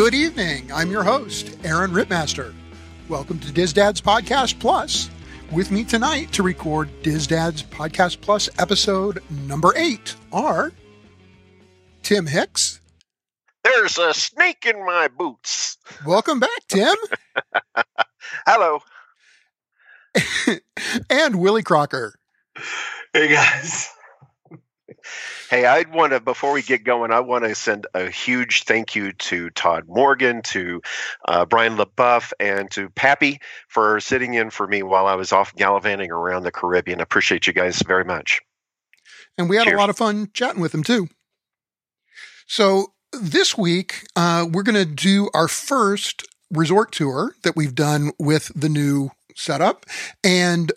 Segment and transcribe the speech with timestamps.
[0.00, 0.72] Good evening.
[0.72, 2.54] I'm your host, Aaron Rittmaster.
[3.10, 5.10] Welcome to DISDads Podcast Plus.
[5.52, 10.72] With me tonight to record DISDads Podcast Plus episode number eight are
[12.02, 12.80] Tim Hicks.
[13.62, 15.76] There's a snake in my boots.
[16.06, 16.96] Welcome back, Tim.
[18.46, 18.80] Hello.
[21.10, 22.14] and Willie Crocker.
[23.12, 23.90] Hey guys.
[25.50, 28.94] Hey, I'd want to, before we get going, I want to send a huge thank
[28.94, 30.80] you to Todd Morgan, to
[31.26, 35.52] uh, Brian LaBeouf, and to Pappy for sitting in for me while I was off
[35.56, 37.00] gallivanting around the Caribbean.
[37.00, 38.40] Appreciate you guys very much.
[39.36, 39.74] And we had Cheers.
[39.74, 41.08] a lot of fun chatting with him too.
[42.46, 48.12] So this week, uh, we're going to do our first resort tour that we've done
[48.20, 49.84] with the new setup.
[50.22, 50.70] And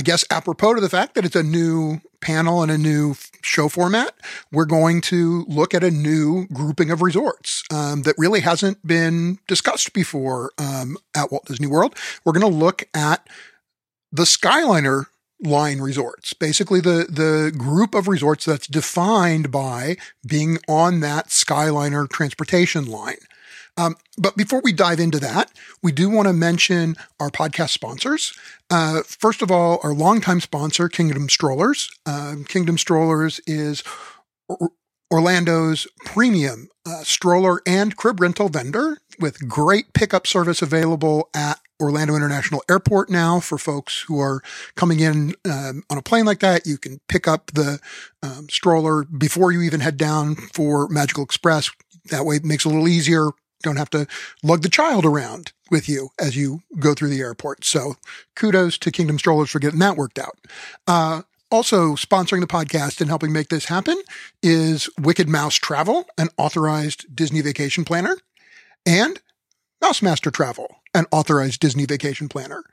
[0.00, 3.68] I guess apropos to the fact that it's a new panel and a new show
[3.68, 4.14] format,
[4.50, 9.40] we're going to look at a new grouping of resorts um, that really hasn't been
[9.46, 11.98] discussed before um, at Walt Disney World.
[12.24, 13.28] We're going to look at
[14.10, 15.08] the Skyliner
[15.42, 22.08] line resorts, basically the the group of resorts that's defined by being on that Skyliner
[22.08, 23.18] transportation line.
[23.76, 25.50] Um, but before we dive into that,
[25.82, 28.32] we do want to mention our podcast sponsors.
[28.70, 31.90] Uh, first of all, our longtime sponsor, Kingdom Strollers.
[32.06, 33.82] Um, Kingdom Strollers is
[34.48, 34.72] Or-
[35.12, 42.14] Orlando's premium uh, stroller and crib rental vendor with great pickup service available at Orlando
[42.14, 44.42] International Airport now for folks who are
[44.76, 46.66] coming in um, on a plane like that.
[46.66, 47.80] You can pick up the
[48.22, 51.70] um, stroller before you even head down for Magical Express.
[52.10, 53.30] That way it makes it a little easier.
[53.62, 54.06] Don't have to
[54.42, 57.64] lug the child around with you as you go through the airport.
[57.64, 57.96] So
[58.34, 60.38] kudos to Kingdom Strollers for getting that worked out.
[60.86, 64.00] Uh, also sponsoring the podcast and helping make this happen
[64.42, 68.16] is Wicked Mouse Travel, an authorized Disney vacation planner,
[68.86, 69.20] and
[69.80, 72.64] Mouse Master Travel, an authorized Disney vacation planner.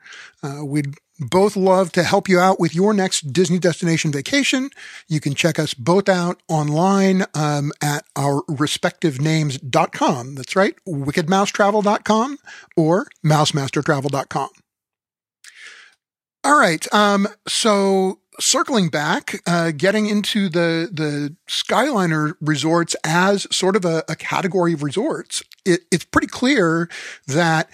[0.42, 4.70] Uh, we'd both love to help you out with your next Disney destination vacation.
[5.08, 10.36] You can check us both out online um, at our respective names.com.
[10.36, 12.38] That's right, wickedmousetravel.com
[12.76, 14.48] or mousemastertravel.com.
[16.44, 16.94] All right.
[16.94, 24.04] Um, so circling back, uh, getting into the, the Skyliner resorts as sort of a,
[24.08, 26.88] a category of resorts, it, it's pretty clear
[27.26, 27.68] that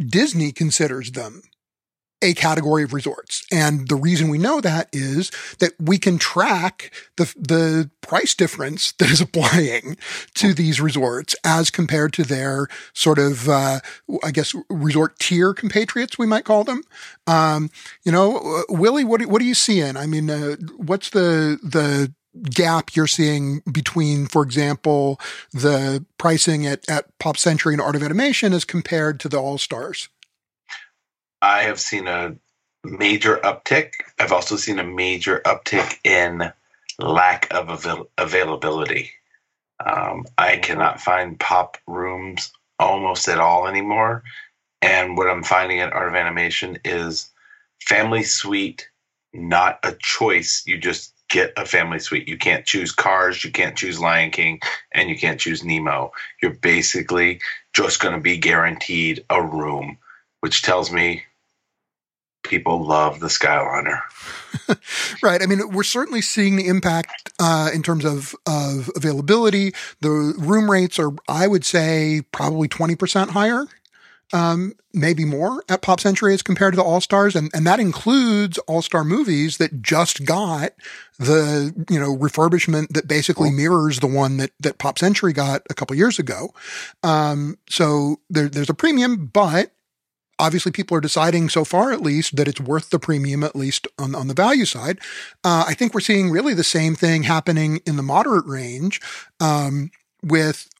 [0.00, 1.42] Disney considers them
[2.22, 3.46] a category of resorts.
[3.50, 8.92] And the reason we know that is that we can track the, the price difference
[8.98, 9.96] that is applying
[10.34, 13.80] to these resorts as compared to their sort of, uh,
[14.22, 16.82] I guess, resort tier compatriots, we might call them.
[17.26, 17.70] Um,
[18.04, 19.96] you know, uh, Willie, what, what are you seeing?
[19.96, 22.12] I mean, uh, what's the, the,
[22.50, 25.20] gap you're seeing between, for example,
[25.52, 29.58] the pricing at, at Pop Century and Art of Animation as compared to the All
[29.58, 30.08] Stars?
[31.42, 32.36] I have seen a
[32.84, 33.92] major uptick.
[34.18, 36.52] I've also seen a major uptick in
[36.98, 39.10] lack of avail- availability.
[39.84, 44.22] Um, I cannot find pop rooms almost at all anymore.
[44.82, 47.30] And what I'm finding at Art of Animation is
[47.82, 48.88] family suite,
[49.32, 50.62] not a choice.
[50.66, 52.28] You just get a family suite.
[52.28, 54.60] You can't choose Cars, you can't choose Lion King,
[54.92, 56.12] and you can't choose Nemo.
[56.42, 57.40] You're basically
[57.72, 59.96] just going to be guaranteed a room,
[60.40, 61.22] which tells me
[62.42, 64.00] people love the Skyliner.
[65.22, 65.42] Right.
[65.42, 69.72] I mean, we're certainly seeing the impact uh, in terms of of availability.
[70.00, 73.66] The room rates are, I would say, probably twenty percent higher,
[74.32, 77.80] um, maybe more at Pop Century as compared to the All Stars, and and that
[77.80, 80.72] includes All Star movies that just got
[81.18, 85.74] the you know refurbishment that basically mirrors the one that that Pop Century got a
[85.74, 86.54] couple years ago.
[87.02, 89.72] Um, so there, there's a premium, but
[90.38, 93.86] obviously people are deciding so far at least that it's worth the premium at least
[93.98, 94.98] on, on the value side
[95.44, 99.02] uh, i think we're seeing really the same thing happening in the moderate range
[99.38, 99.90] um,
[100.22, 100.70] with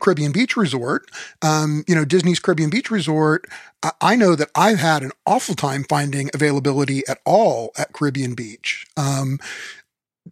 [0.00, 1.10] Caribbean Beach Resort.
[1.42, 3.46] Um, you know, Disney's Caribbean Beach Resort.
[3.82, 8.34] I, I, know that I've had an awful time finding availability at all at Caribbean
[8.34, 8.86] Beach.
[8.96, 9.38] Um,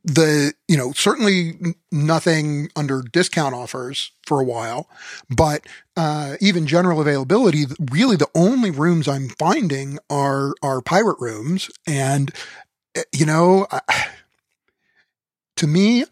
[0.04, 4.88] the you know certainly nothing under discount offers for a while
[5.34, 5.66] but
[5.96, 12.32] uh, even general availability really the only rooms i'm finding are are pirate rooms and
[12.94, 13.66] eh, you know
[15.56, 16.04] to me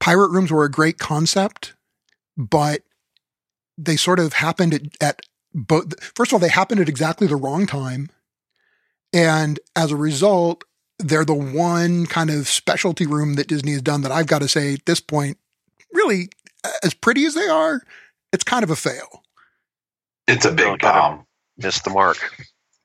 [0.00, 1.74] pirate rooms were a great concept
[2.36, 2.82] but
[3.78, 5.20] they sort of happened at, at
[5.54, 6.02] both.
[6.14, 8.08] First of all, they happened at exactly the wrong time.
[9.12, 10.64] And as a result,
[10.98, 14.48] they're the one kind of specialty room that Disney has done that I've got to
[14.48, 15.38] say at this point,
[15.92, 16.28] really,
[16.82, 17.82] as pretty as they are,
[18.32, 19.22] it's kind of a fail.
[20.28, 21.26] It's a big bomb.
[21.58, 22.18] Missed the mark.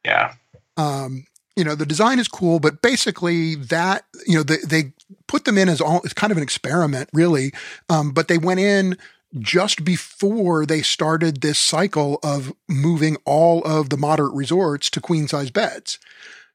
[0.04, 0.34] Yeah.
[0.76, 4.94] Um, you know, the design is cool, but basically that, you know, they, they
[5.28, 7.52] put them in as all, it's kind of an experiment, really.
[7.90, 8.98] Um, but they went in
[9.40, 15.28] just before they started this cycle of moving all of the moderate resorts to queen
[15.28, 16.00] size beds.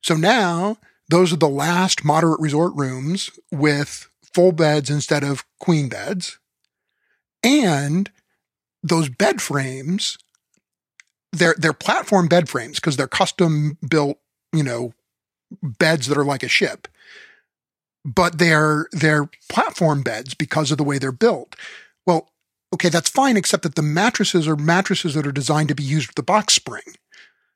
[0.02, 0.78] So now
[1.08, 6.38] those are the last moderate resort rooms with full beds instead of queen beds.
[7.42, 8.10] And
[8.82, 10.16] those bed frames,
[11.32, 14.18] they're, they're platform bed frames because they're custom built,
[14.52, 14.94] you know,
[15.62, 16.88] beds that are like a ship.
[18.04, 21.54] But they're, they're platform beds because of the way they're built.
[22.06, 22.31] Well,
[22.72, 26.08] Okay, that's fine, except that the mattresses are mattresses that are designed to be used
[26.08, 26.82] with the box spring.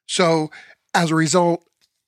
[0.06, 0.50] So
[0.94, 1.64] as a result,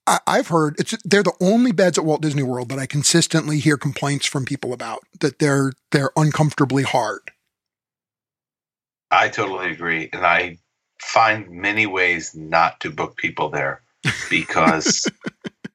[0.06, 3.58] I, have heard it's they're the only beds at Walt Disney World that I consistently
[3.58, 7.30] hear complaints from people about that they're they're uncomfortably hard.
[9.10, 10.58] I totally agree, and I
[11.00, 13.82] find many ways not to book people there
[14.30, 15.06] because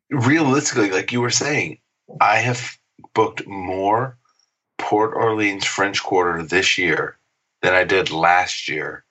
[0.10, 1.80] realistically, like you were saying,
[2.20, 2.78] I have
[3.14, 4.18] booked more
[4.80, 7.18] Port Orleans French Quarter this year
[7.64, 9.04] than I did last year.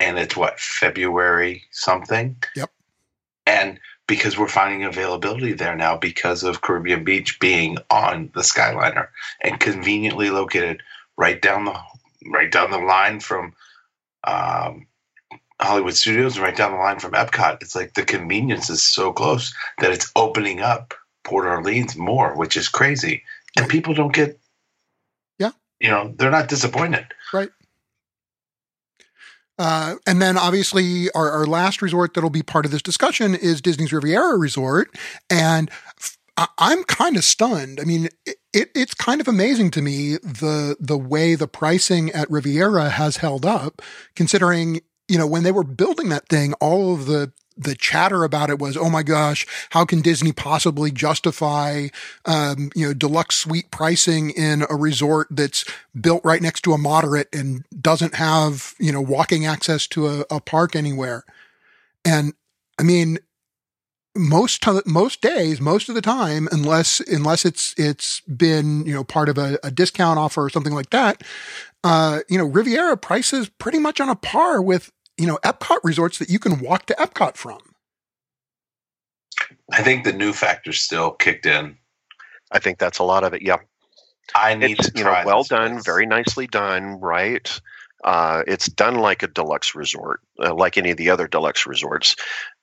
[0.00, 2.36] And it's what, February something?
[2.56, 2.70] Yep.
[3.46, 3.78] And
[4.08, 9.08] because we're finding availability there now because of Caribbean Beach being on the Skyliner
[9.40, 10.82] and conveniently located
[11.16, 11.78] right down the
[12.32, 13.54] right down the line from
[14.24, 14.86] um,
[15.60, 17.58] Hollywood Studios and right down the line from Epcot.
[17.62, 20.94] It's like the convenience is so close that it's opening up
[21.24, 23.24] Port Orleans more, which is crazy.
[23.56, 24.38] And people don't get,
[25.38, 25.50] yeah,
[25.80, 27.06] you know, they're not disappointed.
[27.32, 27.50] Right.
[29.58, 33.60] Uh, and then obviously our, our last resort that'll be part of this discussion is
[33.60, 34.94] Disney's Riviera Resort.
[35.28, 35.70] And
[36.36, 37.80] i I'm kind of stunned.
[37.80, 42.10] I mean, it, it, it's kind of amazing to me the the way the pricing
[42.12, 43.82] at Riviera has held up,
[44.14, 48.50] considering you know when they were building that thing, all of the the chatter about
[48.50, 51.88] it was, oh my gosh, how can Disney possibly justify,
[52.24, 55.64] um, you know, deluxe suite pricing in a resort that's
[56.00, 60.24] built right next to a moderate and doesn't have, you know, walking access to a,
[60.30, 61.24] a park anywhere?
[62.04, 62.34] And
[62.78, 63.18] I mean,
[64.16, 69.28] most most days, most of the time, unless unless it's it's been you know part
[69.28, 71.22] of a, a discount offer or something like that,
[71.84, 76.18] uh, you know, Riviera prices pretty much on a par with you know, Epcot resorts
[76.18, 77.58] that you can walk to Epcot from.
[79.72, 81.76] I think the new factor still kicked in.
[82.50, 83.42] I think that's a lot of it.
[83.42, 83.58] Yeah.
[84.34, 85.84] I need it's, you know, well done, place.
[85.84, 87.60] very nicely done, right?
[88.04, 92.14] Uh, it's done like a deluxe resort, uh, like any of the other deluxe resorts,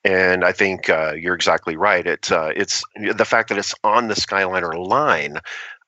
[0.04, 2.06] and I think uh, you're exactly right.
[2.06, 2.82] It uh, it's
[3.14, 5.38] the fact that it's on the Skyliner line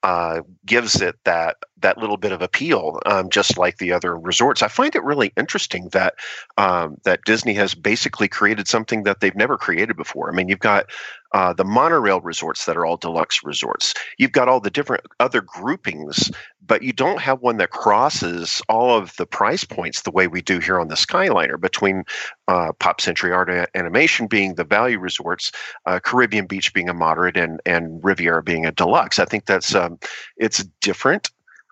[0.03, 4.63] uh, gives it that that little bit of appeal, um, just like the other resorts.
[4.63, 6.15] I find it really interesting that
[6.57, 10.31] um, that Disney has basically created something that they've never created before.
[10.31, 10.87] I mean, you've got
[11.33, 13.95] uh, the monorail resorts that are all deluxe resorts.
[14.19, 16.31] You've got all the different other groupings,
[16.69, 20.43] but you don't have one that crosses all of the price points the way we
[20.43, 22.05] do here on the Skyliner between
[22.47, 25.51] uh, Pop Century Art Animation being the value resorts,
[25.87, 29.19] uh, Caribbean Beach being a moderate, and and Riviera being a deluxe.
[29.19, 29.99] I think that's um,
[30.37, 31.31] it's different.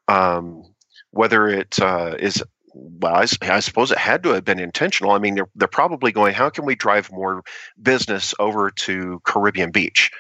[0.09, 0.63] Um,
[1.11, 2.43] whether it uh, is
[2.75, 5.13] well, I, I, suppose it had to have been intentional.
[5.13, 7.43] I mean, they're, they're probably going, how can we drive more
[7.81, 10.11] business over to Caribbean Beach?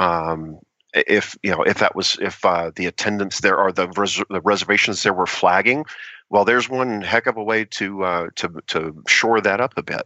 [0.00, 0.58] Um,
[0.94, 4.40] if you know, if that was if uh, the attendance there or the res- the
[4.40, 5.84] reservations there were flagging,
[6.30, 9.82] well, there's one heck of a way to uh, to to shore that up a
[9.82, 10.02] bit.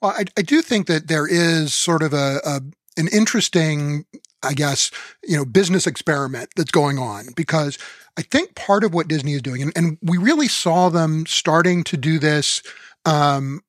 [0.00, 2.60] Well, I, I do think that there is sort of a, a
[2.96, 4.04] an interesting,
[4.42, 4.90] I guess,
[5.24, 7.78] you know, business experiment that's going on because
[8.16, 11.84] I think part of what Disney is doing, and, and we really saw them starting
[11.84, 12.62] to do this
[13.04, 13.60] um,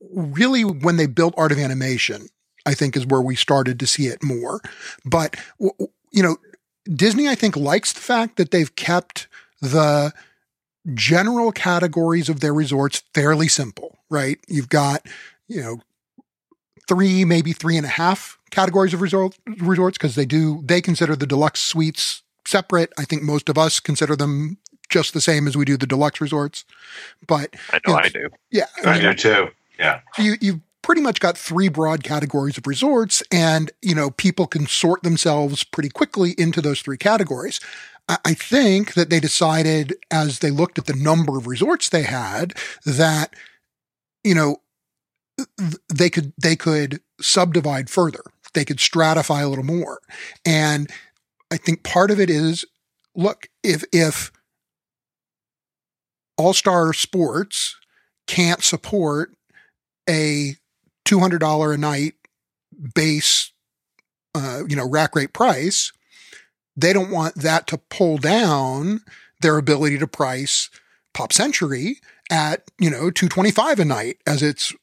[0.00, 2.28] really when they built Art of Animation,
[2.64, 4.60] I think is where we started to see it more.
[5.04, 5.36] But,
[6.10, 6.36] you know,
[6.84, 9.26] Disney, I think, likes the fact that they've kept
[9.60, 10.12] the
[10.94, 14.38] general categories of their resorts fairly simple, right?
[14.46, 15.06] You've got,
[15.48, 15.80] you know,
[16.86, 21.16] three, maybe three and a half categories of resort, resorts because they do, they consider
[21.16, 22.92] the deluxe suites separate.
[22.96, 24.58] I think most of us consider them
[24.88, 26.64] just the same as we do the deluxe resorts.
[27.26, 28.28] But I know, you I do.
[28.52, 28.66] Yeah.
[28.84, 29.48] I do too.
[29.78, 30.00] Yeah.
[30.14, 34.46] So you, you've pretty much got three broad categories of resorts and, you know, people
[34.46, 37.58] can sort themselves pretty quickly into those three categories.
[38.08, 42.54] I, think that they decided as they looked at the number of resorts they had
[42.84, 43.34] that,
[44.22, 44.58] you know,
[45.92, 48.22] they could, they could subdivide further.
[48.54, 49.98] They could stratify a little more.
[50.44, 50.88] And
[51.50, 52.64] I think part of it is,
[53.16, 54.30] look, if, if
[56.38, 57.74] all star sports
[58.28, 59.32] can't support
[60.08, 60.54] a
[61.06, 62.14] $200 a night
[62.94, 63.52] base,
[64.34, 65.92] uh, you know, rack rate price,
[66.76, 69.00] they don't want that to pull down
[69.40, 70.68] their ability to price
[71.14, 74.74] Pop Century at, you know, 225 a night as its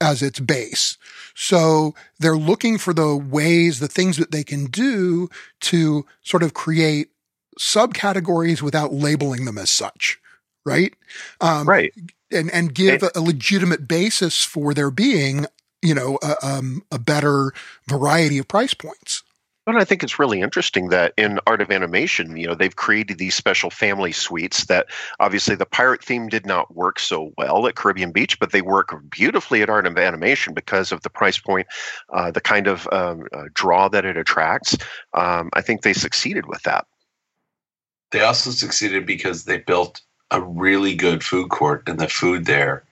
[0.00, 0.98] as its base.
[1.34, 5.28] So they're looking for the ways, the things that they can do
[5.62, 7.08] to sort of create
[7.58, 10.18] subcategories without labeling them as such.
[10.64, 10.94] Right.
[11.40, 11.94] Um, right.
[12.30, 15.46] And, and give a, a legitimate basis for their being,
[15.82, 17.52] you know, a, um, a better
[17.88, 19.22] variety of price points.
[19.66, 23.18] But I think it's really interesting that in Art of Animation, you know, they've created
[23.18, 24.86] these special family suites that
[25.18, 28.94] obviously the pirate theme did not work so well at Caribbean Beach, but they work
[29.10, 31.66] beautifully at Art of Animation because of the price point,
[32.10, 34.78] uh, the kind of um, uh, draw that it attracts.
[35.14, 36.86] Um, I think they succeeded with that.
[38.12, 42.84] They also succeeded because they built a really good food court, and the food there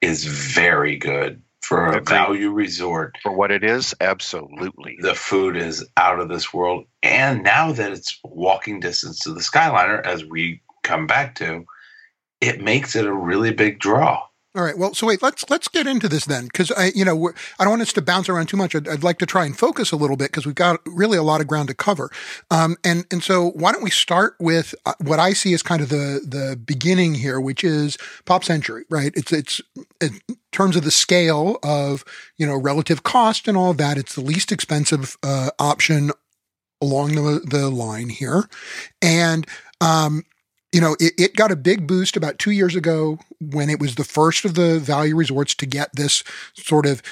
[0.00, 3.16] is very good for a value resort.
[3.22, 4.98] For what it is, absolutely.
[5.00, 6.84] The food is out of this world.
[7.02, 11.64] And now that it's walking distance to the Skyliner, as we come back to,
[12.40, 14.22] it makes it a really big draw.
[14.54, 14.76] All right.
[14.76, 17.70] Well, so wait, let's let's get into this then, because I, you know, I don't
[17.70, 18.74] want us to bounce around too much.
[18.74, 21.22] I'd, I'd like to try and focus a little bit because we've got really a
[21.22, 22.10] lot of ground to cover.
[22.50, 25.80] Um, and and so why don't we start with uh, what I see as kind
[25.80, 29.12] of the the beginning here, which is Pop Century, right?
[29.16, 29.62] It's it's
[30.02, 32.04] in terms of the scale of
[32.36, 36.10] you know relative cost and all of that, it's the least expensive uh, option
[36.82, 38.50] along the the line here,
[39.00, 39.46] and
[39.80, 40.24] um,
[40.72, 43.94] you know, it, it, got a big boost about two years ago when it was
[43.94, 46.24] the first of the value resorts to get this
[46.54, 47.02] sort of,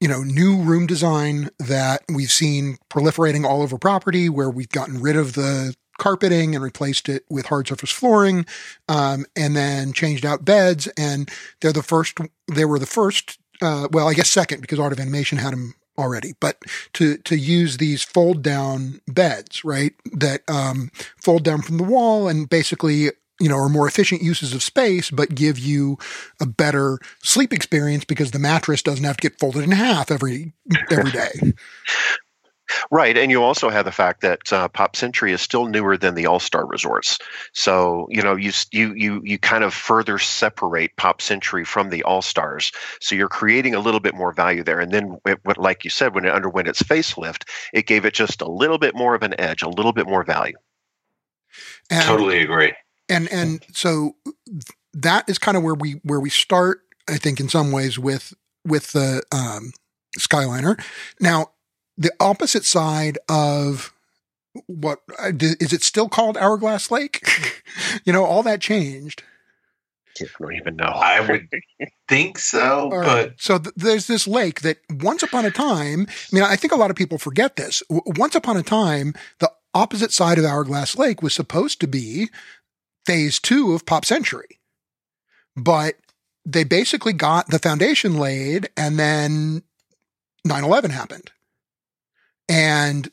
[0.00, 5.00] you know, new room design that we've seen proliferating all over property where we've gotten
[5.00, 8.46] rid of the carpeting and replaced it with hard surface flooring,
[8.88, 10.86] um, and then changed out beds.
[10.96, 12.18] And they're the first,
[12.52, 15.74] they were the first, uh, well, I guess second because Art of Animation had them
[15.98, 16.62] already, but
[16.94, 19.92] to to use these fold down beds, right?
[20.12, 20.90] That um,
[21.20, 25.10] fold down from the wall and basically you know are more efficient uses of space,
[25.10, 25.98] but give you
[26.40, 30.52] a better sleep experience because the mattress doesn't have to get folded in half every
[30.90, 31.32] every day.
[32.90, 36.14] Right, and you also have the fact that uh, Pop Century is still newer than
[36.14, 37.18] the All Star Resorts.
[37.52, 42.02] So you know you you you you kind of further separate Pop Century from the
[42.02, 42.72] All Stars.
[43.00, 44.80] So you're creating a little bit more value there.
[44.80, 48.42] And then, it, like you said, when it underwent its facelift, it gave it just
[48.42, 50.56] a little bit more of an edge, a little bit more value.
[51.90, 52.74] And, totally agree.
[53.08, 54.16] And and so
[54.92, 56.80] that is kind of where we where we start.
[57.08, 58.34] I think in some ways with
[58.64, 59.72] with the um,
[60.18, 60.80] Skyliner.
[61.20, 61.52] Now
[61.98, 63.92] the opposite side of
[64.66, 67.62] what uh, it still called Hourglass Lake?
[68.04, 69.22] you know, all that changed.
[70.20, 70.84] I don't even know.
[70.84, 71.48] I would
[72.08, 73.28] think so, right.
[73.28, 76.08] but so th- there's this lake that once upon a time.
[76.10, 77.84] I mean, I think a lot of people forget this.
[77.88, 82.30] W- once upon a time, the opposite side of Hourglass Lake was supposed to be
[83.06, 84.58] phase two of Pop Century,
[85.54, 85.94] but
[86.44, 89.62] they basically got the foundation laid, and then
[90.44, 91.30] 9/11 happened
[92.48, 93.10] and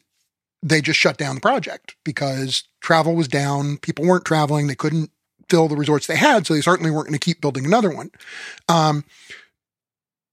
[0.63, 3.77] they just shut down the project because travel was down.
[3.77, 4.67] People weren't traveling.
[4.67, 5.11] They couldn't
[5.49, 8.09] fill the resorts they had, so they certainly weren't going to keep building another one.
[8.67, 9.03] Um,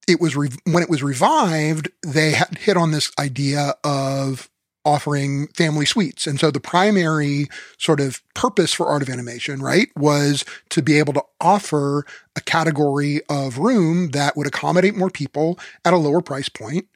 [0.09, 4.49] it was re- when it was revived, they had hit on this idea of
[4.85, 6.27] offering family suites.
[6.27, 7.47] And so the primary
[7.79, 12.05] sort of purpose for Art of Animation, right, was to be able to offer
[12.37, 16.89] a category of room that would accommodate more people at a lower price point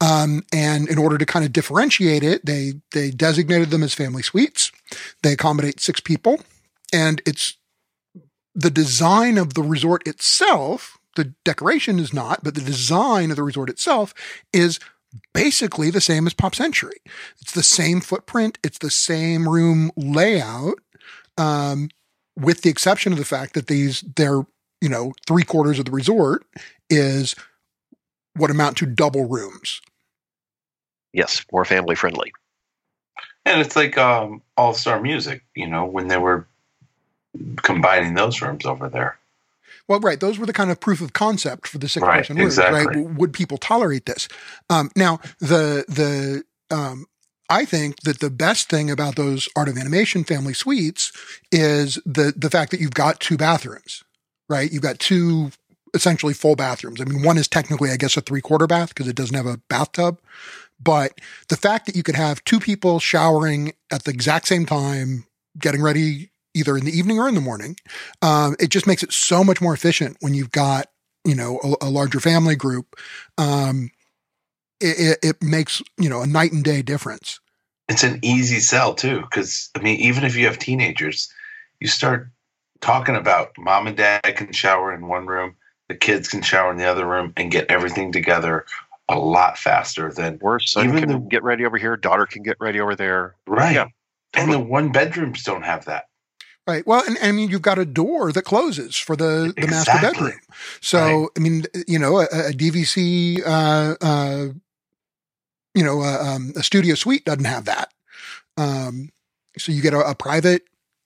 [0.00, 4.22] um, and in order to kind of differentiate it, they they designated them as family
[4.22, 4.72] suites.
[5.22, 6.40] They accommodate six people,
[6.92, 7.54] and it's
[8.54, 10.98] the design of the resort itself.
[11.16, 14.12] The decoration is not, but the design of the resort itself
[14.52, 14.80] is
[15.32, 16.96] basically the same as Pop Century.
[17.40, 18.58] It's the same footprint.
[18.62, 20.78] It's the same room layout.
[21.36, 21.88] Um,
[22.36, 24.44] with the exception of the fact that these they're
[24.80, 26.44] you know three quarters of the resort
[26.90, 27.34] is
[28.36, 29.80] what amount to double rooms.
[31.12, 32.32] Yes, more family friendly.
[33.44, 36.46] And it's like um, All Star Music, you know, when they were
[37.56, 39.18] combining those rooms over there.
[39.88, 40.18] Well, right.
[40.18, 43.02] Those were the kind of proof of concept for the six person exactly.
[43.02, 43.14] right?
[43.16, 44.28] Would people tolerate this?
[44.70, 47.06] Um, now, the the um,
[47.50, 51.12] I think that the best thing about those Art of Animation family suites
[51.52, 54.02] is the the fact that you've got two bathrooms,
[54.48, 54.72] right?
[54.72, 55.50] You've got two
[55.92, 57.00] essentially full bathrooms.
[57.00, 59.46] I mean, one is technically, I guess, a three quarter bath because it doesn't have
[59.46, 60.18] a bathtub.
[60.80, 65.26] But the fact that you could have two people showering at the exact same time,
[65.58, 67.76] getting ready either in the evening or in the morning,
[68.22, 70.86] um, it just makes it so much more efficient when you've got
[71.24, 72.96] you know a, a larger family group.
[73.38, 73.90] Um,
[74.80, 77.40] it, it, it makes you know a night and day difference.
[77.88, 81.30] It's an easy sell too, because I mean, even if you have teenagers,
[81.80, 82.30] you start
[82.80, 85.56] talking about mom and dad can shower in one room,
[85.88, 88.64] the kids can shower in the other room, and get everything together
[89.08, 92.42] a lot faster than Or son Even can the- get ready over here, daughter can
[92.42, 93.34] get ready over there.
[93.46, 93.74] right.
[93.74, 93.88] Yeah,
[94.32, 96.04] And the one bedrooms don't have that.
[96.66, 96.86] Right.
[96.86, 99.92] Well, and, and I mean, you've got a door that closes for the, the master
[100.00, 100.40] bedroom.
[100.80, 101.28] So, Right.
[101.36, 104.46] I mean, you know, a, a DVC, uh, uh,
[105.74, 107.92] you know, uh, um, a studio suite doesn't have that.
[108.56, 109.10] Um,
[109.58, 110.62] so you get a, a private,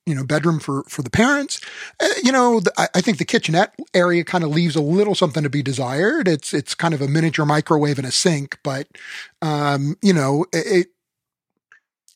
[0.07, 1.61] you know, bedroom for, for the parents.
[2.01, 5.17] Uh, you know, the, I, I think the kitchenette area kind of leaves a little
[5.17, 6.29] something to be desired.
[6.29, 8.87] It's, it's kind of a miniature microwave and a sink, but,
[9.43, 10.89] um, you know, it,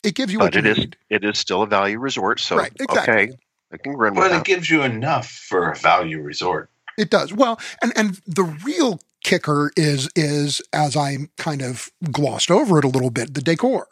[0.02, 0.96] it, it gives you what But you it is need.
[1.10, 2.40] it is still a value resort.
[2.40, 3.14] So Right, exactly.
[3.14, 3.32] okay,
[3.72, 4.44] I can run with But it that.
[4.44, 6.70] gives you enough for a value resort.
[6.98, 7.32] It does.
[7.32, 12.84] Well, and and the real kicker is is as I kind of glossed over it
[12.84, 13.86] a little bit, the decor.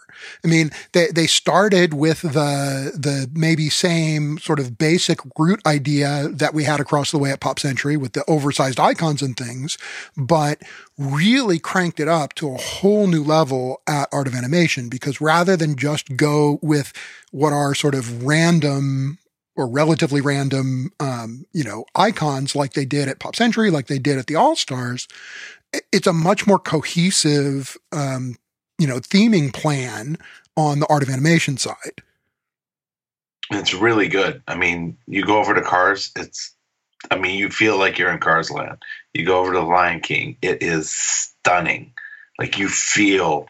[0.45, 6.29] I mean, they they started with the the maybe same sort of basic root idea
[6.29, 9.79] that we had across the way at Pop Century with the oversized icons and things,
[10.17, 10.61] but
[10.99, 15.57] really cranked it up to a whole new level at Art of Animation because rather
[15.57, 16.93] than just go with
[17.31, 19.19] what are sort of random
[19.61, 23.99] or relatively random, um, you know, icons like they did at Pop Century, like they
[23.99, 25.07] did at the All Stars.
[25.93, 28.37] It's a much more cohesive, um,
[28.79, 30.17] you know, theming plan
[30.57, 32.03] on the art of animation side.
[33.51, 34.43] It's really good.
[34.49, 36.55] I mean, you go over to Cars, it's
[37.11, 38.79] I mean, you feel like you're in Cars land.
[39.13, 41.93] You go over to the Lion King, it is stunning.
[42.39, 43.49] Like you feel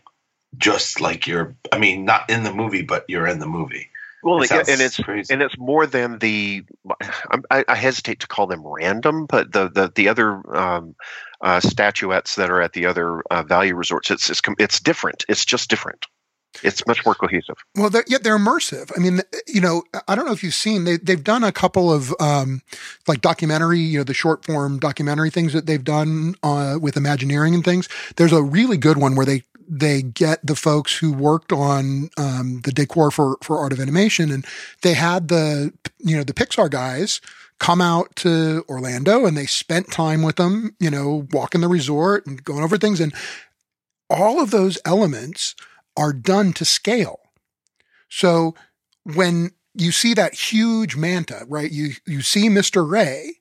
[0.58, 3.89] just like you're I mean, not in the movie, but you're in the movie.
[4.22, 5.32] Well, It and it's crazy.
[5.32, 6.64] and it's more than the.
[7.50, 10.94] I, I hesitate to call them random, but the the the other um,
[11.40, 15.24] uh, statuettes that are at the other uh, value resorts, it's it's it's different.
[15.28, 16.06] It's just different.
[16.64, 17.54] It's much more cohesive.
[17.76, 18.90] Well, they're, yeah, they're immersive.
[18.96, 21.92] I mean, you know, I don't know if you've seen they they've done a couple
[21.92, 22.62] of um,
[23.06, 27.54] like documentary, you know, the short form documentary things that they've done uh, with Imagineering
[27.54, 27.88] and things.
[28.16, 32.60] There's a really good one where they they get the folks who worked on um,
[32.64, 34.44] the decor for for Art of Animation, and
[34.82, 37.20] they had the you know the Pixar guys
[37.60, 42.26] come out to Orlando and they spent time with them, you know, walking the resort
[42.26, 43.14] and going over things, and
[44.08, 45.54] all of those elements
[45.96, 47.20] are done to scale.
[48.08, 48.56] So
[49.04, 51.70] when you see that huge manta, right?
[51.70, 52.88] You you see Mr.
[52.88, 53.34] Ray,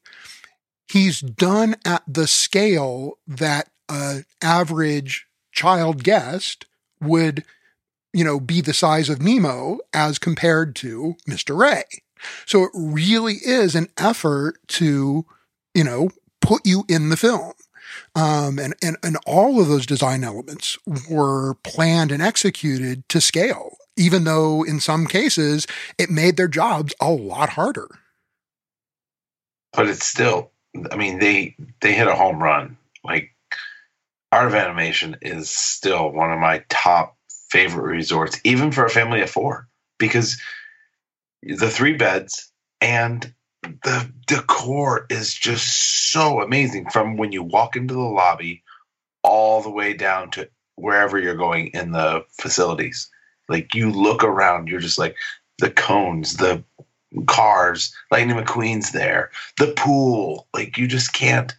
[0.88, 6.66] he's done at the scale that a average child guest
[7.02, 7.44] would,
[8.14, 11.58] you know, be the size of Nemo as compared to Mr.
[11.58, 11.84] Ray.
[12.46, 15.26] So it really is an effort to,
[15.74, 16.10] you know,
[16.42, 17.54] put you in the film.
[18.16, 20.78] Um, and, and, and all of those design elements
[21.10, 25.66] were planned and executed to scale, even though in some cases
[25.98, 27.88] it made their jobs a lot harder.
[29.74, 30.52] but it's still
[30.92, 33.32] i mean they they hit a home run like
[34.32, 37.18] art of animation is still one of my top
[37.50, 40.40] favorite resorts even for a family of four because
[41.42, 47.94] the three beds and the decor is just so amazing from when you walk into
[47.94, 48.64] the lobby
[49.24, 53.10] all the way down to wherever you're going in the facilities.
[53.50, 55.16] Like you look around you're just like
[55.58, 56.64] the cones the
[57.26, 61.56] cars lightning mcqueen's there the pool like you just can't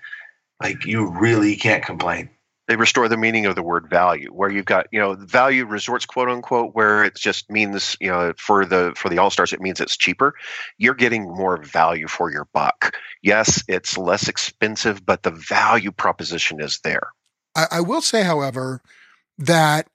[0.63, 2.31] like you really can't complain
[2.71, 6.07] They restore the meaning of the word value, where you've got you know value resorts,
[6.07, 9.61] quote unquote, where it just means you know for the for the all stars it
[9.61, 10.37] means it's cheaper.
[10.79, 12.95] You're getting more value for your buck.
[13.23, 17.09] Yes, it's less expensive, but the value proposition is there.
[17.57, 18.83] I, I will say, however,
[19.37, 19.89] that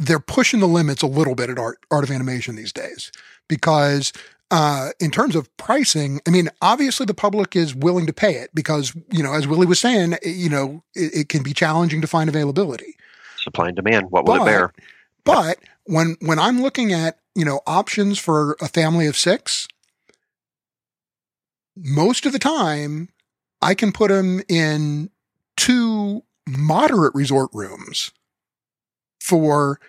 [0.00, 3.12] they're pushing the limits a little bit at art, art of animation these days
[3.46, 4.14] because
[4.52, 8.50] uh, in terms of pricing, I mean, obviously the public is willing to pay it
[8.54, 12.06] because, you know, as Willie was saying, you know, it, it can be challenging to
[12.06, 12.96] find availability.
[13.38, 14.10] Supply and demand.
[14.10, 14.72] What will But- it bear?
[15.24, 19.68] But when when I'm looking at you know options for a family of six,
[21.76, 23.08] most of the time
[23.62, 25.10] I can put them in
[25.56, 28.10] two moderate resort rooms
[29.20, 29.80] for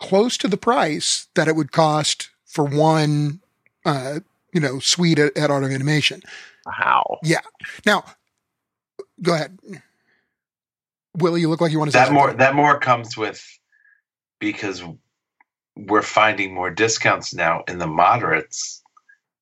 [0.00, 3.40] close to the price that it would cost for one,
[3.84, 4.20] uh,
[4.52, 6.22] you know, suite at, at Art of Animation.
[6.66, 7.18] How?
[7.84, 8.04] Now,
[9.22, 9.58] go ahead,
[11.16, 11.40] Willie.
[11.40, 12.38] You look like you want to say that more something.
[12.38, 13.44] that more comes with
[14.38, 14.82] because
[15.76, 18.82] we're finding more discounts now in the moderates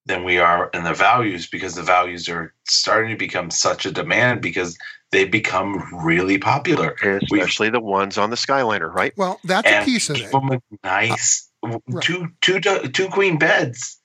[0.06, 3.92] than we are in the values because the values are starting to become such a
[3.92, 4.76] demand because
[5.12, 6.96] they become really popular.
[7.02, 9.12] Especially the ones on the Skyliner, right?
[9.16, 10.20] well, that's a piece of it.
[10.20, 11.80] keep them with nice right.
[12.00, 14.00] two two two queen beds.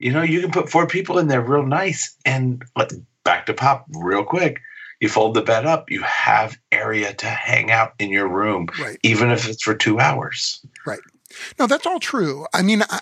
[0.00, 2.64] You know, you can put four people in there real nice and
[3.22, 4.60] back to pop real quick.
[4.98, 8.98] You fold the bed up, you have area to hang out in your room, Right.
[9.02, 10.60] even if it's for two hours.
[10.86, 11.00] Right.
[11.58, 12.46] No, that's all true.
[12.52, 13.00] I mean, I,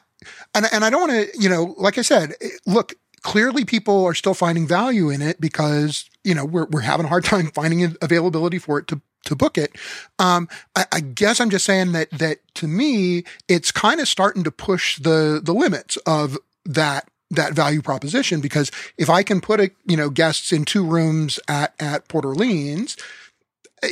[0.54, 4.04] and and I don't want to, you know, like I said, eh, look, clearly people
[4.04, 7.46] are still finding value in it because you know we're we're having a hard time
[7.46, 9.76] finding availability for it to to book it.
[10.18, 14.44] Um, I, I guess I'm just saying that that to me, it's kind of starting
[14.44, 16.36] to push the the limits of
[16.68, 20.84] that that value proposition because if I can put a you know guests in two
[20.84, 22.96] rooms at at Port Orleans,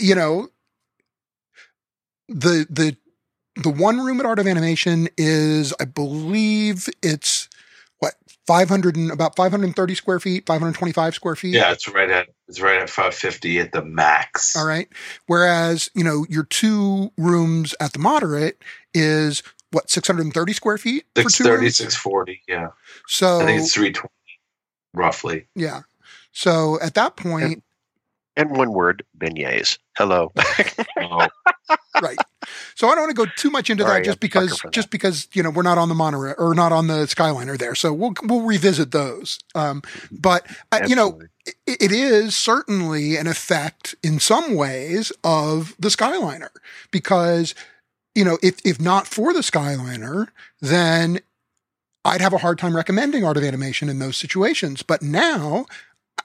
[0.00, 0.48] you know,
[2.28, 2.96] the the
[3.56, 7.48] the one room at Art of Animation is, I believe it's
[7.98, 8.14] what
[8.46, 11.54] 500 and about 530 square feet, 525 square feet.
[11.54, 14.54] Yeah, it's right at it's right at five fifty at the max.
[14.56, 14.88] All right.
[15.26, 18.62] Whereas, you know, your two rooms at the moderate
[18.94, 21.76] is what 630 square feet for Six two thirty, rooms.
[21.76, 22.42] six forty.
[22.48, 22.68] Yeah,
[23.08, 24.12] So I think it's three twenty,
[24.94, 25.48] roughly.
[25.54, 25.82] yeah.
[26.32, 27.62] So at that point,
[28.36, 29.78] And one word, beignets.
[29.96, 30.32] Hello.
[30.98, 31.28] Oh,
[32.02, 32.16] right.
[32.74, 34.66] So I don't want to go too much into Sorry, that just I'm because for
[34.68, 34.72] that.
[34.72, 37.74] just because you know we're not on the monorail or not on the Skyliner there.
[37.74, 39.38] So we'll we'll revisit those.
[39.54, 45.74] Um, but uh, you know, it, it is certainly an effect in some ways of
[45.78, 46.48] the Skyliner
[46.90, 47.54] because
[48.16, 50.28] you know if if not for the Skyliner,
[50.60, 51.20] then
[52.04, 54.82] I'd have a hard time recommending art of animation in those situations.
[54.82, 55.66] But now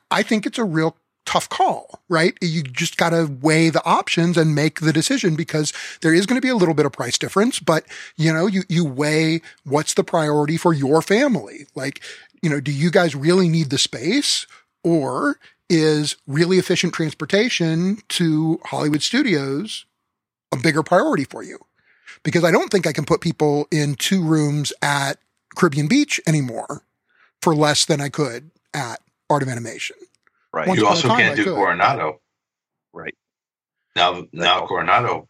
[0.10, 2.38] I think it's a real tough call, right?
[2.42, 6.40] You just got to weigh the options and make the decision because there is going
[6.40, 7.86] to be a little bit of price difference, but
[8.18, 11.68] you know, you, you weigh what's the priority for your family.
[11.76, 12.02] Like,
[12.42, 14.46] you know, do you guys really need the space
[14.84, 19.86] or is really efficient transportation to Hollywood studios
[20.52, 21.60] a bigger priority for you?
[22.24, 25.18] Because I don't think I can put people in two rooms at
[25.56, 26.84] Caribbean Beach anymore
[27.42, 29.96] for less than I could at Art of Animation.
[30.54, 30.68] Right.
[30.68, 31.56] Once you also time, can't I do could.
[31.56, 32.20] Coronado
[32.94, 33.16] Right.
[33.96, 34.26] now.
[34.34, 35.28] Now Coronado,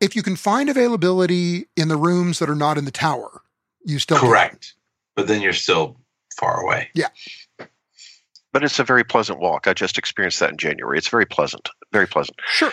[0.00, 3.42] If you can find availability in the rooms that are not in the tower,
[3.84, 4.28] you still can.
[4.28, 4.74] correct,
[5.16, 5.96] but then you're still
[6.38, 6.88] far away.
[6.94, 7.08] Yeah.
[8.52, 9.66] But it's a very pleasant walk.
[9.66, 10.98] I just experienced that in January.
[10.98, 11.68] It's very pleasant.
[11.92, 12.38] Very pleasant.
[12.48, 12.72] Sure.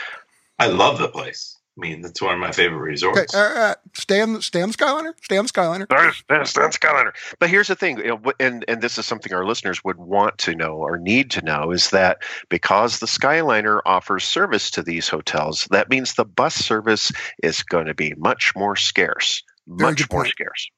[0.59, 1.57] I love the place.
[1.79, 2.89] I mean, that's one of my favorite Okay.
[2.89, 3.33] resorts.
[3.33, 5.13] Uh, uh, stay on the stay on Skyliner.
[5.23, 5.87] Stay on the Skyliner.
[5.87, 7.11] Skyliner.
[7.39, 10.37] But here's the thing, you know, and and this is something our listeners would want
[10.39, 15.07] to know or need to know is that because the Skyliner offers service to these
[15.07, 17.11] hotels, that means the bus service
[17.41, 19.41] is going to be much more scarce.
[19.67, 20.31] Very Much more point.
[20.31, 20.69] scarce.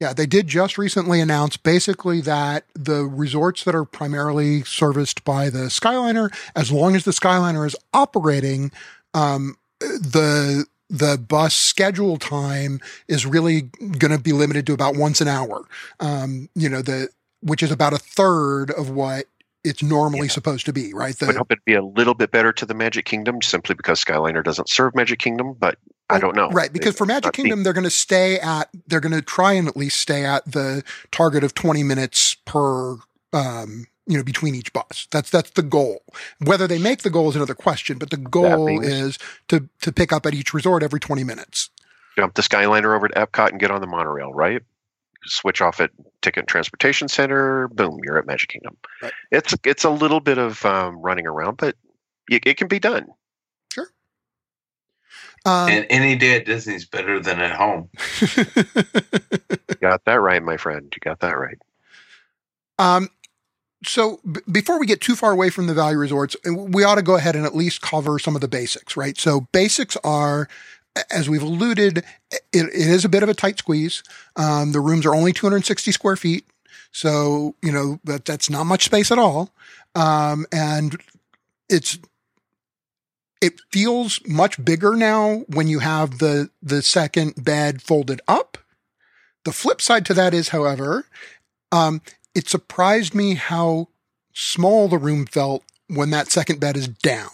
[0.00, 5.50] Yeah, they did just recently announce basically that the resorts that are primarily serviced by
[5.50, 8.72] the Skyliner, as long as the Skyliner is operating,
[9.14, 13.62] um, the the bus schedule time is really
[13.98, 15.64] going to be limited to about once an hour.
[15.98, 17.08] Um, you know, the
[17.40, 19.26] which is about a third of what
[19.64, 20.32] it's normally Yeah.
[20.32, 21.20] supposed to be, right?
[21.22, 24.44] I hope it'd be a little bit better to the Magic Kingdom simply because Skyliner
[24.44, 25.78] doesn't serve Magic Kingdom, but
[26.10, 26.50] I don't know.
[26.50, 29.66] Right, because for Magic Kingdom, they're going to stay at, they're going to try and
[29.66, 32.98] at least stay at the target of 20 minutes per,
[33.32, 35.08] um, you know, between each bus.
[35.10, 36.02] That's, that's the goal.
[36.44, 39.92] Whether they make the goal is another question, but the goal being- is to, to
[39.92, 41.70] pick up at each resort every 20 minutes.
[42.16, 44.62] jump the Skyliner over to Epcot and get on the monorail, right?
[45.26, 45.90] Switch off at
[46.20, 47.68] Ticket and Transportation Center.
[47.68, 48.76] Boom, you're at Magic Kingdom.
[49.00, 49.12] Right.
[49.30, 51.76] It's it's a little bit of um, running around, but
[52.30, 53.06] it, it can be done.
[53.72, 53.86] Sure.
[55.46, 57.88] Um, and any day at Disney is better than at home.
[59.80, 60.92] Got that right, my friend.
[60.94, 61.58] You got that right.
[62.78, 63.08] Um,
[63.86, 67.02] so b- before we get too far away from the value resorts, we ought to
[67.02, 69.18] go ahead and at least cover some of the basics, right?
[69.18, 70.48] So basics are
[71.10, 71.98] as we've alluded,
[72.30, 74.02] it, it is a bit of a tight squeeze.
[74.36, 76.46] Um, the rooms are only 260 square feet.
[76.92, 79.52] So, you know, that, that's not much space at all.
[79.94, 81.00] Um, and
[81.68, 81.98] it's,
[83.40, 88.58] it feels much bigger now when you have the, the second bed folded up.
[89.44, 91.06] The flip side to that is, however,
[91.72, 92.00] um,
[92.34, 93.88] it surprised me how
[94.32, 97.28] small the room felt when that second bed is down.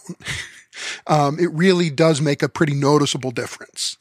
[1.07, 3.97] um, it really does make a pretty noticeable difference.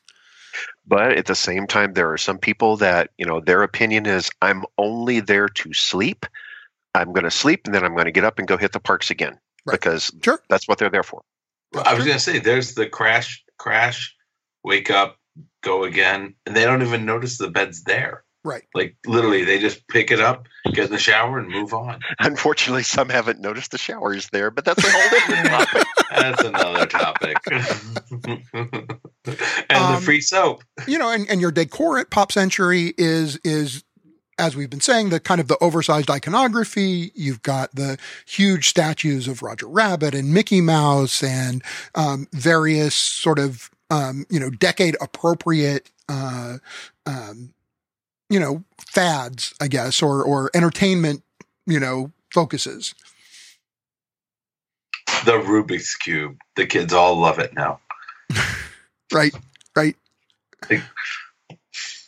[0.86, 4.30] But at the same time, there are some people that, you know, their opinion is
[4.42, 6.26] I'm only there to sleep.
[6.96, 8.80] I'm going to sleep and then I'm going to get up and go hit the
[8.80, 9.74] parks again Right.
[9.80, 10.42] because Sure.
[10.50, 11.22] that's what they're there for.
[11.74, 14.16] Well, I was going to say, there's the crash, crash,
[14.64, 15.18] wake up,
[15.62, 18.24] go again, and they don't even notice the bed's there.
[18.50, 18.64] Right.
[18.74, 22.00] Like literally, they just pick it up, get in the shower, and move on.
[22.20, 25.88] Unfortunately, some haven't noticed the shower is there, but that's a whole different topic.
[26.10, 27.38] That's another topic.
[28.64, 30.64] and Um, the free soap.
[30.88, 33.84] you know, and, and your decor at Pop Century is is
[34.40, 37.12] as we've been saying, the kind of the oversized iconography.
[37.14, 41.62] You've got the huge statues of Roger Rabbit and Mickey Mouse and
[41.94, 46.58] um, various sort of um, you know decade appropriate uh,
[47.06, 47.54] um,
[48.30, 51.24] you know fads, I guess, or or entertainment
[51.66, 52.94] you know focuses.
[55.26, 56.38] The Rubik's Cube.
[56.56, 57.80] The kids all love it now.
[59.12, 59.34] right
[59.76, 59.96] right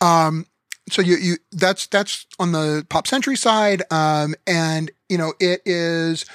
[0.01, 0.45] um
[0.89, 5.61] so you you that's that's on the pop century side um and you know it
[5.65, 6.25] is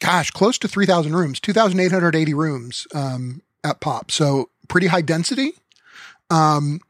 [0.00, 5.52] gosh close to 3000 rooms 2880 rooms um at pop so pretty high density
[6.30, 6.80] um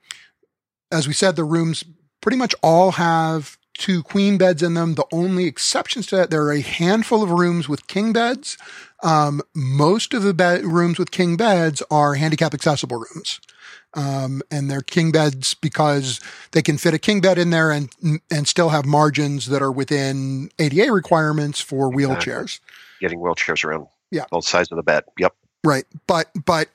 [0.91, 1.85] as we said the rooms
[2.29, 6.43] pretty much all have two queen beds in them the only exceptions to that there
[6.43, 8.59] are a handful of rooms with king beds
[9.03, 13.41] um, most of the bed rooms with king beds are handicap accessible rooms.
[13.95, 16.21] Um, and they're king beds because
[16.53, 17.91] they can fit a king bed in there and
[18.31, 22.61] and still have margins that are within ADA requirements for wheelchairs.
[23.01, 24.25] Getting wheelchairs around Yeah.
[24.31, 25.05] both sides of the bed.
[25.19, 25.35] Yep.
[25.65, 25.85] Right.
[26.07, 26.69] But but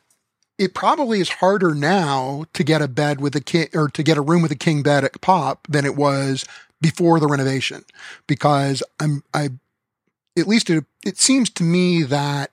[0.58, 4.18] it probably is harder now to get a bed with a king or to get
[4.18, 6.46] a room with a king bed at Pop than it was
[6.82, 7.84] before the renovation
[8.28, 9.50] because I'm I
[10.38, 12.52] at least it, it seems to me that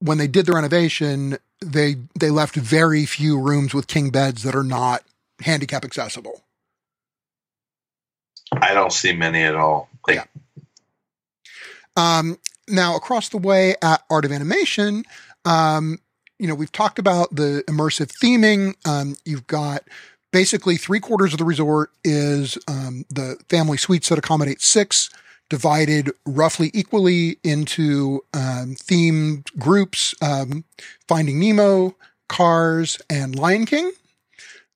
[0.00, 4.54] when they did the renovation they they left very few rooms with king beds that
[4.54, 5.02] are not
[5.42, 6.42] handicap accessible.
[8.52, 9.88] I don't see many at all.
[10.06, 10.24] Like Yeah.
[11.96, 15.04] Um, now, across the way at Art of Animation,
[15.44, 15.98] um,
[16.40, 18.74] you know, we've talked about the immersive theming.
[18.88, 19.84] Um, you've got
[20.32, 25.10] basically three quarters of the resort is um, the family suites that accommodate six,
[25.48, 30.64] divided roughly equally into um, themed groups um,
[31.08, 31.96] Finding Nemo,
[32.28, 33.92] Cars, and Lion King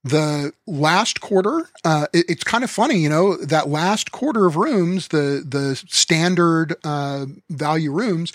[0.07, 4.57] the last quarter uh, it- it's kind of funny you know that last quarter of
[4.57, 8.33] rooms the the standard uh, value rooms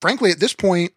[0.00, 0.92] frankly at this point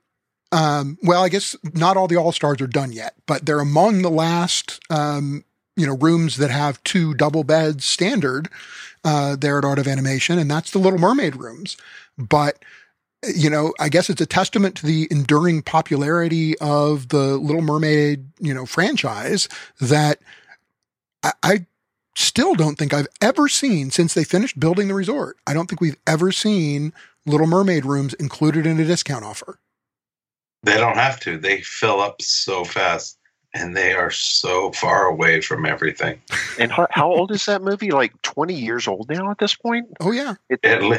[0.54, 4.02] um, well i guess not all the all stars are done yet but they're among
[4.02, 5.44] the last um,
[5.76, 8.48] you know rooms that have two double beds standard
[9.04, 11.76] uh, there at art of animation and that's the little mermaid rooms
[12.18, 12.64] but
[13.36, 18.26] you know, I guess it's a testament to the enduring popularity of the Little Mermaid,
[18.40, 19.48] you know, franchise
[19.80, 20.20] that
[21.24, 21.66] I, I
[22.16, 25.38] still don't think I've ever seen since they finished building the resort.
[25.48, 26.94] I don't think we've ever seen
[27.26, 29.60] Little Mermaid rooms included in a discount offer.
[30.64, 31.38] They don't have to.
[31.38, 33.18] They fill up so fast,
[33.54, 36.22] and they are so far away from everything.
[36.60, 37.92] And how, how old is that movie?
[37.92, 39.88] Like 20 years old now at this point?
[40.00, 40.98] Oh yeah, It, At li-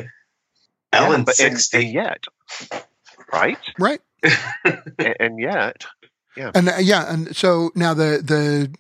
[0.92, 1.84] yeah, Ellen but- and- sixty.
[1.86, 2.24] and yet,
[3.32, 3.58] right?
[3.78, 4.00] right.
[4.64, 5.84] and, and yet,
[6.36, 8.70] And uh, yeah, and so now the the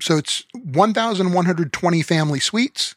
[0.00, 2.94] so it's 1,120 family suites,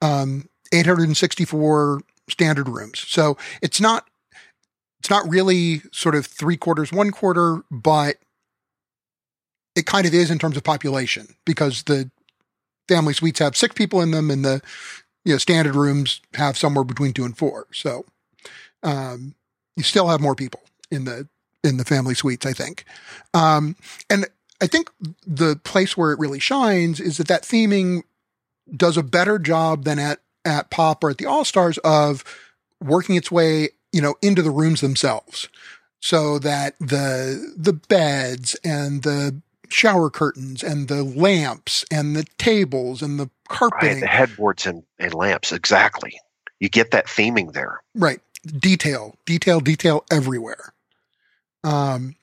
[0.00, 3.04] um, 864 standard rooms.
[3.06, 4.08] So it's not
[5.06, 8.16] it's not really sort of three quarters, one quarter, but
[9.76, 12.10] it kind of is in terms of population because the
[12.88, 14.60] family suites have six people in them, and the
[15.24, 17.68] you know standard rooms have somewhere between two and four.
[17.72, 18.04] So
[18.82, 19.36] um,
[19.76, 21.28] you still have more people in the
[21.62, 22.84] in the family suites, I think.
[23.32, 23.76] Um,
[24.10, 24.26] and
[24.60, 24.90] I think
[25.24, 28.02] the place where it really shines is that that theming
[28.76, 32.24] does a better job than at at Pop or at the All Stars of
[32.82, 35.48] working its way, you know, into the rooms themselves,
[36.00, 43.02] so that the the beds and the shower curtains and the lamps and the tables
[43.02, 43.28] and the
[43.96, 46.20] right, the headboards and, and lamps, exactly.
[46.60, 47.82] You get that theming there.
[47.94, 48.20] right?
[48.46, 50.72] Detail, detail, detail everywhere.
[51.64, 52.14] Um,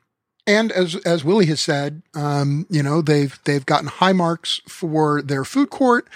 [0.48, 5.22] And as as Willie has said, um, you know they've they've gotten high marks for
[5.22, 6.08] their food court.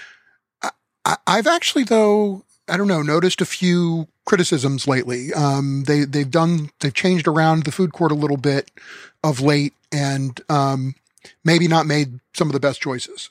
[1.04, 5.32] I, I've actually though I don't know noticed a few criticisms lately.
[5.32, 8.70] Um, they they've done they've changed around the food court a little bit
[9.24, 10.94] of late, and um,
[11.44, 13.30] maybe not made some of the best choices.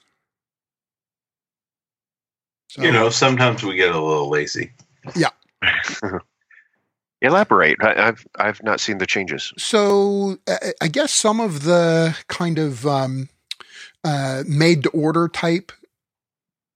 [2.70, 4.72] So, you know, sometimes we get a little lazy.
[5.16, 5.30] Yeah.
[7.22, 7.78] Elaborate.
[7.82, 9.54] I, have I've not seen the changes.
[9.58, 10.38] So
[10.82, 13.30] I guess some of the kind of um,
[14.04, 15.72] uh, made to order type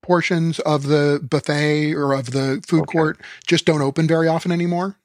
[0.02, 2.98] portions of the buffet or of the food okay.
[2.98, 4.98] court just don't open very often anymore.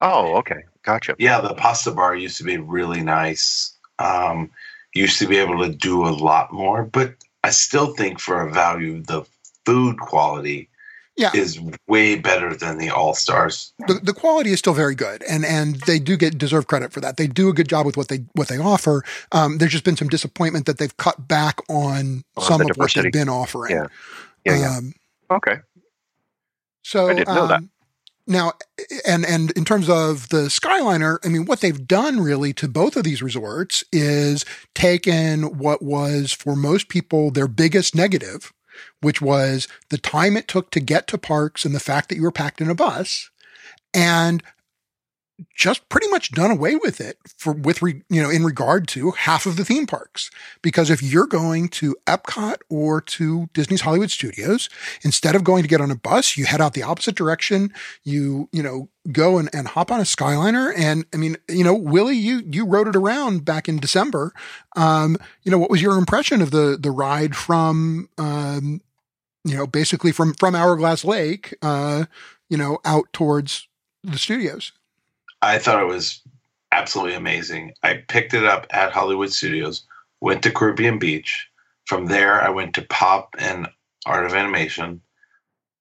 [0.00, 1.16] Oh, okay, gotcha.
[1.18, 3.76] Yeah, the pasta bar used to be really nice.
[3.98, 4.50] Um,
[4.94, 8.52] used to be able to do a lot more, but I still think for a
[8.52, 9.24] value, the
[9.64, 10.68] food quality
[11.18, 11.32] yeah.
[11.34, 13.72] is way better than the All Stars.
[13.86, 17.00] The, the quality is still very good, and and they do get deserve credit for
[17.00, 17.16] that.
[17.16, 19.04] They do a good job with what they what they offer.
[19.32, 22.76] Um, there's just been some disappointment that they've cut back on, on some the of
[22.76, 23.72] what they've been offering.
[23.72, 23.86] Yeah,
[24.44, 24.76] yeah, yeah.
[24.76, 24.92] Um,
[25.30, 25.56] okay.
[26.82, 27.62] So I didn't know um, that.
[28.28, 28.52] Now,
[29.06, 32.94] and and in terms of the Skyliner, I mean, what they've done really to both
[32.94, 38.52] of these resorts is taken what was for most people their biggest negative,
[39.00, 42.22] which was the time it took to get to parks and the fact that you
[42.22, 43.30] were packed in a bus
[43.94, 44.42] and
[45.54, 49.12] just pretty much done away with it for with re, you know in regard to
[49.12, 50.30] half of the theme parks.
[50.62, 54.68] Because if you're going to Epcot or to Disney's Hollywood Studios
[55.02, 57.72] instead of going to get on a bus you head out the opposite direction.
[58.02, 60.72] You you know go and, and hop on a skyliner.
[60.76, 64.32] And I mean you know Willie you you rode it around back in December.
[64.76, 68.80] Um you know what was your impression of the the ride from um
[69.44, 72.06] you know basically from from Hourglass Lake uh
[72.50, 73.68] you know out towards
[74.02, 74.72] the studios
[75.42, 76.20] I thought it was
[76.72, 77.74] absolutely amazing.
[77.82, 79.84] I picked it up at Hollywood Studios,
[80.20, 81.48] went to Caribbean Beach.
[81.86, 83.68] From there, I went to Pop and
[84.04, 85.00] Art of Animation,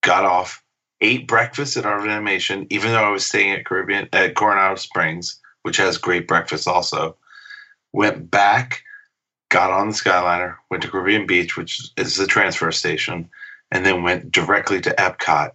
[0.02, 0.63] got off,
[1.02, 4.76] ate breakfast at Art of Animation, even though I was staying at Caribbean at Coronado
[4.76, 7.17] Springs, which has great breakfast also.
[7.93, 8.84] Went back,
[9.50, 13.30] got on the Skyliner, went to Caribbean Beach, which is the transfer station,
[13.72, 15.52] and then went directly to Epcot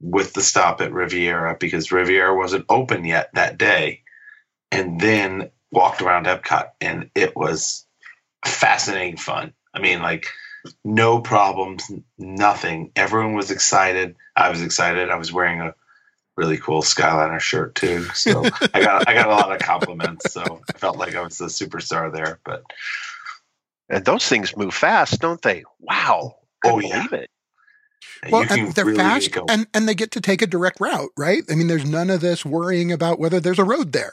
[0.00, 4.02] with the stop at Riviera because Riviera wasn't open yet that day,
[4.70, 7.86] and then walked around Epcot, and it was
[8.44, 9.52] fascinating fun.
[9.72, 10.26] I mean, like
[10.84, 12.92] no problems, nothing.
[12.96, 14.16] Everyone was excited.
[14.36, 15.10] I was excited.
[15.10, 15.74] I was wearing a
[16.36, 20.32] really cool Skyliner shirt too, so I got I got a lot of compliments.
[20.32, 22.40] So I felt like I was the superstar there.
[22.44, 22.64] But
[23.88, 25.64] and those things move fast, don't they?
[25.78, 26.36] Wow!
[26.64, 27.06] Oh yeah.
[27.12, 27.30] It
[28.30, 31.42] well, and they're really fast and, and they get to take a direct route, right?
[31.50, 34.12] I mean, there's none of this worrying about whether there's a road there.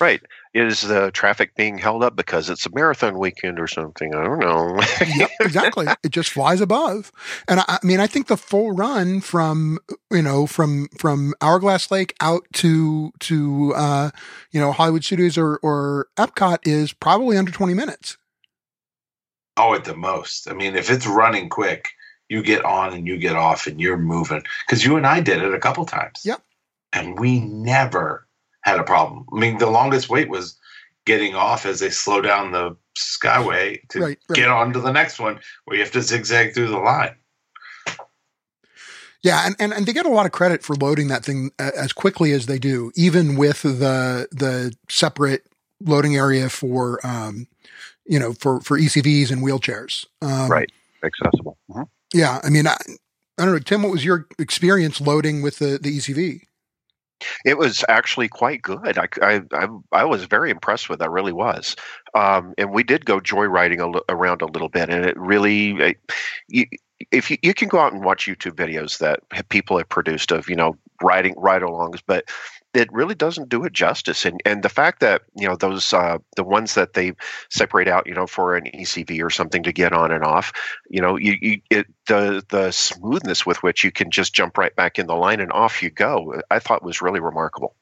[0.00, 0.20] right.
[0.52, 4.14] Is the traffic being held up because it's a marathon weekend or something?
[4.14, 4.80] I don't know.
[5.16, 5.86] yep, exactly.
[6.02, 7.12] It just flies above.
[7.46, 9.78] And I, I, mean, I think the full run from,
[10.10, 14.10] you know, from, from Hourglass Lake out to, to, uh,
[14.50, 18.16] you know, Hollywood Studios or, or Epcot is probably under 20 minutes.
[19.56, 20.50] Oh, at the most.
[20.50, 21.90] I mean, if it's running quick,
[22.30, 25.42] you get on and you get off and you're moving because you and I did
[25.42, 26.22] it a couple times.
[26.24, 26.40] Yep.
[26.92, 28.26] And we never
[28.62, 29.26] had a problem.
[29.32, 30.56] I mean, the longest wait was
[31.04, 34.36] getting off as they slow down the skyway to right, right.
[34.36, 37.16] get on to the next one where you have to zigzag through the line.
[39.22, 41.92] Yeah, and, and, and they get a lot of credit for loading that thing as
[41.92, 45.46] quickly as they do, even with the the separate
[45.80, 47.46] loading area for um,
[48.06, 50.06] you know for for ECVs and wheelchairs.
[50.22, 50.72] Um, right,
[51.04, 51.58] accessible.
[51.68, 51.82] Mm-hmm.
[52.12, 52.76] Yeah, I mean, I,
[53.38, 53.82] I don't know, Tim.
[53.82, 56.42] What was your experience loading with the the ECV?
[57.44, 58.96] It was actually quite good.
[58.98, 61.02] I, I, I, I was very impressed with.
[61.02, 61.04] It.
[61.04, 61.76] I really was.
[62.14, 65.98] Um, and we did go joyriding a, around a little bit, and it really, it,
[66.48, 66.64] you,
[67.10, 69.20] if you, you can go out and watch YouTube videos that
[69.50, 72.24] people have produced of you know riding ride-alongs, but
[72.72, 74.24] it really doesn't do it justice.
[74.24, 77.12] And and the fact that you know those uh, the ones that they
[77.50, 80.52] separate out, you know, for an ECV or something to get on and off,
[80.88, 84.74] you know, you, you it, the the smoothness with which you can just jump right
[84.76, 87.74] back in the line and off you go, I thought was really remarkable.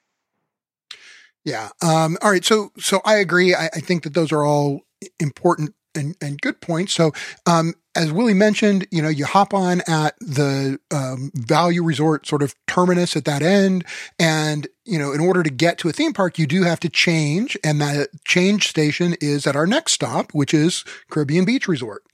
[1.44, 1.70] Yeah.
[1.82, 2.44] Um, all right.
[2.44, 3.54] So so I agree.
[3.54, 4.82] I, I think that those are all
[5.20, 6.92] important and, and good points.
[6.92, 7.12] So,
[7.46, 12.44] um, as Willie mentioned, you know, you hop on at the um, value resort sort
[12.44, 13.84] of terminus at that end.
[14.20, 16.88] And, you know, in order to get to a theme park, you do have to
[16.88, 17.59] change.
[17.64, 22.05] And that change station is at our next stop, which is Caribbean Beach Resort.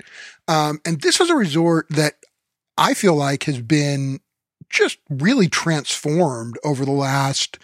[0.48, 2.14] Um, and this is a resort that
[2.78, 4.20] I feel like has been
[4.70, 7.58] just really transformed over the last,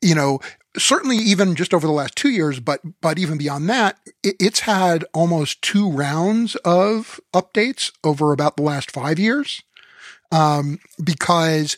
[0.00, 0.40] you know,
[0.78, 4.60] certainly even just over the last two years, but but even beyond that, it, it's
[4.60, 9.62] had almost two rounds of updates over about the last five years,
[10.32, 11.76] um, because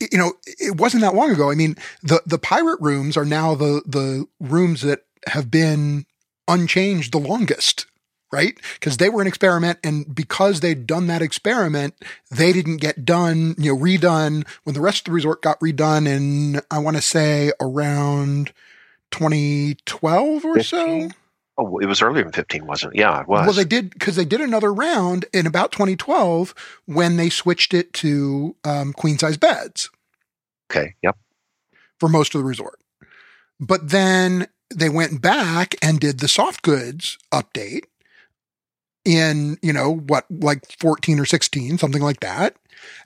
[0.00, 1.50] you know it wasn't that long ago.
[1.50, 6.06] I mean, the the pirate rooms are now the the rooms that have been
[6.48, 7.86] unchanged the longest
[8.32, 8.58] right?
[8.74, 11.94] Because they were an experiment, and because they'd done that experiment,
[12.30, 16.08] they didn't get done, you know, redone when the rest of the resort got redone
[16.08, 18.52] in, I want to say, around
[19.10, 21.10] 2012 or 15?
[21.10, 21.16] so.
[21.58, 22.98] Oh, it was earlier than 15, wasn't it?
[22.98, 23.46] Yeah, it was.
[23.46, 26.54] Well, they did because they did another round in about 2012
[26.86, 29.90] when they switched it to um, queen size beds.
[30.70, 30.94] Okay.
[31.02, 31.16] Yep.
[32.00, 32.80] For most of the resort.
[33.60, 37.84] But then they went back and did the soft goods update
[39.04, 42.56] in, you know, what, like 14 or 16, something like that.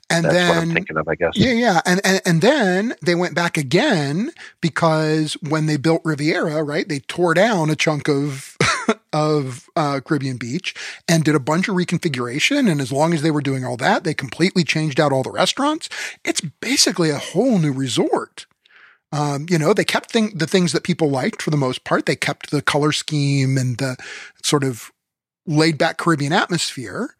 [0.09, 1.33] And That's then what I'm thinking of, I guess.
[1.35, 1.81] Yeah, yeah.
[1.85, 4.31] And, and and then they went back again
[4.61, 8.57] because when they built Riviera, right, they tore down a chunk of
[9.13, 10.73] of uh, Caribbean Beach
[11.07, 12.69] and did a bunch of reconfiguration.
[12.71, 15.31] And as long as they were doing all that, they completely changed out all the
[15.31, 15.89] restaurants.
[16.23, 18.45] It's basically a whole new resort.
[19.11, 22.05] Um, you know, they kept thing, the things that people liked for the most part.
[22.05, 23.95] They kept the color scheme and the
[24.43, 24.91] sort of
[25.47, 27.15] laid back Caribbean atmosphere.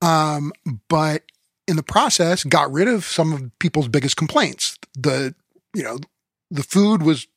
[0.00, 0.52] Um,
[0.88, 1.22] but
[1.68, 4.78] in the process, got rid of some of people's biggest complaints.
[4.94, 5.34] The,
[5.74, 5.98] you know,
[6.50, 7.28] the food was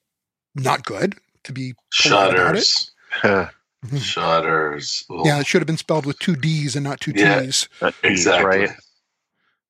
[0.56, 2.92] not good to be shutters.
[3.22, 3.52] Mm-hmm.
[3.98, 5.06] Shutters.
[5.12, 5.22] Ooh.
[5.26, 7.70] Yeah, it should have been spelled with two D's and not two yeah, T's.
[8.04, 8.60] Exactly.
[8.62, 8.70] Right.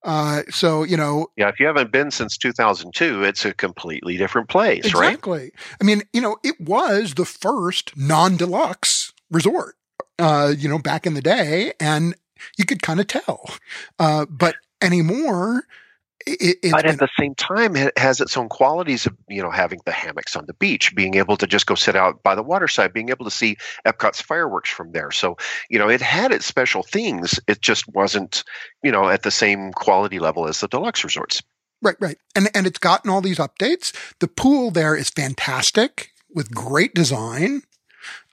[0.04, 1.50] Uh, so you know, yeah.
[1.50, 5.02] If you haven't been since 2002, it's a completely different place, exactly.
[5.02, 5.10] right?
[5.10, 5.52] Exactly.
[5.82, 9.76] I mean, you know, it was the first non-deluxe resort
[10.20, 12.16] uh, you know, back in the day, and
[12.58, 13.50] you could kind of tell.
[14.00, 15.64] Uh, but anymore,
[16.28, 19.80] it, but at the same time, it has its own qualities of you know having
[19.86, 22.94] the hammocks on the beach, being able to just go sit out by the waterside,
[22.94, 25.12] being able to see Epcot's fireworks from there.
[25.12, 25.38] So
[25.70, 27.40] you know, it had its special things.
[27.48, 28.44] It just wasn't
[28.84, 31.44] you know at the same quality level as the deluxe resorts.
[31.82, 33.94] Right, right, and and it's gotten all these updates.
[34.20, 37.62] The pool there is fantastic with great design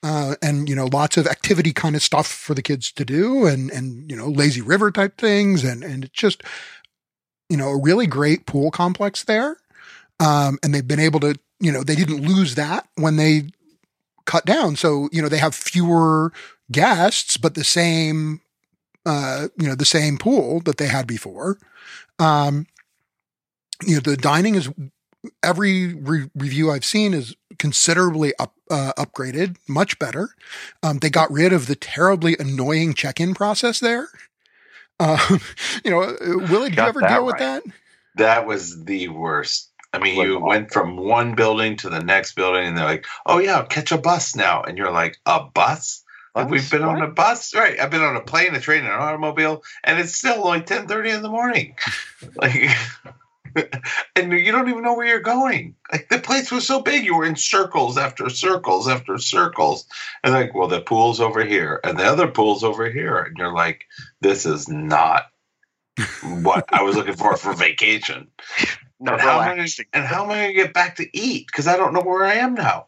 [0.03, 3.46] uh, and you know lots of activity kind of stuff for the kids to do
[3.46, 5.64] and and you know lazy river type things.
[5.64, 6.42] And and it's just
[7.48, 9.57] you know a really great pool complex there.
[10.20, 13.44] Um, and they've been able to you know they didn't lose that when they
[14.26, 14.76] cut down.
[14.76, 16.32] So you know they have fewer
[16.70, 18.40] guests but the same
[19.05, 21.59] uh, you know the same pool that they had before.
[22.18, 22.66] Um,
[23.86, 24.68] you know the dining is
[25.43, 30.31] every re- review I've seen is considerably up, uh, upgraded, much better.
[30.83, 34.09] Um, they got rid of the terribly annoying check-in process there.
[34.99, 35.39] Uh,
[35.85, 36.16] you know, uh,
[36.51, 37.23] Willie, did you ever deal right.
[37.23, 37.62] with that?
[38.16, 39.70] That was the worst.
[39.93, 43.39] I mean, you went from one building to the next building, and they're like, "Oh
[43.39, 46.03] yeah, I'll catch a bus now," and you're like, "A bus?
[46.35, 46.97] Like we've been what?
[46.97, 47.79] on a bus, right?
[47.79, 50.89] I've been on a plane, a train, and an automobile, and it's still like ten
[50.89, 51.77] thirty in the morning.
[52.37, 52.70] like,
[54.16, 55.74] and you don't even know where you're going.
[55.90, 59.86] Like the place was so big, you were in circles after circles after circles,
[60.22, 63.53] and like, well, the pool's over here, and the other pool's over here, and you're
[63.53, 63.84] like,
[64.20, 65.26] this is not
[66.22, 68.28] what I was looking for for vacation.
[69.00, 71.48] Not and, how am I, and how am I going to get back to eat?
[71.48, 72.86] Because I don't know where I am now.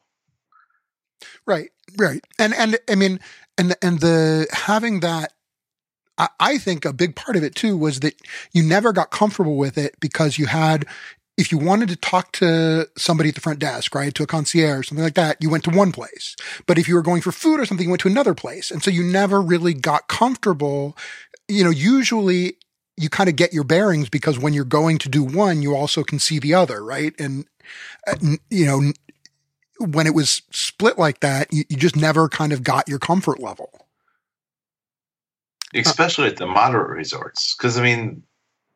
[1.44, 3.18] Right, right, and and I mean,
[3.58, 5.32] and and the having that
[6.18, 8.14] I think a big part of it too was that
[8.52, 10.86] you never got comfortable with it because you had,
[11.36, 14.88] if you wanted to talk to somebody at the front desk, right, to a concierge,
[14.88, 16.36] something like that, you went to one place.
[16.66, 18.70] But if you were going for food or something, you went to another place.
[18.70, 20.96] And so you never really got comfortable.
[21.48, 22.58] You know, usually
[22.96, 26.04] you kind of get your bearings because when you're going to do one, you also
[26.04, 27.12] can see the other, right?
[27.18, 27.46] And,
[28.06, 28.14] uh,
[28.50, 28.92] you know,
[29.80, 33.40] when it was split like that, you, you just never kind of got your comfort
[33.40, 33.84] level
[35.75, 37.55] especially at the moderate resorts.
[37.57, 38.22] Because I mean,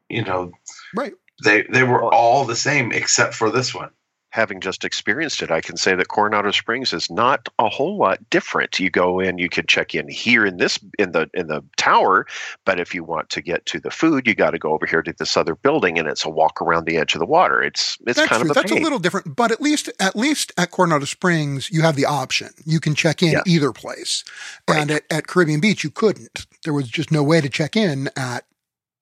[0.09, 0.53] you know,
[0.95, 1.13] right?
[1.45, 3.91] They they were all the same except for this one
[4.31, 8.19] having just experienced it, I can say that Coronado Springs is not a whole lot
[8.31, 8.79] different.
[8.79, 12.27] You go in, you could check in here in this in the in the tower,
[12.65, 15.03] but if you want to get to the food, you got to go over here
[15.03, 17.63] to this other building, and it's a walk around the edge of the water.
[17.63, 18.51] It's it's that's kind true.
[18.51, 18.81] of a that's pain.
[18.81, 22.51] a little different, but at least at least at Coronado Springs, you have the option.
[22.65, 24.25] You can check in either place,
[24.69, 24.79] right.
[24.79, 26.47] and at, at Caribbean Beach, you couldn't.
[26.65, 28.45] There was just no way to check in at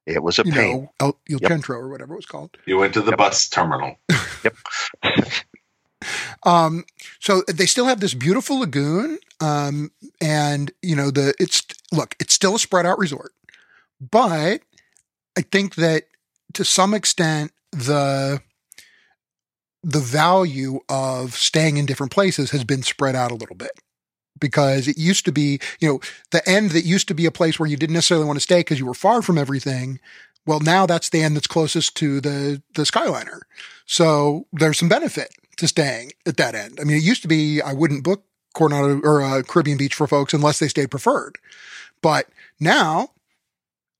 [0.07, 0.83] it was a you pain.
[0.83, 1.51] Know, El, El yep.
[1.51, 2.57] Centro or whatever it was called.
[2.65, 3.19] You went to the yep.
[3.19, 3.97] bus terminal.
[4.45, 4.57] yep.
[6.45, 6.85] um,
[7.19, 9.19] so they still have this beautiful lagoon.
[9.41, 9.91] Um,
[10.21, 13.33] and you know, the, it's, look, it's still a spread out resort,
[14.01, 14.63] but
[15.37, 16.05] I think that
[16.55, 18.41] to some extent, the,
[19.83, 23.73] the value of staying in different places has been spread out a little bit
[24.39, 27.59] because it used to be, you know, the end that used to be a place
[27.59, 30.01] where you didn't necessarily want to stay because you were far from everything.
[30.47, 33.41] Well, now that's the end that's closest to the, the Skyliner.
[33.85, 36.79] So there's some benefit to staying at that end.
[36.81, 38.25] I mean, it used to be I wouldn't book
[38.55, 41.37] Coronado or uh, Caribbean Beach for folks unless they stayed preferred.
[42.03, 42.29] But
[42.61, 43.11] now,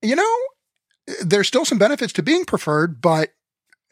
[0.03, 0.37] you know,
[1.23, 3.31] there's still some benefits to being preferred, but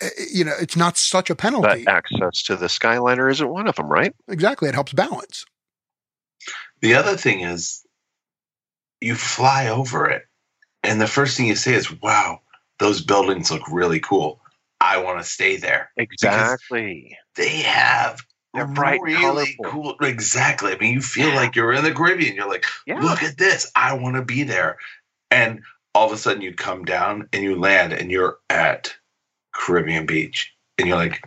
[0.02, 1.84] uh, you know, it's not such a penalty.
[1.84, 4.14] But access to the Skyliner isn't one of them, right?
[4.28, 4.68] Exactly.
[4.68, 5.44] It helps balance.
[6.84, 7.82] The other thing is
[9.00, 10.26] you fly over it,
[10.82, 12.42] and the first thing you say is, wow,
[12.78, 14.42] those buildings look really cool.
[14.82, 15.90] I want to stay there.
[15.96, 17.16] Exactly.
[17.36, 18.20] They have
[18.52, 19.64] They're bright, really colorful.
[19.64, 19.96] cool.
[20.02, 20.72] Exactly.
[20.72, 22.36] I mean, you feel like you're in the Caribbean.
[22.36, 23.00] You're like, Yeah.
[23.00, 23.72] look at this.
[23.74, 24.76] I want to be there.
[25.30, 25.62] And
[25.94, 28.94] all of a sudden, you come down and you land, and you're at
[29.54, 31.22] Caribbean Beach, and you're like,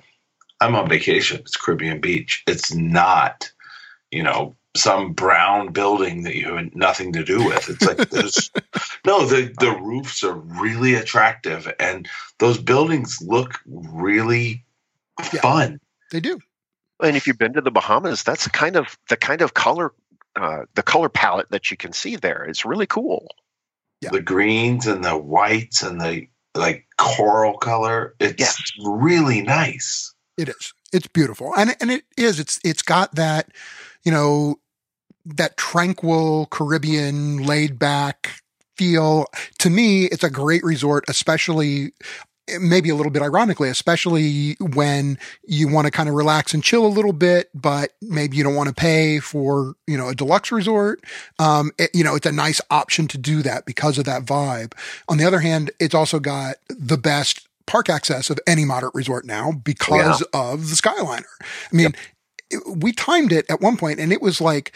[0.62, 1.40] I'm on vacation.
[1.40, 2.44] It's Caribbean Beach.
[2.46, 3.52] It's not,
[4.12, 7.70] you know, some brown building that you have nothing to do with.
[7.70, 8.52] It's like there's
[9.06, 12.08] no the the roofs are really attractive, and
[12.40, 14.64] those buildings look really
[15.34, 15.42] Yeah.
[15.42, 15.80] fun.
[16.12, 16.40] They do.
[17.02, 19.94] And if you've been to the Bahamas, that's kind of the kind of color
[20.36, 22.44] uh, the color palette that you can see there.
[22.46, 23.28] It's really cool.
[24.02, 24.12] Yeah.
[24.12, 28.16] The greens and the whites and the like coral color.
[28.20, 28.62] It's Yes.
[28.86, 30.14] really nice.
[30.38, 30.74] It is.
[30.94, 31.54] It's beautiful.
[31.58, 32.40] And and it is.
[32.40, 33.50] It's it's got that,
[34.04, 34.60] you know,
[35.36, 38.42] that tranquil Caribbean laid back
[38.78, 39.26] feel.
[39.60, 41.92] To me, it's a great resort, especially
[42.62, 46.86] maybe a little bit ironically, especially when you want to kind of relax and chill
[46.86, 50.50] a little bit, but maybe you don't want to pay for, you know, a deluxe
[50.50, 51.04] resort.
[51.40, 54.72] Um, it- you know, it's a nice option to do that because of that vibe.
[55.10, 59.26] On the other hand, it's also got the best park access of any moderate resort
[59.26, 61.26] now because of the Skyliner.
[61.42, 61.96] I mean,
[62.50, 64.72] it- we timed it at one point and it was like,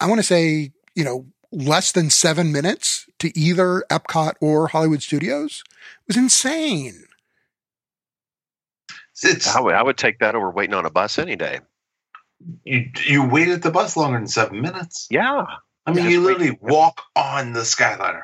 [0.00, 5.02] I want to say, you know, less than seven minutes to either Epcot or Hollywood
[5.02, 5.62] Studios.
[5.70, 7.04] It was insane.
[9.22, 11.60] It's I would, I would take that over waiting on a bus any day.
[12.64, 15.08] you you wait at the bus longer than seven minutes.
[15.10, 15.44] Yeah.
[15.86, 18.22] I mean, Yeah, you literally wait- walk on the Skyliner.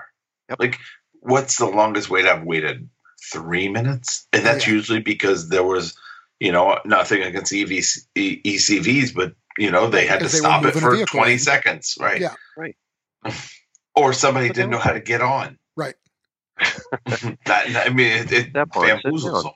[0.50, 0.60] Yep.
[0.60, 0.78] Like,
[1.20, 2.88] what's the longest wait I've waited?
[3.32, 4.74] Three minutes, and Oh, that's yeah.
[4.74, 5.96] usually because there was,
[6.38, 7.72] you know, nothing against E EV,
[8.14, 11.38] E- ECVs, but you know they had to they stop it for twenty in.
[11.38, 12.20] seconds, right?
[12.20, 12.34] Yeah.
[12.56, 12.76] Right.
[13.96, 15.58] or somebody But didn't know how to get on.
[15.76, 15.94] Right.
[16.58, 19.52] that, that- I mean, it, it That part, sit bamboozles down.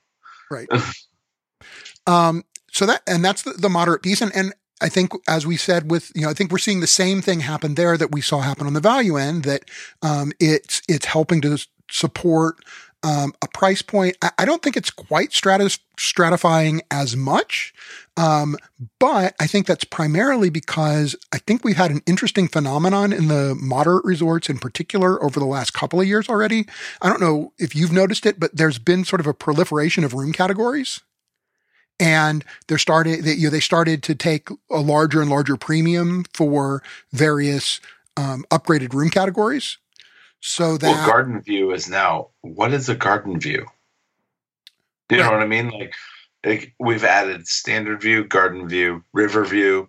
[0.71, 0.81] them.
[2.07, 4.23] Um, so that, and that's the, the moderate piece.
[4.23, 6.87] And, and I think, as we said with, you know, I think we're seeing the
[6.87, 9.65] same thing happen there that we saw happen on the value end that,
[10.01, 11.59] um, it's, it's helping to
[11.91, 12.57] support,
[13.03, 14.17] um, a price point.
[14.23, 17.73] I, I don't think it's quite stratus, stratifying as much.
[18.17, 18.57] Um,
[18.99, 23.57] but I think that's primarily because I think we've had an interesting phenomenon in the
[23.61, 26.67] moderate resorts in particular over the last couple of years already.
[27.01, 30.15] I don't know if you've noticed it, but there's been sort of a proliferation of
[30.15, 31.01] room categories
[32.01, 36.25] and they're started they, you know, they started to take a larger and larger premium
[36.33, 36.83] for
[37.13, 37.81] various
[38.17, 39.79] um, upgraded room categories
[40.41, 42.28] so that Well, garden view is now.
[42.43, 43.66] What is a garden view?
[45.09, 45.70] Do you know what I mean?
[45.70, 45.95] Like,
[46.45, 49.89] like we've added standard view, garden view, river view,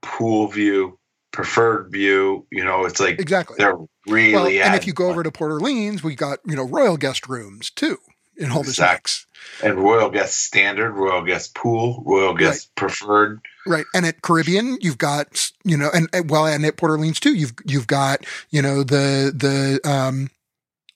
[0.00, 0.98] pool view,
[1.32, 2.46] preferred view.
[2.50, 3.76] You know, it's like exactly they're
[4.08, 4.32] really.
[4.32, 7.28] well and if you go over to port orleans we got you know royal guest
[7.28, 7.98] rooms too
[8.38, 9.24] in all Exactly.
[9.62, 13.40] and royal guest standard, royal guest pool, royal guest preferred.
[13.66, 17.20] right and at caribbean you've got you know and, and well and at port orleans
[17.20, 20.30] too you've you've got you know the the um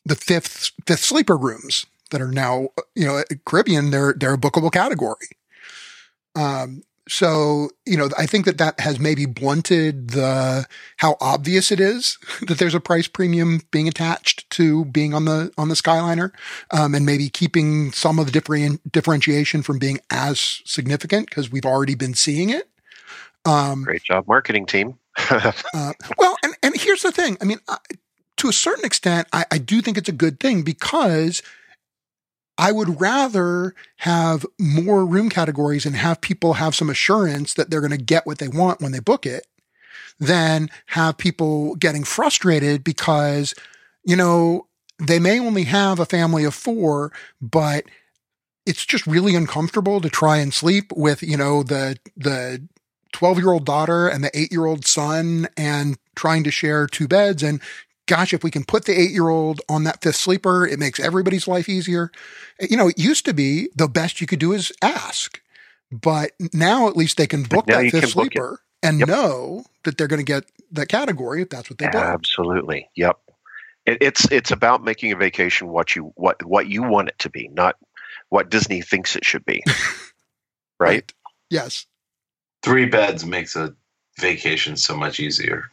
[0.07, 4.38] the fifth fifth sleeper rooms that are now you know at caribbean they're they're a
[4.38, 5.28] bookable category
[6.36, 10.66] um so you know i think that that has maybe blunted the
[10.98, 15.53] how obvious it is that there's a price premium being attached to being on the
[15.59, 16.30] on the skyliner
[16.70, 21.66] um, and maybe keeping some of the different differentiation from being as significant because we've
[21.66, 22.68] already been seeing it
[23.44, 24.98] um, Great job, marketing team.
[25.30, 27.36] uh, well, and, and here's the thing.
[27.40, 27.78] I mean, I,
[28.38, 31.42] to a certain extent, I, I do think it's a good thing because
[32.62, 37.80] I would rather have more room categories and have people have some assurance that they're
[37.80, 39.48] going to get what they want when they book it
[40.20, 43.52] than have people getting frustrated because,
[44.04, 44.68] you know,
[45.00, 47.10] they may only have a family of four,
[47.40, 47.84] but
[48.64, 52.62] it's just really uncomfortable to try and sleep with, you know, the, the
[53.10, 57.08] 12 year old daughter and the eight year old son and trying to share two
[57.08, 57.42] beds.
[57.42, 57.60] And
[58.12, 61.00] gosh, if we can put the eight year old on that fifth sleeper, it makes
[61.00, 62.10] everybody's life easier.
[62.60, 65.40] You know, it used to be the best you could do is ask.
[65.90, 68.32] but now at least they can book that fifth can book it.
[68.34, 69.08] sleeper and Yep.
[69.08, 71.94] know that they're going to get that category if that's what they book.
[72.04, 72.88] Absolutely.
[72.96, 73.18] Yep.
[73.86, 77.30] It, it's it's about making a vacation what you what what you want it to
[77.30, 77.76] be, not
[78.28, 79.64] what Disney thinks it should be.
[80.80, 81.12] right?
[81.50, 81.86] Yes.
[82.62, 83.74] Three beds makes a
[84.20, 85.64] vacation so much easier,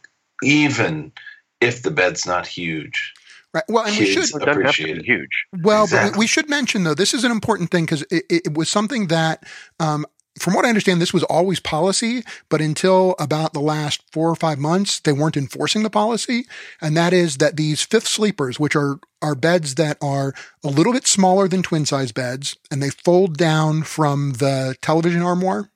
[0.42, 1.12] even
[1.60, 3.12] if the bed's not huge.
[3.52, 3.64] Right.
[3.68, 5.04] Well, and we should Kids It doesn't have to appreciate it.
[5.04, 5.46] huge.
[5.62, 8.68] Well, but we should mention though, this is an important thing because it, it was
[8.68, 9.44] something that,
[9.80, 10.06] um,
[10.38, 14.36] from what I understand, this was always policy, but until about the last four or
[14.36, 16.46] five months, they weren't enforcing the policy.
[16.80, 20.32] And that is that these fifth sleepers, which are, are beds that are
[20.62, 25.22] a little bit smaller than twin size beds and they fold down from the television
[25.22, 25.70] armoire.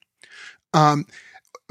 [0.73, 1.07] Um,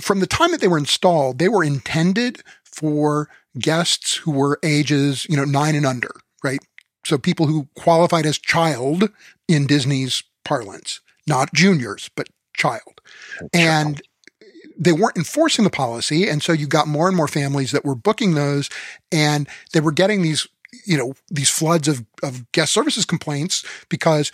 [0.02, 3.30] from the time that they were installed, they were intended for
[3.60, 6.12] guests who were ages, you know, nine and under,
[6.44, 6.60] right?
[7.06, 9.10] So people who qualified as child
[9.48, 13.02] in Disney's parlance, not juniors, but child.
[13.54, 14.02] And
[14.78, 16.28] they weren't enforcing the policy.
[16.28, 18.70] And so you got more and more families that were booking those
[19.12, 20.48] and they were getting these,
[20.86, 24.32] you know, these floods of, of guest services complaints because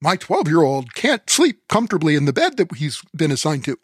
[0.00, 3.78] my 12 year old can't sleep comfortably in the bed that he's been assigned to.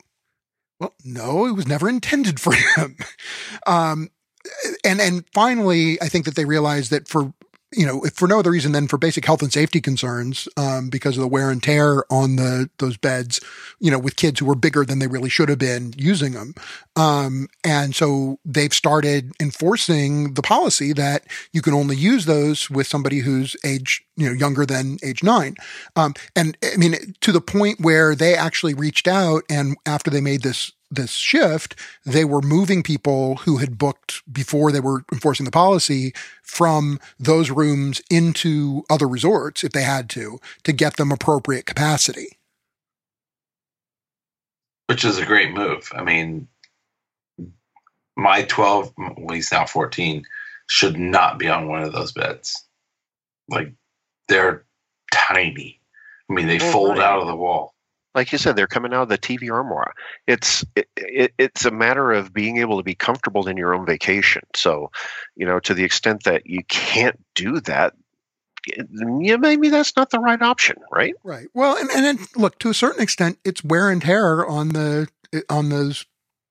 [0.80, 2.96] Well, no, it was never intended for him.
[3.66, 4.10] Um,
[4.84, 7.32] and and finally, I think that they realized that for
[7.72, 10.88] you know, if for no other reason than for basic health and safety concerns, um,
[10.88, 13.40] because of the wear and tear on the those beds,
[13.78, 16.54] you know, with kids who were bigger than they really should have been using them,
[16.96, 22.86] um, and so they've started enforcing the policy that you can only use those with
[22.86, 25.54] somebody who's age, you know, younger than age nine,
[25.94, 30.22] um, and I mean to the point where they actually reached out and after they
[30.22, 31.74] made this this shift,
[32.04, 37.50] they were moving people who had booked before they were enforcing the policy from those
[37.50, 42.38] rooms into other resorts if they had to, to get them appropriate capacity.
[44.86, 45.90] which is a great move.
[45.94, 46.48] I mean,
[48.16, 50.24] my 12, well, he's now 14,
[50.66, 52.64] should not be on one of those beds.
[53.48, 53.72] Like,
[54.28, 54.64] they're
[55.12, 55.80] tiny.
[56.30, 57.06] I mean, they Well, fold right.
[57.06, 57.74] out of the wall.
[58.14, 59.92] Like you said, they're coming out of the TV armoire.
[60.26, 63.86] It's it, it, it's a matter of being able to be comfortable in your own
[63.86, 64.42] vacation.
[64.56, 64.90] So,
[65.36, 67.94] you know, to the extent that you can't do that,
[69.20, 71.14] yeah, maybe that's not the right option, right?
[71.22, 71.46] Right.
[71.54, 75.08] Well, and, and then look, to a certain extent, it's wear and tear on the,
[75.48, 76.06] on those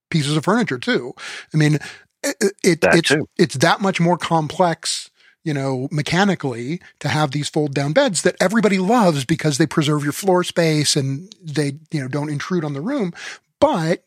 [0.10, 1.14] pieces of furniture too.
[1.54, 1.76] I mean,
[2.24, 3.28] it, it, it's, too.
[3.38, 5.10] it's that much more complex,
[5.48, 10.04] you know, mechanically to have these fold down beds that everybody loves because they preserve
[10.04, 13.14] your floor space and they, you know, don't intrude on the room.
[13.62, 14.04] But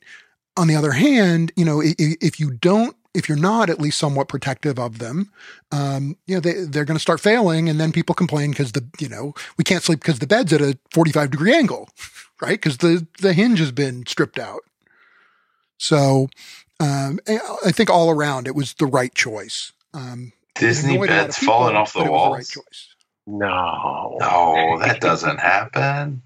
[0.59, 4.29] on the other hand, you know, if you don't, if you're not at least somewhat
[4.29, 5.33] protective of them,
[5.73, 8.85] um, you know, they, they're going to start failing and then people complain because the,
[9.01, 11.89] you know, we can't sleep because the bed's at a 45 degree angle,
[12.43, 12.61] right?
[12.61, 14.61] Because the, the hinge has been stripped out.
[15.79, 16.29] So,
[16.81, 19.73] um, I think all around it was the right choice.
[19.95, 22.31] Um, Disney annoyed a lot of beds people, falling off the but it was walls.
[22.33, 22.95] the right choice.
[23.27, 26.23] No, No, that doesn't happen.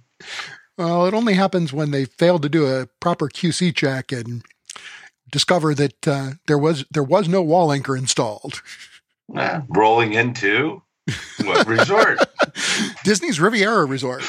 [0.79, 4.43] Well, it only happens when they fail to do a proper QC check and
[5.31, 8.63] discover that uh, there was there was no wall anchor installed.
[9.37, 10.83] Eh, rolling into
[11.45, 12.19] what resort?
[13.05, 14.23] Disney's Riviera Resort.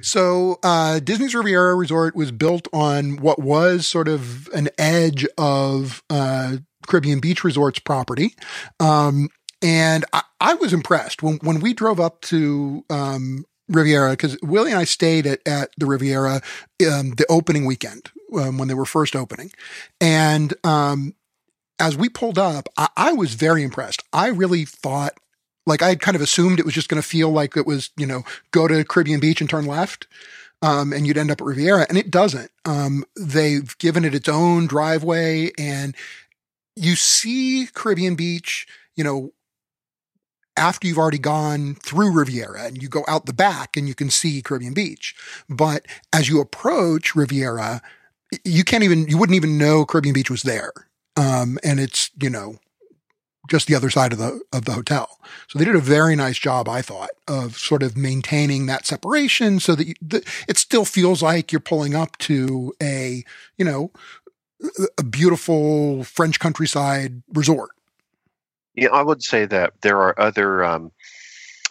[0.00, 6.02] So uh, Disney's Riviera Resort was built on what was sort of an edge of
[6.10, 6.56] uh,
[6.86, 8.34] Caribbean Beach Resort's property.
[8.80, 9.28] Um,
[9.62, 14.70] and I, I was impressed when, when we drove up to um, Riviera, because Willie
[14.70, 16.40] and I stayed at, at the Riviera
[16.86, 19.50] um, the opening weekend um, when they were first opening.
[20.00, 21.14] And um,
[21.78, 24.02] as we pulled up, I, I was very impressed.
[24.12, 25.14] I really thought
[25.66, 27.90] like I had kind of assumed it was just going to feel like it was,
[27.96, 30.06] you know, go to Caribbean Beach and turn left.
[30.62, 32.50] Um, and you'd end up at Riviera and it doesn't.
[32.64, 35.94] Um, they've given it its own driveway and
[36.74, 39.32] you see Caribbean Beach, you know,
[40.56, 44.08] after you've already gone through Riviera and you go out the back and you can
[44.08, 45.14] see Caribbean Beach.
[45.48, 47.82] But as you approach Riviera,
[48.44, 50.72] you can't even, you wouldn't even know Caribbean Beach was there.
[51.16, 52.56] Um, and it's, you know,
[53.48, 55.18] just the other side of the of the hotel.
[55.48, 59.60] So they did a very nice job, I thought, of sort of maintaining that separation
[59.60, 63.24] so that you, the, it still feels like you're pulling up to a
[63.56, 63.90] you know
[64.98, 67.70] a beautiful French countryside resort.
[68.74, 70.92] Yeah, I would say that there are other um,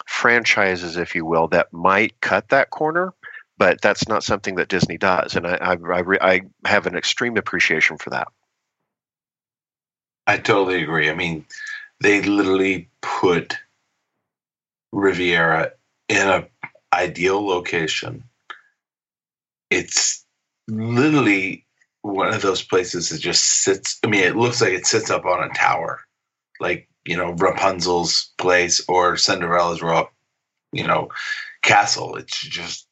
[0.06, 3.14] franchises, if you will, that might cut that corner,
[3.58, 6.96] but that's not something that Disney does, and I I, I, re- I have an
[6.96, 8.28] extreme appreciation for that.
[10.26, 11.08] I totally agree.
[11.08, 11.44] I mean,
[12.00, 13.56] they literally put
[14.92, 15.72] Riviera
[16.08, 16.46] in a
[16.92, 18.24] ideal location
[19.70, 20.24] it's
[20.68, 21.64] literally
[22.02, 23.98] one of those places that just sits.
[24.04, 26.00] I mean, it looks like it sits up on a tower,
[26.60, 30.12] like you know Rapunzel's place or Cinderella's rock,
[30.72, 31.08] you know,
[31.62, 32.16] castle.
[32.16, 32.86] It's just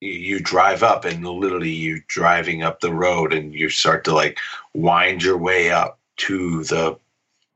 [0.00, 4.14] you, you drive up and literally you're driving up the road and you start to
[4.14, 4.38] like
[4.74, 6.98] wind your way up to the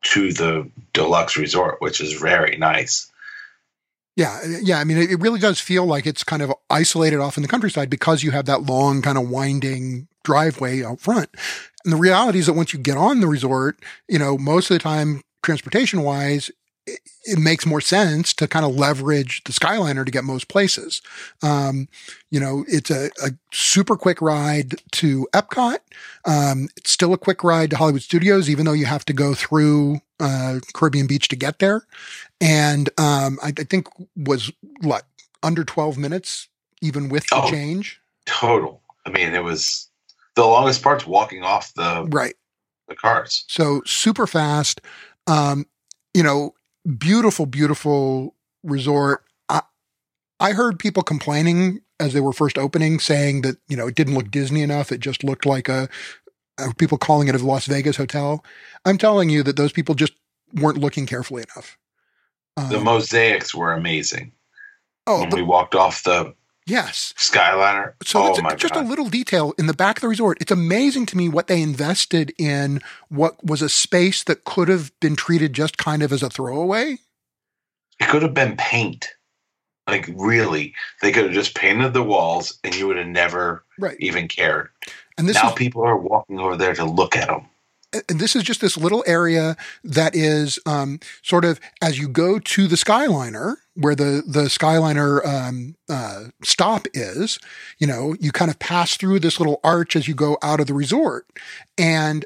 [0.02, 3.10] to the deluxe resort, which is very nice.
[4.16, 4.78] Yeah, yeah.
[4.78, 7.88] I mean, it, really does feel like it's kind of isolated off in the countryside
[7.88, 11.30] because you have that long, kind of winding driveway out front.
[11.84, 14.74] And the reality is that once you get on the resort, you know, most of
[14.74, 16.50] the time, transportation wise,
[16.90, 21.02] it, it makes more sense to kind of leverage the Skyliner to get most places.
[21.42, 21.88] Um,
[22.30, 25.78] you know, it's a, a, super quick ride to Epcot.
[26.24, 29.34] Um, it's still a quick ride to Hollywood Studios, even though you have to go
[29.34, 31.86] through uh, Caribbean Beach to get there.
[32.40, 35.04] And um, I, I, think was what
[35.42, 36.48] under twelve minutes,
[36.80, 38.00] even with the oh, change.
[38.26, 38.80] Total.
[39.06, 39.88] I mean, it was
[40.36, 42.34] the longest part's walking off the right
[42.88, 43.44] the cars.
[43.48, 44.80] So super fast.
[45.26, 45.66] Um,
[46.12, 46.54] you know,
[46.98, 49.24] beautiful, beautiful resort.
[49.48, 49.62] I,
[50.38, 54.14] I heard people complaining as they were first opening, saying that you know it didn't
[54.14, 54.90] look Disney enough.
[54.90, 55.88] It just looked like a,
[56.58, 58.44] a people calling it a Las Vegas hotel.
[58.84, 60.14] I'm telling you that those people just
[60.54, 61.78] weren't looking carefully enough.
[62.56, 64.32] Um, the mosaics were amazing.
[65.06, 66.34] Oh, when the, we walked off the
[66.70, 67.12] Yes.
[67.16, 67.94] Skyliner.
[68.04, 68.86] So oh that's just God.
[68.86, 70.38] a little detail in the back of the resort.
[70.40, 74.92] It's amazing to me what they invested in what was a space that could have
[75.00, 76.98] been treated just kind of as a throwaway.
[77.98, 79.08] It could have been paint.
[79.86, 83.96] Like really, they could have just painted the walls and you would have never right.
[83.98, 84.68] even cared.
[85.18, 87.46] And this now is, people are walking over there to look at them
[87.92, 92.38] and this is just this little area that is um, sort of as you go
[92.38, 97.38] to the Skyliner, where the the Skyliner um, uh, stop is.
[97.78, 100.66] You know, you kind of pass through this little arch as you go out of
[100.66, 101.26] the resort,
[101.78, 102.24] and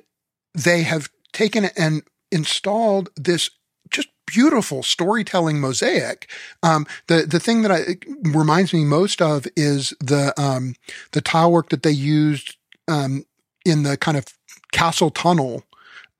[0.52, 2.02] they have taken and
[2.32, 3.50] installed this
[3.90, 6.28] just beautiful storytelling mosaic.
[6.62, 7.96] Um, the the thing that I,
[8.28, 10.74] reminds me most of is the um,
[11.12, 12.56] the tile work that they used
[12.88, 13.24] um,
[13.64, 14.26] in the kind of
[14.72, 15.62] castle tunnel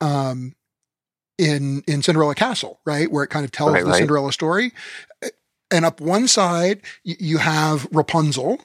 [0.01, 0.55] um,
[1.39, 3.99] in in Cinderella Castle, right, where it kind of tells right, the right.
[3.99, 4.73] Cinderella story.
[5.71, 8.61] And up one side, you have Rapunzel,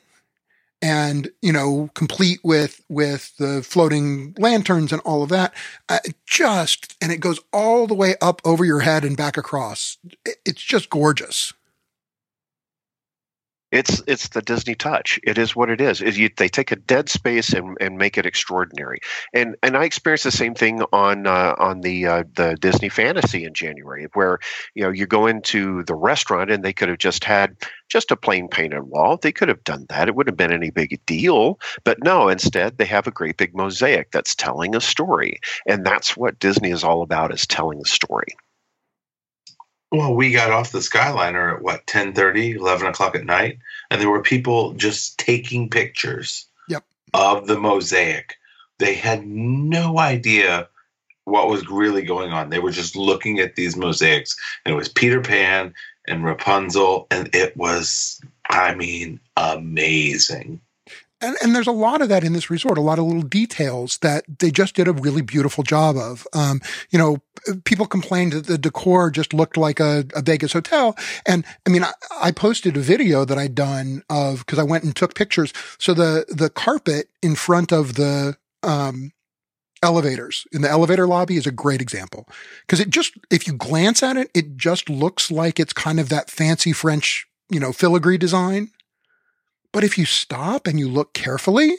[0.81, 5.53] and you know, complete with with the floating lanterns and all of that.
[5.87, 9.97] Uh, just and it goes all the way up over your head and back across.
[10.45, 11.53] It's just gorgeous.
[13.71, 15.19] It's it's the Disney touch.
[15.23, 16.01] It is what it is.
[16.01, 18.99] Is you, they take a dead space and, and make it extraordinary.
[19.33, 23.45] And and I experienced the same thing on uh, on the uh, the Disney Fantasy
[23.45, 24.39] in January, where
[24.73, 27.55] you know you go into the restaurant and they could have just had
[27.89, 29.17] just a plain painted wall.
[29.17, 30.07] They could have done that.
[30.07, 31.59] It wouldn't have been any big deal.
[31.83, 36.17] But no, instead they have a great big mosaic that's telling a story, and that's
[36.17, 38.35] what Disney is all about: is telling a story.
[39.91, 43.57] Well, we got off the Skyliner at what 10 30, 11 o'clock at night,
[43.89, 46.83] and there were people just taking pictures yep.
[47.13, 48.35] of the mosaic.
[48.77, 50.69] They had no idea
[51.25, 52.49] what was really going on.
[52.49, 55.73] They were just looking at these mosaics, and it was Peter Pan
[56.07, 60.61] and Rapunzel, and it was, I mean, amazing
[61.21, 63.97] and, and there's a lot of that in this resort, a lot of little details
[63.99, 66.25] that they just did a really beautiful job of.
[66.33, 67.17] Um, you know,
[67.65, 70.97] people complained that the decor just looked like a, a Vegas hotel.
[71.25, 71.91] And I mean, I,
[72.21, 75.53] I, posted a video that I'd done of, cause I went and took pictures.
[75.77, 79.11] So the, the carpet in front of the, um,
[79.81, 82.27] elevators in the elevator lobby is a great example
[82.67, 86.09] because it just, if you glance at it, it just looks like it's kind of
[86.09, 88.71] that fancy French, you know, filigree design
[89.71, 91.75] but if you stop and you look carefully,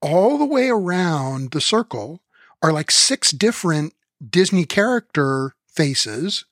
[0.00, 2.22] all the way around the circle
[2.62, 3.94] are like six different
[4.26, 6.44] Disney character faces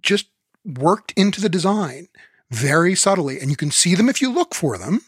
[0.00, 0.26] just
[0.64, 2.08] worked into the design
[2.50, 3.38] very subtly.
[3.40, 5.02] And you can see them if you look for them.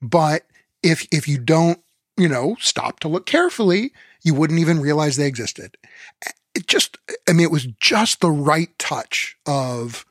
[0.00, 0.46] But
[0.82, 1.80] if, if you don't,
[2.16, 5.76] you know, stop to look carefully, you wouldn't even realize they existed.
[6.54, 6.98] It just,
[7.28, 10.06] I mean, it was just the right touch of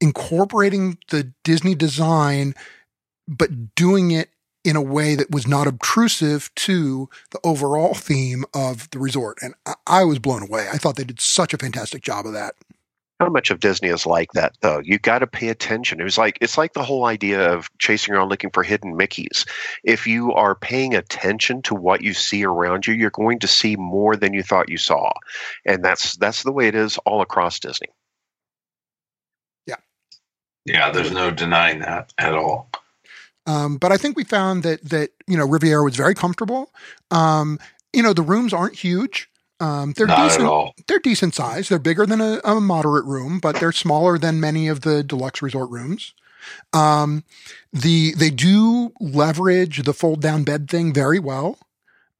[0.00, 2.54] incorporating the Disney design,
[3.26, 4.30] but doing it
[4.64, 9.38] in a way that was not obtrusive to the overall theme of the resort.
[9.42, 10.68] And I, I was blown away.
[10.72, 12.54] I thought they did such a fantastic job of that
[13.20, 14.80] how much of Disney is like that though?
[14.84, 16.00] You got to pay attention.
[16.00, 19.46] It was like it's like the whole idea of chasing around looking for hidden Mickeys.
[19.84, 23.76] If you are paying attention to what you see around you, you're going to see
[23.76, 25.12] more than you thought you saw.
[25.64, 27.88] And that's that's the way it is all across Disney.
[30.66, 32.68] Yeah, there's no denying that at all.
[33.46, 36.72] Um, but I think we found that that you know Riviera was very comfortable.
[37.10, 37.58] Um,
[37.92, 39.30] you know the rooms aren't huge.
[39.60, 40.42] Um, they're Not decent.
[40.42, 40.74] at all.
[40.86, 41.70] They're decent size.
[41.70, 45.40] They're bigger than a, a moderate room, but they're smaller than many of the deluxe
[45.40, 46.12] resort rooms.
[46.74, 47.24] Um,
[47.72, 51.58] the they do leverage the fold down bed thing very well.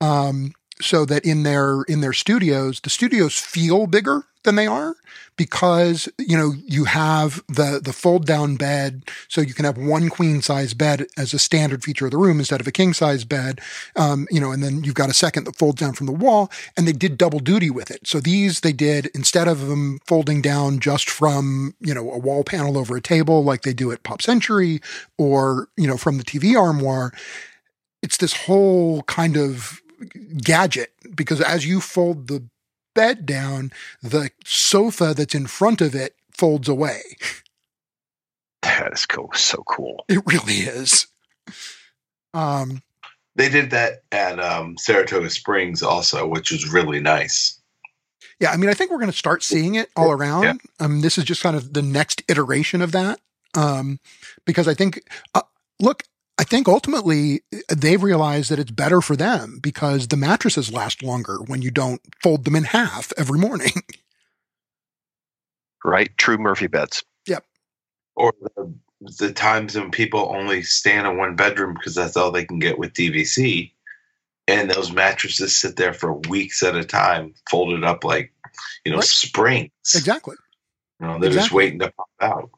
[0.00, 4.94] Um, so that in their in their studios, the studios feel bigger than they are
[5.36, 10.08] because you know you have the the fold down bed, so you can have one
[10.08, 13.24] queen size bed as a standard feature of the room instead of a king size
[13.24, 13.60] bed.
[13.96, 16.50] Um, you know, and then you've got a second that folds down from the wall,
[16.76, 18.06] and they did double duty with it.
[18.06, 22.44] So these they did instead of them folding down just from you know a wall
[22.44, 24.80] panel over a table like they do at Pop Century
[25.18, 27.12] or you know from the TV armoire.
[28.02, 29.80] It's this whole kind of
[30.42, 32.44] gadget because as you fold the
[32.96, 33.70] bed down,
[34.02, 37.00] the sofa that's in front of it folds away.
[38.62, 39.30] That is cool.
[39.34, 40.04] So cool.
[40.08, 41.06] It really is.
[42.34, 42.82] Um,
[43.36, 47.60] They did that at um, Saratoga Springs also, which was really nice.
[48.40, 50.42] yeah, I mean, I think we're going to start seeing it all around.
[50.42, 50.54] Yeah.
[50.80, 53.20] Um, this is just kind of the next iteration of that.
[53.54, 54.00] Um,
[54.44, 55.00] because I think,
[55.34, 55.42] uh,
[55.80, 56.02] look,
[56.38, 61.02] I think ultimately uh, they've realized that it's better for them because the mattresses last
[61.02, 63.72] longer when you don't fold them in half every morning.
[65.84, 66.10] Right?
[66.18, 67.04] True Murphy beds.
[67.28, 67.44] Yep.
[68.16, 68.74] Or the,
[69.18, 72.58] the times when people only stay in a one bedroom because that's all they can
[72.58, 73.72] get with DVC.
[74.48, 78.32] And those mattresses sit there for weeks at a time, folded up like,
[78.84, 79.04] you know, Right.
[79.04, 79.70] springs.
[79.94, 80.36] exactly.
[81.00, 82.50] You know, they're just waiting to pop out.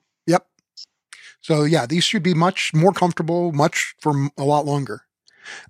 [1.41, 5.03] So yeah, these should be much more comfortable, much for a lot longer.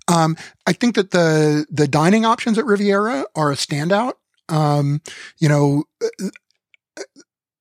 [0.07, 0.35] Um,
[0.67, 4.13] I think that the the dining options at Riviera are a standout.
[4.49, 5.01] Um,
[5.37, 7.03] you know, uh,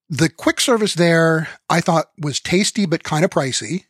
[0.08, 3.84] the quick service there I thought was tasty but kind of pricey.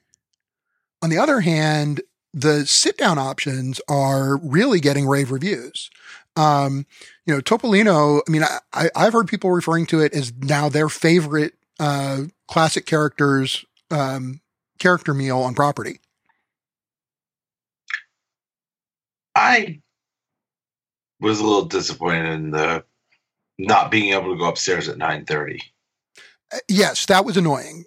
[1.00, 2.02] On the other hand,
[2.34, 5.90] the sit down options are really getting rave reviews.
[6.36, 6.86] Um,
[7.24, 8.42] you know, Topolino, I mean,
[8.72, 14.40] I, I've heard people referring to it as now their favorite, uh, classic characters, um,
[14.78, 16.00] character meal on property.
[19.34, 19.80] I
[21.20, 22.84] was a little disappointed in the
[23.58, 25.60] not being able to go upstairs at nine thirty.
[26.52, 27.84] Uh, Yes, that was annoying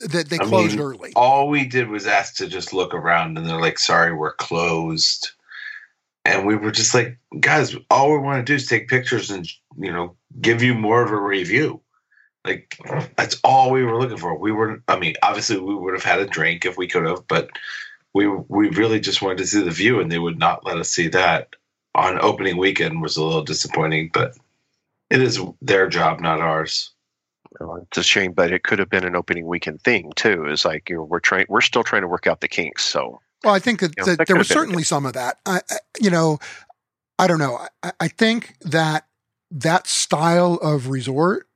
[0.00, 1.12] that they I closed mean, early.
[1.14, 5.30] All we did was ask to just look around, and they're like, "Sorry, we're closed."
[6.24, 9.46] And we were just like, "Guys, all we want to do is take pictures and
[9.78, 11.80] you know give you more of a review."
[12.44, 12.76] Like
[13.16, 14.36] that's all we were looking for.
[14.36, 17.26] We were, I mean, obviously we would have had a drink if we could have,
[17.28, 17.50] but
[18.14, 20.90] we we really just wanted to see the view, and they would not let us
[20.90, 21.54] see that
[21.94, 24.34] on opening weekend was a little disappointing, but
[25.10, 26.90] it is their job, not ours.
[27.60, 30.46] Uh, It's a shame, but it could have been an opening weekend thing too.
[30.46, 32.84] Is like you know, we're trying, we're still trying to work out the kinks.
[32.84, 35.38] So Well, I think that, You know, that that there was certainly some of that.
[35.46, 36.38] I, I, you know,
[37.18, 37.58] I don't know.
[37.82, 39.06] I, I think that
[39.50, 41.46] that style of resort,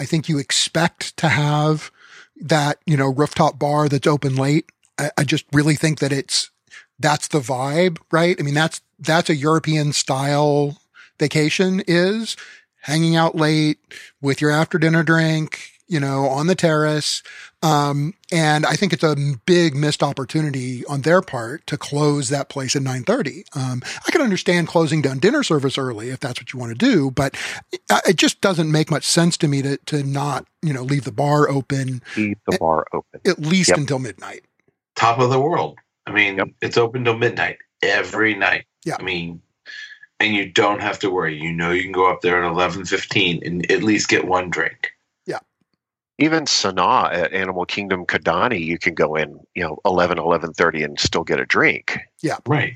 [0.00, 1.90] I think you expect to have
[2.36, 4.72] that, you know, rooftop bar that's open late.
[4.98, 6.50] I, I just really think that it's,
[6.98, 8.34] that's the vibe, right?
[8.40, 10.78] I mean, that's, that's a European style
[11.18, 12.34] vacation is
[12.80, 13.78] hanging out late
[14.22, 17.22] with your after dinner drink, you know, on the terrace.
[17.62, 22.48] Um, and I think it's a big missed opportunity on their part to close that
[22.48, 23.44] place at 930.
[23.54, 26.78] Um, I can understand closing down dinner service early if that's what you want to
[26.78, 27.34] do, but
[27.72, 31.04] it, it just doesn't make much sense to me to, to not, you know, leave
[31.04, 33.20] the bar open keep the bar open.
[33.26, 33.78] at least Yep.
[33.78, 34.44] until midnight.
[34.96, 35.76] top of the world.
[36.06, 36.48] I mean, Yep.
[36.62, 38.64] it's open till midnight every night.
[38.86, 38.96] Yeah.
[38.98, 39.42] I mean,
[40.18, 41.36] and you don't have to worry.
[41.38, 44.48] You know, you can go up there at eleven fifteen and at least get one
[44.50, 44.92] drink.
[46.20, 51.00] Even Sanaa at Animal Kingdom Kidani, you can go in, you know, 11, 11.30 and
[51.00, 51.98] still get a drink.
[52.22, 52.36] Yeah.
[52.46, 52.74] Right.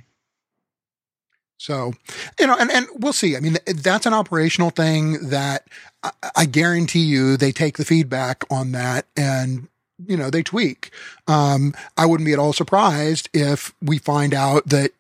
[1.59, 1.93] So,
[2.39, 3.37] you know, and, and we'll see.
[3.37, 5.69] I mean, that's an operational thing that
[6.03, 9.69] I, I guarantee you they take the feedback on that and,
[10.07, 10.91] you know, they tweak.
[11.29, 14.91] Um, I wouldn't be at all surprised if we find out that,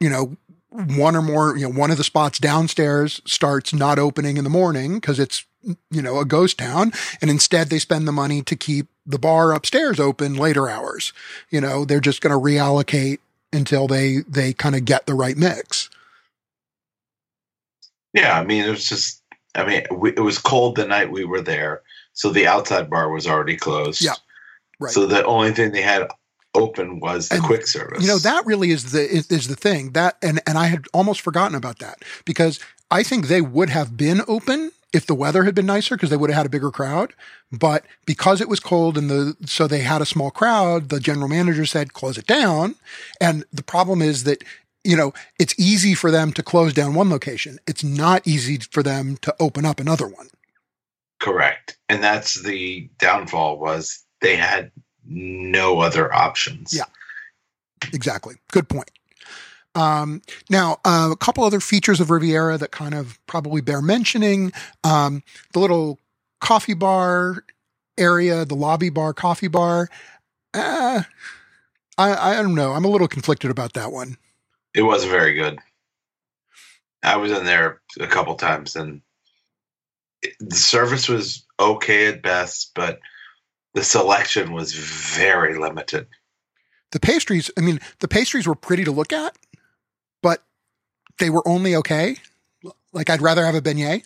[0.00, 0.36] you know,
[0.74, 4.50] one or more, you know, one of the spots downstairs starts not opening in the
[4.50, 5.44] morning because it's,
[5.90, 6.92] you know, a ghost town.
[7.20, 11.12] And instead they spend the money to keep the bar upstairs open later hours.
[11.50, 13.18] You know, they're just going to reallocate
[13.52, 15.88] until they, they kind of get the right mix.
[18.12, 18.38] Yeah.
[18.38, 19.20] I mean, it was just.
[19.56, 23.08] I mean, we, it was cold the night we were there, so the outside bar
[23.08, 24.02] was already closed.
[24.02, 24.14] Yeah,
[24.80, 24.92] right.
[24.92, 26.08] So the only thing they had
[26.54, 28.02] open was the And, quick service.
[28.02, 29.92] You know, that really is the is, is the thing.
[29.92, 33.96] That and and I had almost forgotten about that because I think they would have
[33.96, 36.70] been open if the weather had been nicer because they would have had a bigger
[36.70, 37.12] crowd.
[37.50, 41.28] But because it was cold and the, so they had a small crowd, the general
[41.28, 42.76] manager said, close it down.
[43.20, 44.44] And the problem is that,
[44.84, 47.58] you know, it's easy for them to close down one location.
[47.66, 50.28] It's not easy for them to open up another one.
[51.18, 51.76] Correct.
[51.88, 54.70] And that's the downfall was they had
[55.06, 56.74] no other options.
[56.74, 56.84] Yeah.
[57.92, 58.36] Exactly.
[58.50, 58.90] Good point.
[59.74, 64.52] Um, now, uh, a couple other features of Riviera that kind of probably bear mentioning.
[64.84, 65.98] Um, the little
[66.40, 67.44] coffee bar
[67.98, 69.88] area, the lobby bar, coffee bar.
[70.52, 71.02] Uh,
[71.98, 72.72] I, I don't know.
[72.72, 74.16] I'm a little conflicted about that one.
[74.74, 75.58] It wasn't very good.
[77.02, 79.02] I was in there a couple times and
[80.22, 83.00] it, the service was okay at best, but
[83.74, 86.06] the selection was very limited.
[86.92, 89.36] The pastries, I mean, the pastries were pretty to look at,
[90.22, 90.42] but
[91.18, 92.16] they were only okay.
[92.92, 94.04] Like I'd rather have a beignet.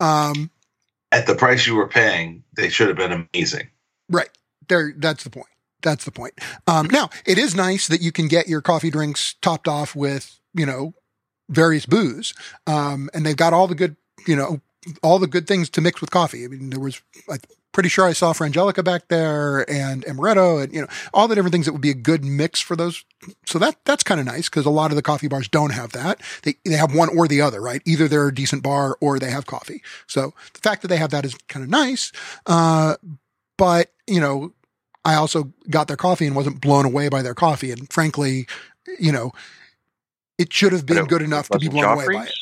[0.00, 0.50] um,
[1.12, 3.68] At the price you were paying, they should have been amazing.
[4.08, 4.30] right
[4.68, 4.94] there.
[4.96, 5.46] That's the point.
[5.82, 6.34] That's the point.
[6.66, 10.38] Um, now it is nice that you can get your coffee drinks topped off with,
[10.54, 10.94] you know,
[11.48, 12.32] various booze.
[12.66, 13.96] Um, and they've got all the good,
[14.26, 14.60] you know,
[15.02, 16.44] all the good things to mix with coffee.
[16.44, 17.38] I mean, there was, I'm
[17.72, 21.52] pretty sure I saw Frangelica back there and Amaretto and, you know, all the different
[21.52, 23.04] things that would be a good mix for those.
[23.46, 25.92] So that, that's kind of nice because a lot of the coffee bars don't have
[25.92, 26.20] that.
[26.42, 27.82] They, they have one or the other, right?
[27.84, 29.82] Either they're a decent bar or they have coffee.
[30.06, 32.12] So the fact that they have that is kind of nice.
[32.46, 32.96] Uh,
[33.56, 34.52] but, you know,
[35.04, 37.70] I also got their coffee and wasn't blown away by their coffee.
[37.70, 38.46] And frankly,
[38.98, 39.32] you know,
[40.38, 42.34] it should have been good enough to be blown away by it.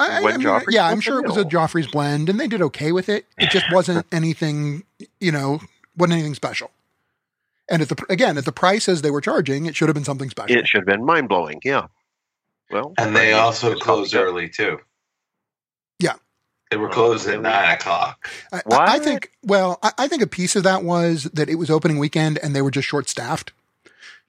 [0.00, 0.10] Joffrey's?
[0.10, 1.44] I, I, When I mean, Joffrey's yeah, I'm sure it was a.
[1.44, 3.26] Joffrey's blend, and they did okay with it.
[3.38, 4.84] It just wasn't anything,
[5.20, 5.60] you know,
[5.96, 6.70] wasn't anything special.
[7.70, 10.30] And at the again at the prices they were charging, it should have been something
[10.30, 10.56] special.
[10.56, 11.60] It should have been mind blowing.
[11.64, 11.88] Yeah.
[12.70, 14.78] Well, And they right, also closed probably early too.
[15.98, 16.14] Yeah.
[16.70, 17.42] They were Oh, closed at really?
[17.44, 18.28] nine o'clock.
[18.52, 19.32] I, I- I think.
[19.42, 22.54] Well, I, I think a piece of that was that it was opening weekend and
[22.54, 23.52] they were just short staffed.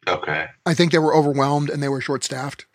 [0.07, 0.47] Okay.
[0.65, 2.65] I think they were overwhelmed and they were short staffed.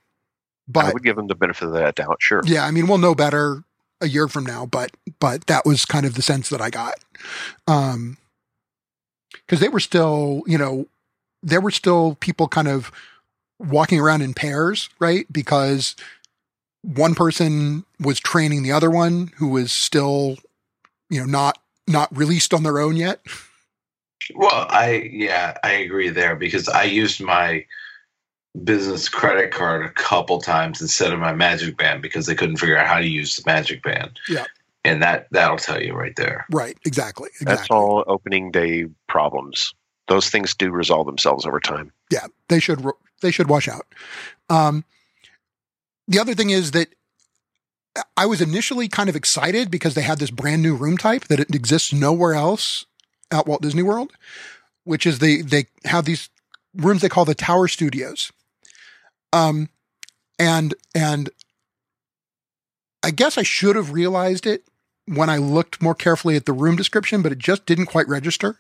[0.75, 2.17] I would give them the benefit of that doubt.
[2.21, 2.41] Sure.
[2.45, 3.65] yeah, I mean, we'll know better
[4.01, 4.67] a year from now.
[4.67, 6.95] But but that was kind of the sense that I got.
[7.67, 8.19] Um,
[9.33, 10.87] because they were still, you know,
[11.43, 12.91] there were still people kind of
[13.59, 15.31] walking around in pairs, right?
[15.31, 15.97] Because
[16.83, 20.37] one person was training the other one who was still,
[21.11, 23.21] you know, not not released on their own yet.
[24.35, 27.65] Well, I yeah, I agree there because I used my
[28.63, 32.79] business credit card a couple times instead of my Magic Band because they couldn't figure
[32.79, 34.19] out how to use the Magic Band.
[34.29, 34.45] Yeah.
[34.85, 36.47] And that that'll tell you right there.
[36.51, 36.77] Right.
[36.85, 37.31] Exactly.
[37.41, 37.57] Exactly.
[37.57, 39.75] That's all opening day problems.
[40.09, 41.91] Those things do resolve themselves over time.
[42.11, 43.87] yeah, they should ro- they should wash out.
[44.51, 44.85] Um,
[46.07, 46.89] the other thing is that
[48.17, 51.41] I was initially kind of excited because they had this brand new room type that
[51.41, 52.85] it exists nowhere else
[53.31, 54.13] at Walt Disney World,
[54.85, 56.29] which is they they have these
[56.77, 58.31] rooms they call the Tower Studios.
[59.35, 59.69] Um,
[60.39, 61.29] and and
[63.03, 64.65] I guess I should have realized it
[65.07, 68.57] when I looked more carefully at the room description, but it just didn't quite register.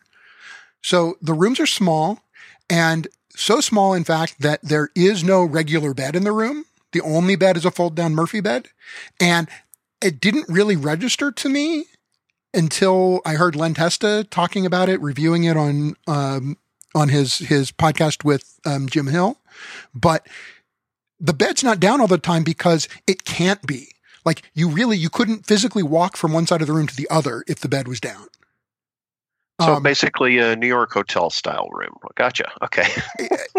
[0.83, 2.21] So the rooms are small
[2.69, 6.67] and so small, in fact, that there is no regular bed in the room.
[6.93, 8.69] The only bed is a fold down Murphy bed.
[9.19, 9.49] And
[10.03, 11.87] it didn't really register to me
[12.53, 16.59] until I heard Len Testa talking about it, reviewing it on, um,
[16.95, 19.39] on his, his podcast with, um, Jim Hill.
[19.95, 20.29] But
[21.25, 23.89] the bed's not down all the time because it can't be.
[24.25, 27.09] Like you really, you couldn't physically walk from one side of the room to the
[27.11, 28.27] other if the bed was down.
[29.61, 31.95] So Um, basically, a New York hotel style room.
[32.17, 32.51] Gotcha.
[32.63, 32.87] Okay.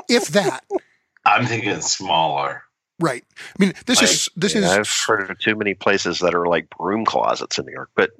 [0.10, 0.64] if that,
[1.26, 2.64] I'm thinking smaller.
[3.00, 3.24] right.
[3.40, 6.68] I mean, this is, this is, I've heard of too many places that are like
[6.78, 8.12] broom closets in New York, but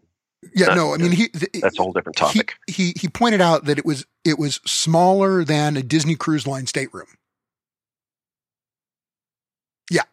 [0.56, 2.54] Yeah, That- no, I mean he th- that's a whole different topic.
[2.68, 6.46] He, he he pointed out that it was it was smaller than a Disney Cruise
[6.48, 7.08] Line stateroom.
[9.92, 10.04] Yeah.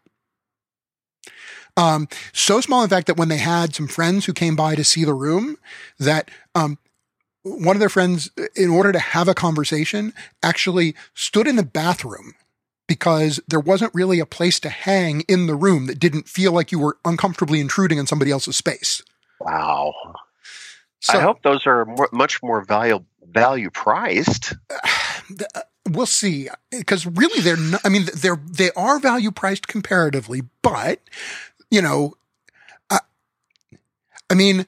[1.77, 4.85] Um, so small, in fact, that when they had some friends who came by to
[4.85, 5.57] see the room,
[5.99, 6.79] that um,
[7.43, 10.12] one of their friends, in order to have a conversation,
[10.43, 12.35] actually stood in the bathroom
[12.87, 16.73] because there wasn't really a place to hang in the room that didn't feel like
[16.73, 19.03] you were uncomfortably intruding on somebody else's space.
[19.41, 19.95] wow.
[21.01, 24.55] So, I hope those are more, much more value value priced.
[24.70, 30.43] uh, we'll see because really they're not, i mean they're they are value priced comparatively
[30.62, 31.01] but
[31.73, 32.14] you know
[32.91, 33.01] I,
[34.31, 34.66] I mean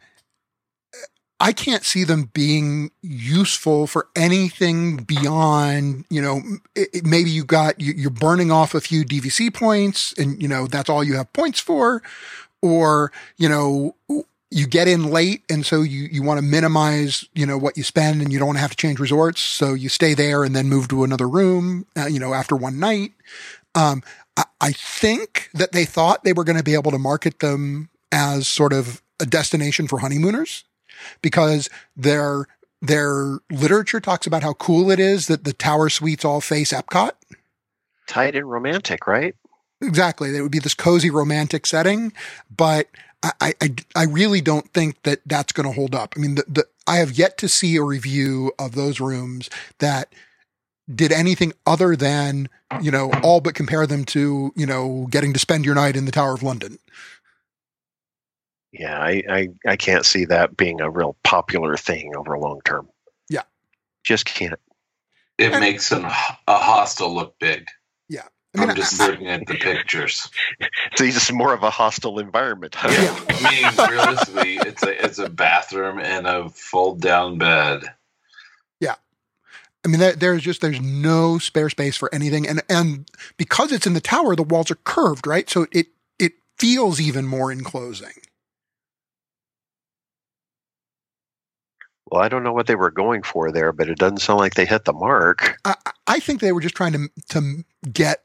[1.41, 6.41] i can't see them being useful for anything beyond you know
[6.75, 10.49] it, it- maybe you got you, you're burning off a few dvc points and you
[10.49, 12.03] know that's all you have points for
[12.63, 13.95] or, you know,
[14.55, 17.83] you get in late and so you, you want to minimize, you know, what you
[17.83, 19.41] spend and you don't want to have to change resorts.
[19.41, 22.79] So you stay there and then move to another room, uh, you know, after one
[22.79, 23.13] night.
[23.75, 24.05] Um,
[24.37, 27.89] I, I think that they thought they were going to be able to market them
[28.13, 30.63] as sort of a destination for honeymooners
[31.21, 32.47] because their,
[32.81, 37.11] their literature talks about how cool it is that the tower suites all face Epcot.
[38.07, 39.35] Tight and romantic, right?
[39.81, 40.37] Exactly.
[40.37, 42.13] It would be this cozy romantic setting,
[42.57, 42.89] but
[43.41, 46.15] I, I, I really don't think that that's going to hold up.
[46.17, 49.49] I mean, the, the, I have yet to see a review of those rooms
[49.79, 50.13] that
[50.95, 52.51] did anything other than,
[52.83, 56.05] you know, all but compare them to, you know, getting to spend your night in
[56.05, 56.79] the Tower of London.
[58.73, 62.89] Yeah, I, I, I can't see that being a real popular thing over long term.
[63.31, 63.43] Yeah.
[64.03, 64.59] Just can't.
[65.39, 66.11] It And- makes an, a
[66.49, 67.69] hostel look big.
[68.57, 70.29] I mean, I'm just I- looking at the pictures.
[70.97, 72.75] So it's just more of a hostile environment.
[72.77, 72.89] Huh?
[72.91, 73.19] Yeah.
[73.29, 77.83] I mean, realistically, it's a it's a bathroom and a fold down bed.
[78.79, 78.95] Yeah,
[79.85, 83.87] I mean, there, there's just there's no spare space for anything, and and because it's
[83.89, 85.51] in the tower, the walls are curved, right?
[85.51, 85.89] So it
[86.19, 88.13] it feels even more enclosing.
[92.11, 94.55] Well, I don't know what they were going for there, but it doesn't sound like
[94.55, 95.59] they hit the mark.
[95.65, 95.75] I,
[96.07, 98.23] I think they were just trying to to get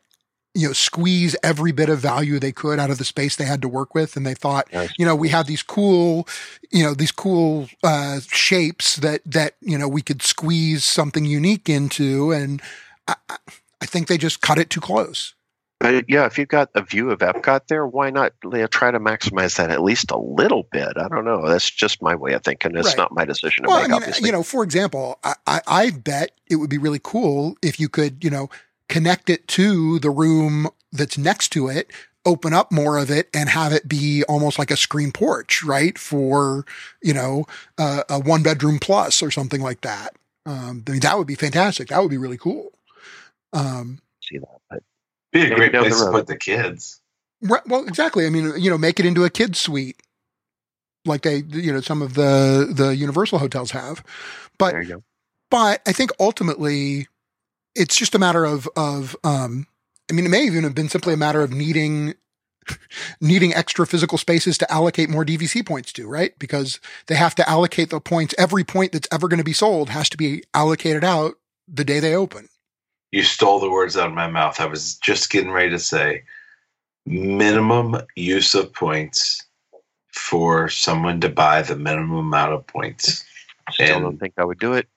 [0.59, 3.61] you know squeeze every bit of value they could out of the space they had
[3.61, 4.91] to work with, and they thought Yes.
[4.97, 6.27] you know we have these cool
[6.71, 11.69] you know these cool uh, shapes that that you know we could squeeze something unique
[11.69, 12.61] into, and
[13.07, 15.33] I, I- think they just cut it too close.
[15.79, 18.33] But yeah, if you've got a view of Epcot there, why not
[18.69, 20.97] try to maximize that at least a little bit?
[20.97, 21.47] I don't know.
[21.47, 22.75] That's just my way of thinking.
[22.75, 22.97] It's Right.
[22.97, 23.85] not my decision to Well, make.
[23.85, 26.99] I mean, obviously, you know, for example, I, I, I bet it would be really
[27.01, 28.49] cool if you could, you know,
[28.89, 31.91] connect it to the room that's next to it,
[32.25, 35.97] open up more of it, and have it be almost like a screen porch, right?
[35.97, 36.65] For
[37.01, 37.45] you know,
[37.77, 40.15] uh, a one bedroom plus or something like that.
[40.45, 41.89] Um, I mean, that would be fantastic.
[41.89, 42.71] That would be really cool.
[43.53, 44.59] Um, see that.
[44.69, 44.83] But
[45.31, 47.01] Be a great place to put the kids.
[47.41, 48.25] right, well, exactly.
[48.25, 50.01] I mean, you know, make it into a kids suite,
[51.05, 54.03] like they, you know, some of the the Universal hotels have.
[54.57, 55.03] But there you go.
[55.51, 57.07] but I think ultimately
[57.75, 59.67] it's just a matter of of um
[60.09, 62.15] I mean it may even have been simply a matter of needing
[63.21, 66.37] needing extra physical spaces to allocate more DVC points to, right?
[66.39, 69.89] Because they have to allocate the points every point that's ever going to be sold
[69.89, 71.35] has to be allocated out
[71.67, 72.47] the day they open.
[73.11, 74.59] You stole the words out of my mouth.
[74.59, 76.23] I was just getting ready to say
[77.05, 79.43] minimum use of points
[80.13, 83.23] for someone to buy the minimum amount of points.
[83.71, 84.87] Still And- don't think I would do it.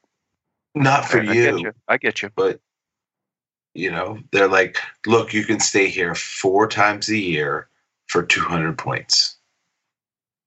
[0.75, 1.73] Not for I, I you, get you.
[1.89, 2.31] I get you.
[2.37, 2.61] but
[3.75, 7.69] you know, they're like, look, you can stay here four times a year
[8.09, 9.37] for 200 points.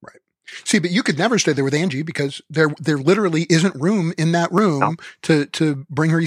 [0.02, 0.20] Right.
[0.64, 4.12] See, but you could never stay there with Angie because there there literally isn't room
[4.18, 4.96] in that room No.
[5.22, 6.26] to to bring her E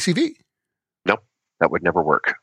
[1.06, 1.24] Nope,
[1.60, 2.36] That would never work.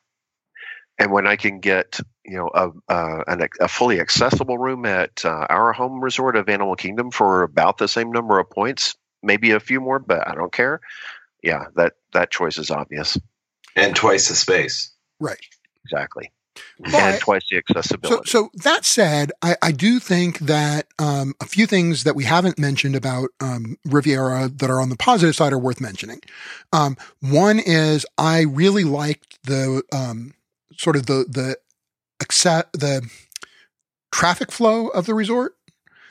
[0.98, 5.24] And when I can get, you know, a uh, an, a fully accessible room at
[5.26, 9.50] uh, our home resort of Animal Kingdom for about the same number of points, maybe
[9.50, 10.80] a few more, but I don't care.
[11.46, 13.16] Yeah, that that choice is obvious.
[13.76, 14.92] And twice the space.
[15.20, 15.38] Right.
[15.84, 16.32] Exactly.
[16.80, 18.30] But- and twice the So, accessibility.
[18.30, 22.58] so that said, I, I do think that um, a few things that we haven't
[22.58, 26.20] mentioned about um, Riviera that are on the positive side are worth mentioning.
[26.72, 30.34] Um, one is I really liked the um,
[30.76, 31.58] sort of the the
[32.20, 33.08] accept the
[34.10, 35.54] traffic flow of the resort.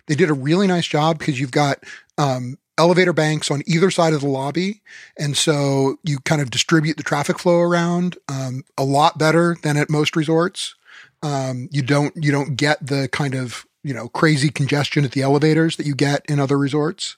[0.07, 1.83] They did a really nice job because you've got
[2.19, 4.81] um, elevator banks on either side of the lobby,
[5.17, 9.77] and so you kind of distribute the traffic flow around um, a lot better than
[9.77, 10.75] at most resorts.
[11.23, 15.21] Um, you don't you don't get the kind of you know crazy congestion at the
[15.21, 17.17] elevators that you get in other resorts.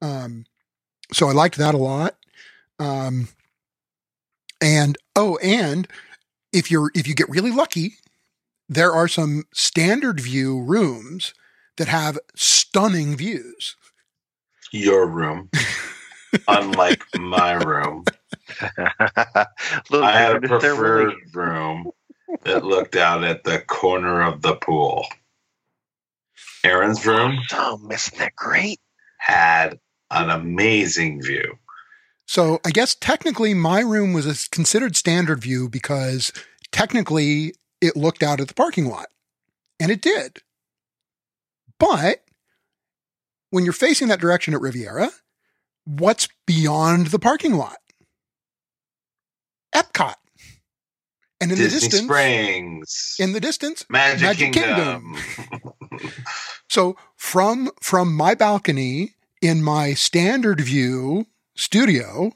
[0.00, 0.46] Um,
[1.12, 2.16] so I liked that a lot.
[2.78, 3.28] Um,
[4.60, 5.86] and oh, and
[6.52, 7.94] if you're if you get really lucky,
[8.68, 11.34] there are some standard view rooms
[11.76, 13.76] that have stunning views.
[14.74, 15.50] Your room,
[16.48, 18.04] unlike my room.
[19.88, 21.92] Little I had a preferred room
[22.42, 25.06] that looked out at the corner of the pool.
[26.64, 28.80] Aaron's room Oh, isn't that great?
[29.18, 29.78] had
[30.10, 31.54] an amazing view.
[32.26, 36.32] So I guess technically my room was a considered standard view because
[36.72, 39.06] technically it looked out at the parking lot.
[39.78, 40.38] And it did.
[41.78, 42.24] But
[43.54, 45.10] when you're facing that direction at Riviera,
[45.84, 47.76] what's beyond the parking lot?
[49.72, 50.16] Epcot.
[51.40, 55.16] And in Disney the distance, Springs, in the distance, Magic, Magic Kingdom.
[56.68, 62.32] So from from my balcony in my standard view studio,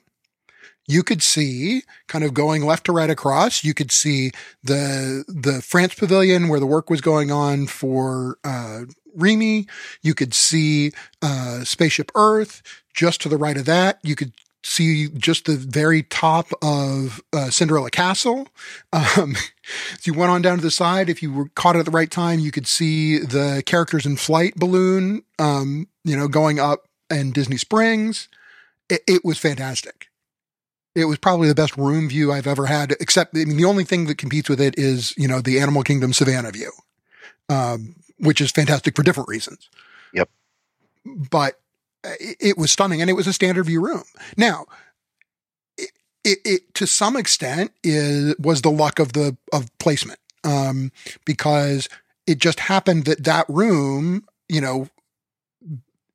[0.86, 3.65] you could see kind of going left to right across.
[3.65, 4.31] You could see
[4.62, 8.82] the the France Pavilion where the work was going on for uh,
[9.14, 9.66] Remy.
[10.02, 12.62] You could see uh, Spaceship Earth
[12.94, 13.98] just to the right of that.
[14.02, 14.32] You could
[14.62, 18.48] see just the very top of uh, Cinderella Castle.
[18.93, 19.36] Um,
[19.93, 22.10] as you went on down to the side, if you were caught at the right
[22.10, 27.32] time, you could see the characters in flight balloon, um, you know, going up and
[27.32, 28.28] Disney Springs.
[28.89, 30.09] It, it, was fantastic.
[30.94, 33.85] It was probably the best room view I've ever had, except, I mean, the only
[33.85, 36.72] thing that competes with it is, you know, the Animal Kingdom Savannah view,
[37.48, 39.69] um, which is fantastic for different reasons.
[40.12, 40.28] Yep.
[41.31, 41.61] But
[42.05, 44.05] it was stunning and it was a standard view room.
[44.36, 44.66] Now,
[45.77, 45.90] it,
[46.24, 50.93] it, it to some extent is was the luck of the of placement um,
[51.24, 51.89] because
[52.27, 54.89] it just happened that that room, you know,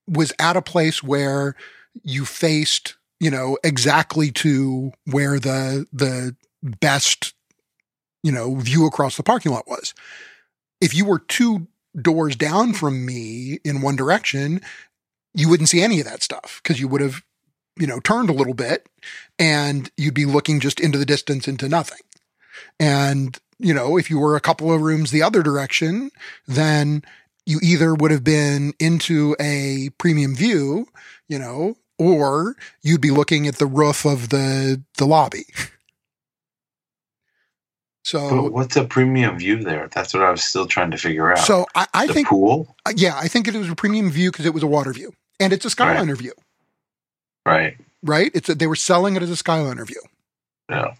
[0.07, 1.55] was at a place where
[2.03, 7.33] you faced, you know, exactly to where the the best,
[8.23, 9.93] you know, view across the parking lot was.
[10.79, 11.67] If you were two
[11.99, 14.61] doors down from me in one direction,
[15.33, 17.23] you wouldn't see any of that stuff because you would have,
[17.77, 18.87] you know, turned a little bit
[19.39, 21.99] and you'd be looking just into the distance into nothing.
[22.79, 26.11] And, you know, if you were a couple of rooms the other direction,
[26.47, 27.03] then
[27.45, 30.87] you either would have been into a premium view,
[31.27, 35.45] you know, or you'd be looking at the roof of the the lobby.
[38.03, 39.87] So but what's a premium view there?
[39.93, 41.39] That's what I was still trying to figure out.
[41.39, 44.45] So I, I the think pool, yeah, I think it was a premium view because
[44.45, 46.17] it was a water view and it's a Skyliner Right.
[46.17, 46.33] view,
[47.45, 47.77] right?
[48.03, 48.31] right?
[48.33, 50.01] It's a, they were selling it as a Skyliner view.
[50.69, 50.95] Yeah,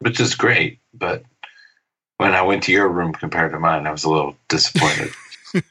[0.00, 0.78] which is great.
[0.94, 1.24] But
[2.18, 5.12] when I went to your room compared to mine, I was a little disappointed.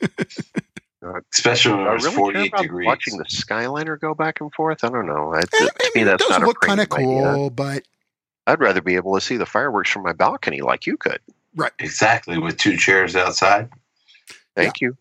[1.33, 2.85] Especially when I it was really 48 degrees.
[2.87, 4.83] watching the Skyliner go back and forth.
[4.83, 5.33] I don't know.
[5.33, 7.23] It, Eh, to I me, mean, that's it does not look kind of premium idea.
[7.37, 7.83] cool, but
[8.47, 11.19] I'd rather be able to see the fireworks from my balcony like you could.
[11.55, 11.73] Right.
[11.79, 13.69] Exactly, with two chairs outside.
[14.55, 14.97] Thank you.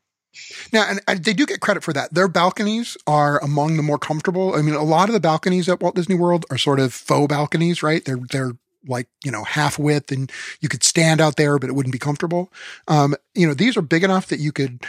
[0.72, 2.12] Now, and, and they do get credit for that.
[2.12, 4.54] Their balconies are among the more comfortable.
[4.54, 7.28] I mean, a lot of the balconies at Walt Disney World are sort of faux
[7.28, 8.04] balconies, right?
[8.04, 8.52] They're they're
[8.86, 11.98] like you know half width, and you could stand out there, but it wouldn't be
[11.98, 12.52] comfortable.
[12.88, 14.84] Um, you know, these are big enough that you could.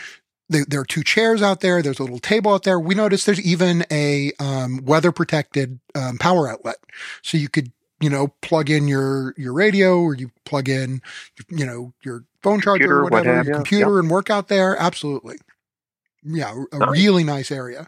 [0.49, 1.81] There, there are two chairs out there.
[1.81, 2.79] There's a little table out there.
[2.79, 6.77] We noticed there's even a um, weather protected um, power outlet,
[7.21, 7.71] so you could
[8.01, 11.01] you know plug in your your radio or you plug in
[11.49, 13.55] you know your phone charger Computer, or what whatever, have your you.
[13.55, 14.75] computer, and work out there.
[14.77, 15.37] Absolutely.
[16.23, 16.89] Yeah, a Nice.
[16.89, 17.87] really nice area.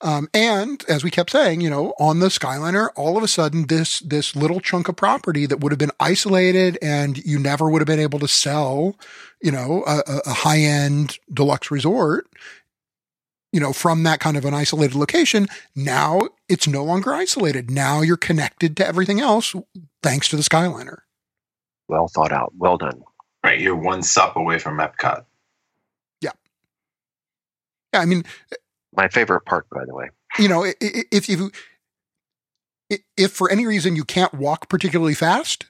[0.00, 3.66] Um, and as we kept saying, you know, on the Skyliner, all of a sudden,
[3.66, 7.80] this this little chunk of property that would have been isolated and you never would
[7.80, 8.96] have been able to sell,
[9.42, 12.28] you know, a, a- a high end deluxe resort,
[13.52, 15.46] you know, from that kind of an isolated location.
[15.74, 17.70] Now it's no longer isolated.
[17.70, 19.54] Now you're connected to everything else
[20.02, 20.98] thanks to the Skyliner.
[21.88, 22.52] Well thought out.
[22.56, 23.02] Well done.
[23.42, 25.24] Right, you're one stop away from Epcot.
[26.20, 26.30] Yeah,
[27.94, 28.00] Yeah.
[28.00, 28.24] I mean,
[28.94, 30.08] My favorite park, by the way.
[30.38, 31.50] you know, i- i- if you,
[33.16, 35.66] if for any reason you can't walk particularly fast,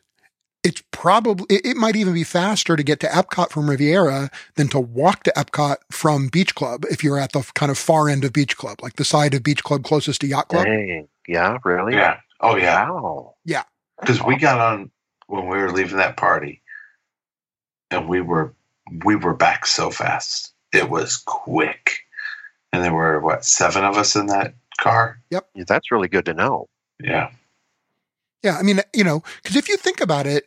[0.65, 4.69] it's probably, it it might even be faster to get to Epcot from Riviera than
[4.69, 8.25] to walk to Epcot from Beach Club if you're at the kind of far end
[8.25, 10.67] of Beach Club, like the side of Beach Club closest to Yacht Club.
[10.67, 11.09] Dang.
[11.27, 11.95] Yeah, really?
[11.95, 12.21] Yeah.
[12.41, 12.91] Oh yeah.
[12.91, 13.35] Wow.
[13.45, 13.65] Yeah.
[14.01, 14.91] Because we got on
[15.27, 16.63] when we were leaving that party,
[17.91, 18.55] and we were
[19.05, 20.53] we were back so fast.
[20.73, 21.99] It was quick,
[22.73, 25.21] and there were what seven of us in that car.
[25.31, 26.69] Yeah, That's really good to know.
[27.01, 27.31] Yeah.
[28.43, 30.47] Yeah, I mean, you know, because if you think about it,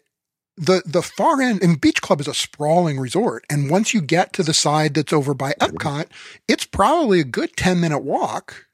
[0.58, 4.34] the the far end and Beach Club is a sprawling resort, and once you get
[4.34, 6.08] to the side that's over by Epcot,
[6.48, 8.68] it's probably a good ten minute walk.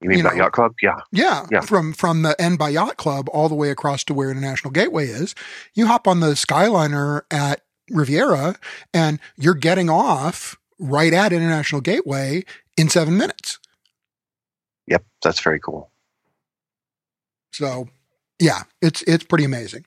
[0.00, 0.36] You mean You by know.
[0.36, 0.72] Yacht Club?
[0.82, 1.00] Yeah.
[1.12, 1.60] Yeah, Yeah.
[1.60, 5.06] from from the end by Yacht Club all the way across to where International Gateway
[5.08, 5.34] is.
[5.74, 8.56] You hop on the Skyliner at Riviera,
[8.94, 12.44] and you're getting off right at International Gateway
[12.76, 13.58] in seven minutes.
[14.88, 15.04] Yep.
[15.22, 15.90] That's very cool.
[17.52, 17.88] So,
[18.40, 19.84] yeah, it's it's pretty amazing.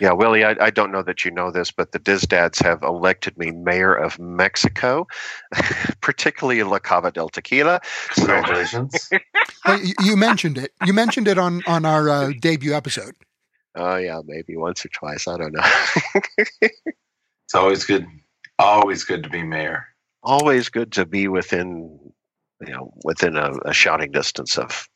[0.00, 3.36] Yeah, Willie, I, I don't know that you know this, but the DISDads have elected
[3.36, 5.06] me mayor of Mexico,
[6.00, 7.80] particularly La Cava del Tequila.
[8.14, 9.10] Congratulations.
[9.64, 10.72] Well, you, you mentioned it.
[10.84, 13.16] You mentioned it on on our uh, debut episode.
[13.74, 15.26] oh, yeah, maybe once or twice.
[15.26, 15.62] I don't know.
[16.38, 18.06] it's always good.
[18.60, 19.86] Always good to be mayor.
[20.22, 21.98] Always good to be within,
[22.60, 24.88] you know, within a, a shouting distance of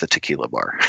[0.00, 0.80] the tequila bar.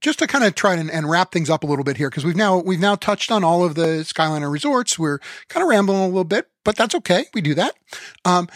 [0.00, 2.24] Just to kind of try and, and wrap things up a little bit here, because
[2.24, 4.98] we've now we've now touched on all of the Skyliner resorts.
[4.98, 5.18] We're
[5.48, 7.26] kind of rambling a little bit, but that's okay.
[7.34, 7.74] We do that.
[8.24, 8.48] Um,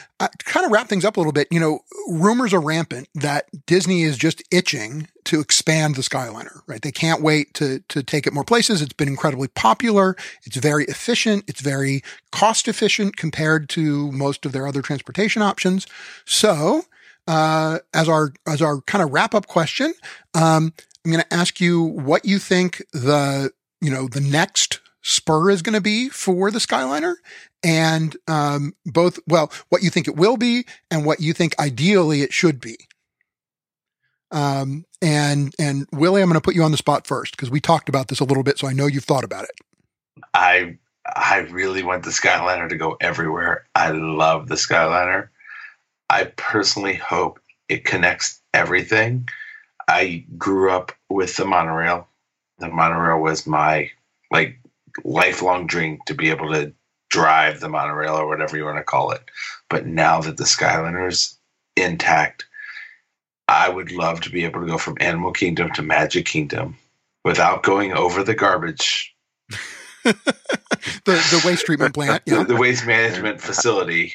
[0.45, 1.49] kind of wrap things up a little bit.
[1.51, 6.61] You know, rumors are rampant that Disney is just itching to expand the Skyliner.
[6.67, 6.83] Right?
[6.83, 8.81] They can't wait to to take it more places.
[8.81, 10.17] It's been incredibly popular.
[10.45, 11.45] It's very efficient.
[11.47, 12.03] It's very
[12.33, 15.87] cost efficient compared to most of their other transportation options.
[16.25, 16.85] So.
[17.27, 19.95] Uh, as our as our kind of wrap up question,
[20.35, 20.75] um,
[21.05, 25.61] I'm going to ask you what you think the, you know, the next spur is
[25.61, 27.17] going to be for the Skyliner
[27.63, 32.23] and, um, both, well, what you think it will be and what you think ideally
[32.23, 32.77] it should be.
[34.31, 37.61] Um, and, and Willie, I'm going to put you on the spot first because we
[37.61, 38.59] talked about this a little bit.
[38.59, 40.25] So I know you've thought about it.
[40.33, 43.67] I, I really want the Skyliner to go everywhere.
[43.75, 45.29] I love the Skyliner.
[46.09, 49.29] I personally hope it connects everything
[49.89, 52.09] I grew up with the monorail.
[52.59, 53.91] The monorail was my
[54.31, 54.59] like
[55.05, 56.73] lifelong dream to be able to
[57.11, 59.23] drive the monorail or whatever you want to call it.
[59.69, 61.39] But now that the Skyliner is
[61.77, 62.47] intact,
[63.49, 66.77] I would love to be able to go from Animal Kingdom to Magic Kingdom
[67.25, 69.15] without going over the garbage.
[70.05, 70.15] the
[71.05, 72.39] the waste treatment plant, yeah.
[72.39, 74.15] the, the waste management facility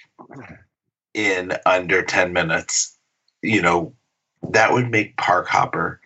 [1.13, 2.97] in under 10 minutes.
[3.41, 3.93] You know,
[4.49, 5.99] that would make Park Hopper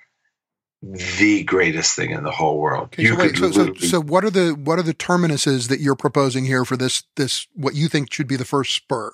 [0.82, 2.86] the greatest thing in the whole world.
[2.86, 5.96] Okay, so, wait, so, so, so, what are the what are the terminuses that you're
[5.96, 9.12] proposing here for this this what you think should be the first spur?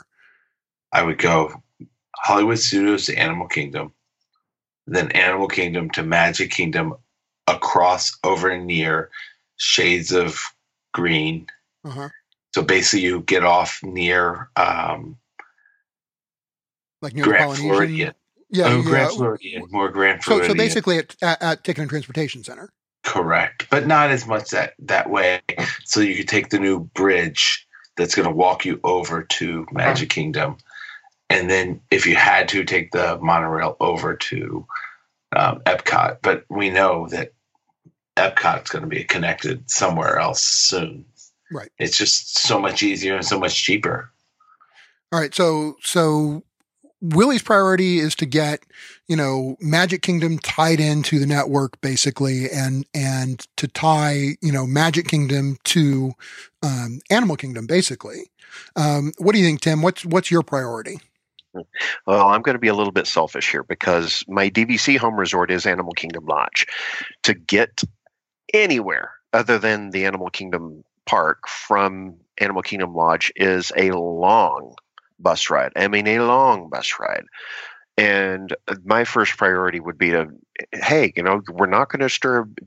[0.92, 1.62] I would go
[2.16, 3.94] Hollywood Studios to Animal Kingdom,
[4.88, 6.96] then Animal Kingdom to Magic Kingdom,
[7.48, 9.12] across over near
[9.58, 10.42] Shades of
[10.92, 11.48] Green.
[11.86, 12.10] Uh-huh.
[12.56, 15.18] So basically, you get off near um,
[17.04, 18.14] like near Grand Floridian.
[18.50, 20.50] Yeah, oh, Grand Floridian, more Grand Floridian.
[20.50, 22.72] So, so basically, at, at, at Ticket and Transportation Center.
[23.04, 25.42] Correct, but not as much that that way.
[25.86, 30.10] So you could take the new bridge that's going to walk you over to Magic
[30.10, 30.58] Kingdom,
[31.30, 34.66] and then if you had to take the monorail over to
[35.36, 36.18] um, Epcot.
[36.22, 37.34] But we know that
[38.16, 41.06] Epcot's going to be connected somewhere else soon.
[41.52, 41.70] Right.
[41.78, 44.12] It's just so much easier and so much cheaper.
[45.12, 45.34] All right.
[45.34, 46.44] So so
[47.02, 48.62] Willie's priority is to get,
[49.08, 54.66] you know, Magic Kingdom tied into the network basically and, and to tie, you know,
[54.66, 56.12] Magic Kingdom to,
[56.62, 58.32] um, Animal Kingdom basically.
[58.76, 59.82] Um, what do you think, Tim?
[59.82, 61.00] What's, what's your priority?
[62.06, 65.52] Well, I'm going to be a little bit selfish here because my DVC home resort
[65.52, 66.68] is Animal Kingdom Lodge.
[67.24, 67.82] To get
[68.54, 74.76] anywhere other than the Animal Kingdom Park from Animal Kingdom Lodge is a long
[75.20, 75.72] bus ride.
[75.76, 77.26] I mean, a long bus ride.
[78.00, 78.56] And
[78.86, 80.28] my first priority would be to,
[80.72, 82.58] hey, you know, we're not going to disturb.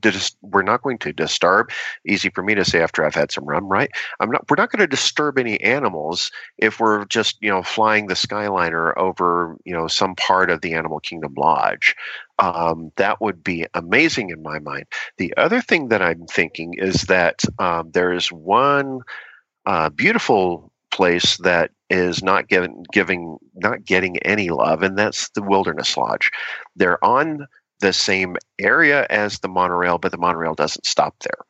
[0.43, 1.71] We're not going to disturb.
[2.07, 3.89] Easy for me to say after I've had some rum, right?
[4.19, 4.45] I'm not.
[4.47, 8.95] We're not going to disturb any animals if we're just, you know, flying the Skyliner
[8.95, 11.95] over, you know, some part of the Animal Kingdom Lodge.
[12.37, 14.85] Um, that would be amazing in my mind.
[15.17, 18.99] The other thing that I'm thinking is that um, there is one
[19.65, 25.41] uh, beautiful place that is not giving giving not getting any love, and that's the
[25.41, 26.31] Wilderness Lodge.
[26.75, 27.47] They're on
[27.79, 31.45] the same area as the monorail, but the monorail doesn't stop there.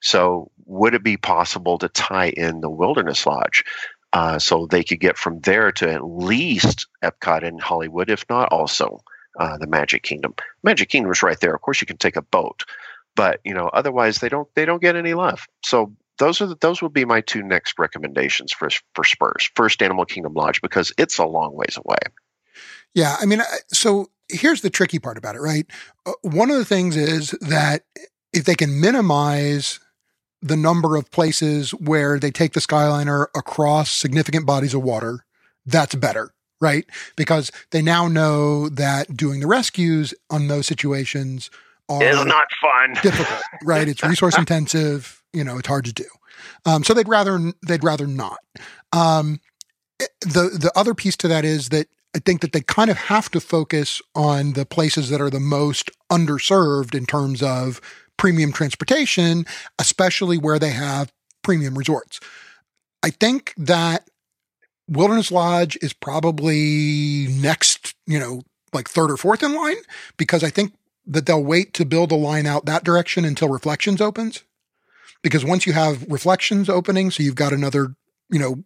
[0.00, 3.64] So, would it be possible to tie in the Wilderness Lodge
[4.12, 8.52] uh, so they could get from there to at least Epcot and Hollywood, if not
[8.52, 9.00] also
[9.40, 10.34] uh, the Magic Kingdom?
[10.62, 11.54] Magic Kingdom is right there.
[11.54, 12.64] Of course, you can take a boat,
[13.16, 15.46] but you know, otherwise they don't they don't get any love.
[15.64, 19.50] So those are the, those would be my two next recommendations for for Spurs.
[19.54, 21.98] First, Animal Kingdom Lodge because it's a long ways away.
[22.94, 23.42] Yeah, I mean,
[23.72, 25.66] so here's the tricky part about it, right?
[26.06, 27.82] Uh, one of the things is that
[28.32, 29.80] if they can minimize
[30.40, 35.24] the number of places where they take the Skyliner across significant bodies of water,
[35.66, 36.84] that's better, right?
[37.16, 41.50] Because they now know that doing the rescues on those situations
[41.88, 42.94] are is not fun.
[43.02, 43.88] difficult, right?
[43.88, 46.06] It's resource intensive you know, it's hard to do.
[46.64, 48.38] Um, so they'd rather they'd rather not.
[48.92, 49.40] Um,
[50.00, 52.96] eh, the the other piece to that is that I think that they kind of
[52.96, 57.80] have to focus on the places that are the most underserved in terms of
[58.16, 59.44] premium transportation,
[59.78, 61.12] especially where they have
[61.42, 62.20] premium resorts.
[63.02, 64.08] I think that
[64.88, 68.42] Wilderness Lodge is probably next, you know,
[68.72, 69.76] like third or fourth in line
[70.16, 70.74] because I think
[71.06, 74.42] that they'll wait to build a line out that direction until Reflections opens
[75.24, 77.96] because once you have reflections opening, so you've got another,
[78.30, 78.62] you know,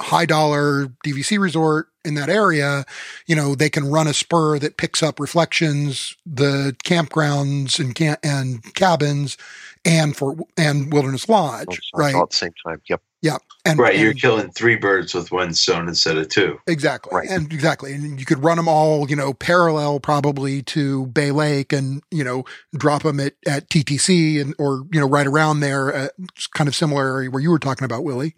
[0.00, 2.84] high dollar DVC resort in that area,
[3.26, 8.74] you know, they can run a spur that picks up reflections, the campgrounds and and
[8.74, 9.38] cabins,
[9.84, 12.14] and for and Wilderness Lodge, right?
[12.14, 12.82] All at the same time.
[12.88, 13.00] Yep.
[13.20, 16.60] Yeah, and right, you're killing three birds with one stone instead of two.
[16.68, 17.10] Exactly.
[17.16, 17.28] Right.
[17.28, 17.92] And exactly.
[17.92, 22.22] And you could run them all, you know, parallel probably to Bay Lake and, you
[22.22, 22.44] know,
[22.76, 26.68] drop them at, at TTC and, or, you know, right around there, uh, it's kind
[26.68, 28.36] of similar area where you were talking about, Willie.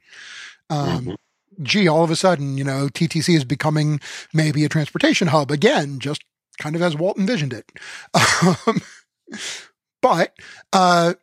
[0.70, 1.16] Um, Mhm.
[1.62, 4.00] gee, all of a sudden, you know, TTC is becoming
[4.32, 6.24] maybe a transportation hub again, just
[6.58, 7.70] kind of as Walt envisioned it.
[8.66, 8.80] Um,
[10.02, 10.32] but,
[10.72, 11.14] uh,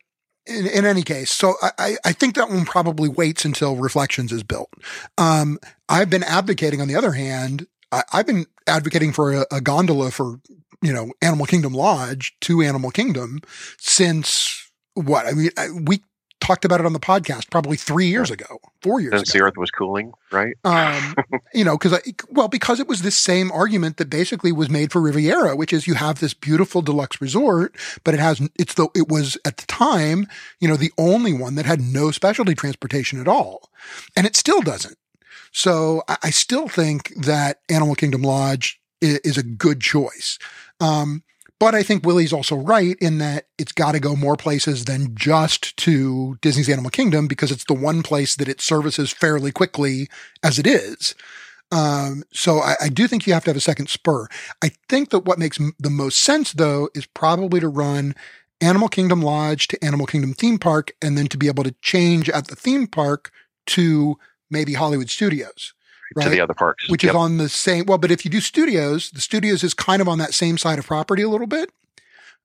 [0.48, 4.42] in, in any case, so I, I- think that one probably waits until Reflections is
[4.42, 4.70] built.
[5.16, 5.58] Um,
[5.88, 10.10] I've been advocating, on the other hand, I, I've been advocating for a, a gondola
[10.10, 10.40] for,
[10.82, 13.40] you know, Animal Kingdom Lodge to Animal Kingdom
[13.78, 15.26] since what?
[15.26, 16.02] I mean, I, we
[16.40, 19.44] talked about it on the podcast probably three years ago, four years Since ago the
[19.46, 20.56] earth was cooling, right?
[20.64, 21.14] um,
[21.54, 22.00] you know, because I
[22.30, 25.86] well, because it was the same argument that basically was made for Riviera, which is
[25.86, 27.74] you have this beautiful deluxe resort,
[28.04, 30.26] but it has it's the it was at the time,
[30.60, 33.70] you know, the only one that had no specialty transportation at all,
[34.16, 34.96] and it still doesn't.
[35.52, 40.38] So I, I still think that Animal Kingdom Lodge is, is a good choice.
[40.80, 41.22] Um,
[41.58, 45.14] but I think Willie's also right in that it's got to go more places than
[45.14, 50.08] just to Disney's Animal Kingdom because it's the one place that it services fairly quickly
[50.42, 51.14] as it is.
[51.70, 54.26] Um, so I, I do think you have to have a second spur.
[54.62, 58.14] I think that what makes m- the most sense though is probably to run
[58.60, 62.30] Animal Kingdom Lodge to Animal Kingdom Theme Park and then to be able to change
[62.30, 63.30] at the theme park
[63.66, 64.16] to
[64.50, 65.74] maybe Hollywood Studios.
[66.20, 66.88] To the other parks.
[66.88, 67.12] Which Yep.
[67.12, 70.08] is on the same, well, but if you do studios, the studios is kind of
[70.08, 71.70] on that same side of property a little bit.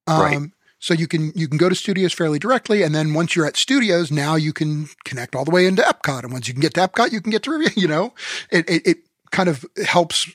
[0.08, 0.40] Um, Right.
[0.80, 2.84] so you can, you can go to studios fairly directly.
[2.84, 6.24] And then once you're at studios, now you can connect all the way into Epcot.
[6.24, 8.14] And once you can get to Epcot, you can get to, you know,
[8.52, 8.98] it, it, it
[9.32, 10.30] kind of helps,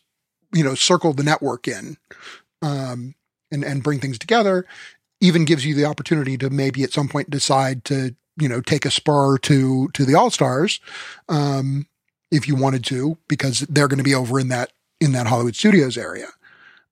[0.54, 1.98] you know, circle the network in,
[2.62, 3.14] um,
[3.50, 4.64] and, and bring things together.
[5.20, 8.86] Even gives you the opportunity to maybe at some point decide to, you know, take
[8.86, 10.80] a spur to, to the All Stars.
[11.28, 11.87] Um,
[12.30, 15.54] if you wanted to, because they're going to be over in that in that Hollywood
[15.56, 16.28] Studios area.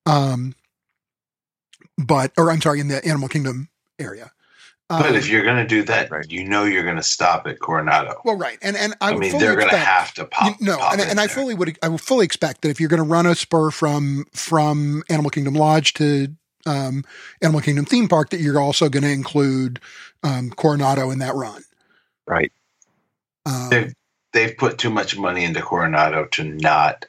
[0.05, 0.55] Um,
[1.97, 3.69] but or I'm sorry, in the Animal Kingdom
[3.99, 4.31] area.
[4.89, 6.25] But Um, if you're going to do that, Right.
[6.29, 8.21] you know you're going to stop at Coronado.
[8.23, 10.57] well, right, and and I, I, mean, they're going to have to pop.
[10.59, 12.79] you- no, pop and, in and I fully would I would fully expect that if
[12.79, 16.29] you're going to run a spur from from Animal Kingdom Lodge to
[16.65, 17.03] um,
[17.41, 19.81] Animal Kingdom theme park, that you're also going to include
[20.23, 21.63] um, Coronado in that run.
[22.25, 22.51] Right.
[23.45, 23.93] Um, They've,
[24.37, 27.07] they've put too much money into Coronado to not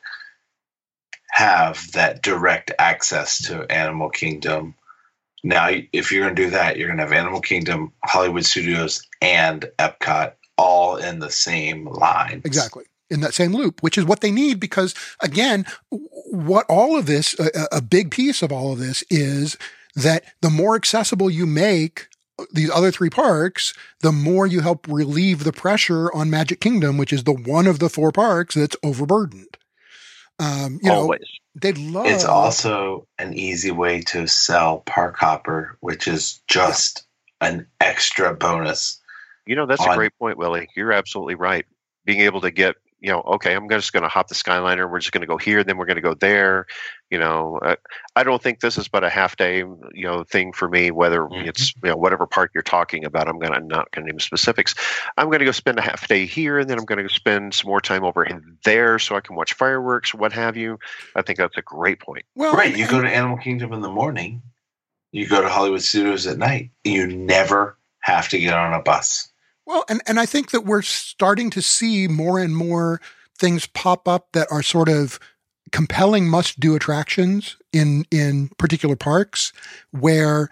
[1.31, 4.75] have that direct access to Animal Kingdom.
[5.45, 9.07] Now, if you're going to do that, you're going to have Animal Kingdom, Hollywood Studios,
[9.21, 12.41] and Epcot all in the same line.
[12.47, 12.85] Exactly.
[13.11, 17.39] In that same loop, which is what they need because again, what all of this,
[17.39, 19.57] a, a- big piece of all of this is
[19.95, 22.09] that the more accessible you make
[22.52, 27.12] these other three parks, the more you help relieve the pressure on Magic Kingdom, which
[27.12, 29.56] is the one of the four parks that's overburdened.
[30.39, 31.27] Um, you know, Always.
[31.55, 37.05] they love It's also an easy way to sell Park Hopper, which is just
[37.40, 39.01] an extra bonus.
[39.47, 40.69] You know, that's a great point, Willie.
[40.77, 41.66] You're absolutely right.
[42.05, 44.91] Being able to get, you know, okay, I'm just going to hop the Skyliner.
[44.91, 46.66] We're just going to go here, then we're going to go there.
[47.11, 47.77] You know, uh,
[48.16, 50.91] I don't think this is but a half day, you know, thing for me.
[50.91, 51.47] Whether Mhm.
[51.49, 54.20] it's you know whatever park you're talking about, I'm going to not going to name
[54.20, 54.75] specifics.
[55.16, 57.09] I'm going to go spend a half day here, and then I'm going to go
[57.09, 60.79] spend some more time over in there so I can watch fireworks, what have you.
[61.15, 62.25] I think that's a great point.
[62.35, 62.77] well, Right.
[62.77, 64.43] You go to Animal Kingdom in the morning,
[65.12, 66.70] you go to Hollywood Studios at night.
[66.85, 69.31] You never have to get on a bus.
[69.69, 73.03] Well, and, and I think that we're starting to see more and more
[73.39, 75.20] things pop up that are sort of
[75.73, 79.53] compelling must do attractions in in particular parks
[79.90, 80.49] where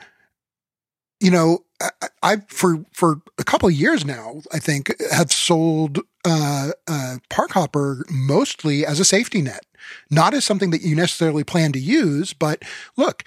[1.19, 6.01] you know I, I for for a couple of years now I think have sold
[6.27, 9.65] uh, uh, park hopper mostly as a safety net,
[10.11, 12.35] not as something that you necessarily plan to use.
[12.35, 12.65] But
[12.99, 13.25] look,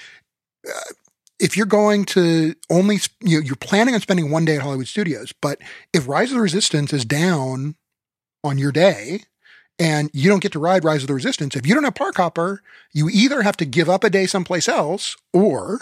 [0.67, 0.93] uh,
[1.39, 4.87] if you're going to only you know, you're planning on spending one day at Hollywood
[4.87, 5.59] Studios, but
[5.93, 7.75] if Rise of the Resistance is down
[8.43, 9.21] on your day
[9.77, 12.17] and you don't get to ride Rise of the Resistance, if you don't have Park
[12.17, 12.61] Hopper,
[12.93, 15.79] you either have to give up a day someplace else or,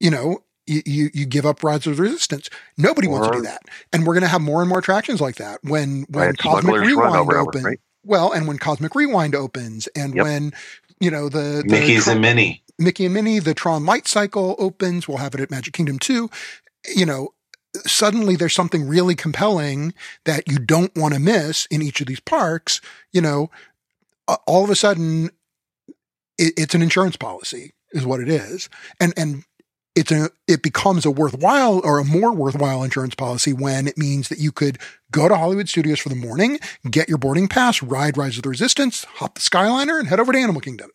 [0.00, 2.48] you know, you, you, you give up Rise of the Resistance.
[2.76, 3.62] Nobody wants to do that.
[3.92, 6.80] And we're going to have more and more attractions like that when, when Right, Cosmic
[6.80, 7.64] Rewind opens.
[7.64, 7.80] right?
[8.04, 10.24] Well, and when Cosmic Rewind opens and Yep.
[10.24, 10.52] when,
[11.00, 12.62] you know, the, the Mickey's Tron- and Minnie.
[12.80, 15.06] Mickey and Minnie, the Tron Light Cycle opens.
[15.06, 16.30] We'll have it at Magic Kingdom too.
[16.94, 17.34] You know,
[17.86, 19.94] suddenly there's something really compelling
[20.24, 22.80] that you don't want to miss in each of these parks.
[23.12, 23.50] You know,
[24.46, 25.30] all of a sudden
[26.38, 28.68] it, it's an insurance policy is what it is.
[28.98, 29.44] And, and
[30.00, 34.30] it's a, it becomes a worthwhile or a more worthwhile insurance policy when it means
[34.30, 34.78] that you could
[35.12, 36.58] go to Hollywood Studios for the morning,
[36.90, 40.32] get your boarding pass, ride Rise of the Resistance, hop the Skyliner, and head over
[40.32, 40.88] to Animal Kingdom.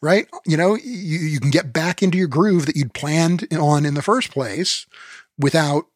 [0.00, 0.28] Right?
[0.46, 3.94] You know, you, you can get back into your groove that you'd planned on in
[3.94, 4.86] the first place
[5.36, 5.86] without,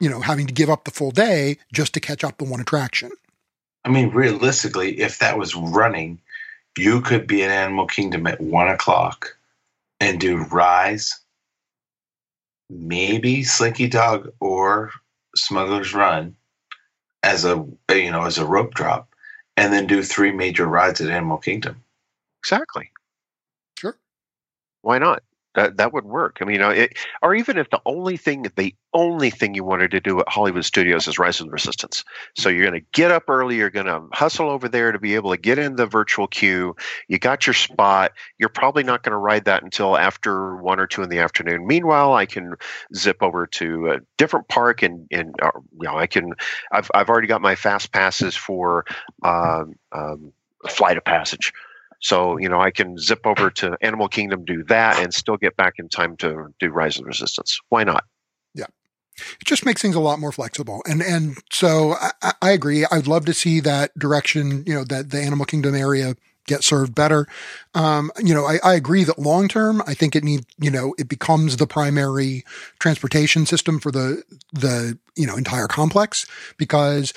[0.00, 2.60] you know, having to give up the full day just to catch up the one
[2.60, 3.10] attraction.
[3.84, 6.22] I mean, realistically, if that was running,
[6.78, 9.36] you could be in Animal Kingdom at one o'clock
[10.00, 11.20] and do Rise,
[12.70, 14.90] maybe Slinky Dog or
[15.36, 16.36] Smuggler's Run
[17.22, 19.08] as a you know as a rope drop,
[19.56, 21.82] and then do three major rides at Animal Kingdom.
[22.40, 22.90] Exactly.
[23.78, 23.96] Sure.
[24.82, 25.22] Why not?
[25.54, 26.38] That that would work.
[26.40, 29.64] I mean, you know, it, or even if the only thing, the only thing you
[29.64, 32.04] wanted to do at Hollywood Studios is Rise of the Resistance.
[32.36, 33.56] So you're going to get up early.
[33.56, 36.74] You're going to hustle over there to be able to get in the virtual queue.
[37.08, 38.12] You got your spot.
[38.38, 41.66] You're probably not going to ride that until after one or two in the afternoon.
[41.66, 42.54] Meanwhile, I can
[42.94, 46.32] zip over to a different park and and uh, you know I can.
[46.72, 48.84] I've I've already got my fast passes for
[49.22, 50.32] um, um,
[50.68, 51.52] Flight of Passage.
[52.04, 55.56] So, you know, I can zip over to Animal Kingdom, do that, and still get
[55.56, 57.58] back in time to do Rise of the Resistance.
[57.70, 58.04] Why not?
[58.54, 58.66] Yeah.
[59.40, 60.82] It just makes things a lot more flexible.
[60.86, 62.84] And and so I, I agree.
[62.90, 66.14] I'd love to see that direction, you know, that the Animal Kingdom area
[66.46, 67.26] get served better.
[67.74, 70.94] Um, you know, I, I agree that long term, I think it need, you know,
[70.98, 72.44] it becomes the primary
[72.80, 74.22] transportation system for the
[74.52, 76.26] the, you know, entire complex
[76.58, 77.14] because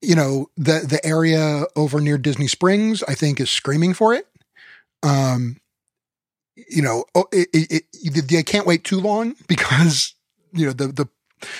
[0.00, 4.26] you know, the the area over near Disney Springs, I think, is screaming for it.
[5.02, 5.56] Um,
[6.56, 10.14] you know, oh, it, it, it, they can't wait too long because
[10.52, 11.06] you know the the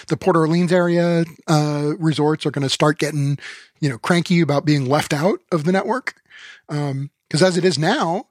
[0.08, 3.38] the Port Orleans area uh, resorts are going to start getting
[3.80, 6.14] you know cranky about being left out of the network.
[6.68, 8.26] Um because um, as it is now,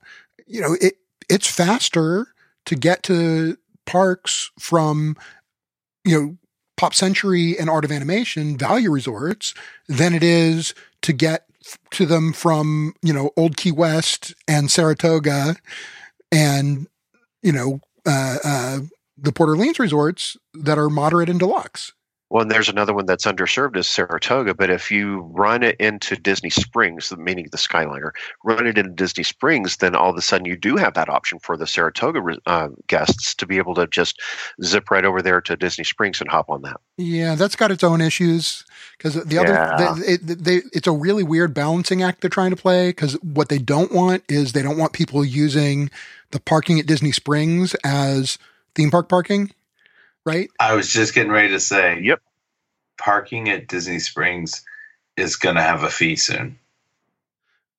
[0.47, 0.95] you know, it
[1.29, 2.27] it's faster
[2.65, 5.15] to get to parks from
[6.03, 6.37] you know
[6.77, 9.53] Pop Century and Art of Animation value resorts
[9.87, 11.45] than it is to get
[11.91, 15.55] to them from, you know, Old Key West and Saratoga
[16.31, 16.87] and,
[17.41, 18.79] you know, uh, uh,
[19.17, 21.93] the Port Orleans resorts that are moderate and deluxe.
[22.29, 24.53] Well, and there's another one that's underserved is Saratoga.
[24.53, 28.11] But if you run it into Disney Springs, meaning the Skyliner,
[28.43, 31.39] run it into Disney Springs, then all of a sudden you do have that option
[31.39, 34.21] for the Saratoga uh, guests to be able to just
[34.61, 36.81] zip right over there to Disney Springs and hop on that.
[36.97, 38.65] Yeah, that's got its own issues
[38.97, 39.95] because the other yeah.
[39.97, 43.47] they, it, they, it's a really weird balancing act they're trying to play because what
[43.47, 45.89] they don't want is they don't want people using
[46.31, 48.37] the parking at Disney Springs as
[48.75, 49.51] theme park parking
[50.27, 50.49] right?
[50.59, 52.21] I was just getting ready to say, yep.
[52.99, 54.63] Parking at Disney Springs
[55.15, 56.59] is going to have a fee soon.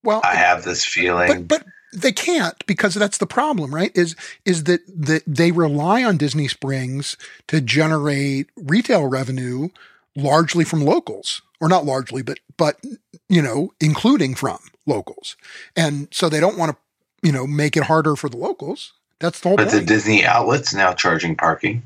[0.03, 3.91] Well, I have this feeling, but, but they can't because that's the problem, right?
[3.95, 4.15] Is
[4.45, 7.17] is that that they rely on Disney Springs
[7.49, 9.69] to generate retail revenue
[10.15, 12.81] largely from locals, or not largely, but but
[13.29, 15.37] you know, including from locals,
[15.77, 18.93] and so they don't want to you know make it harder for the locals.
[19.19, 19.57] That's the whole.
[19.57, 19.81] But point.
[19.81, 21.83] the Disney outlets now charging parking.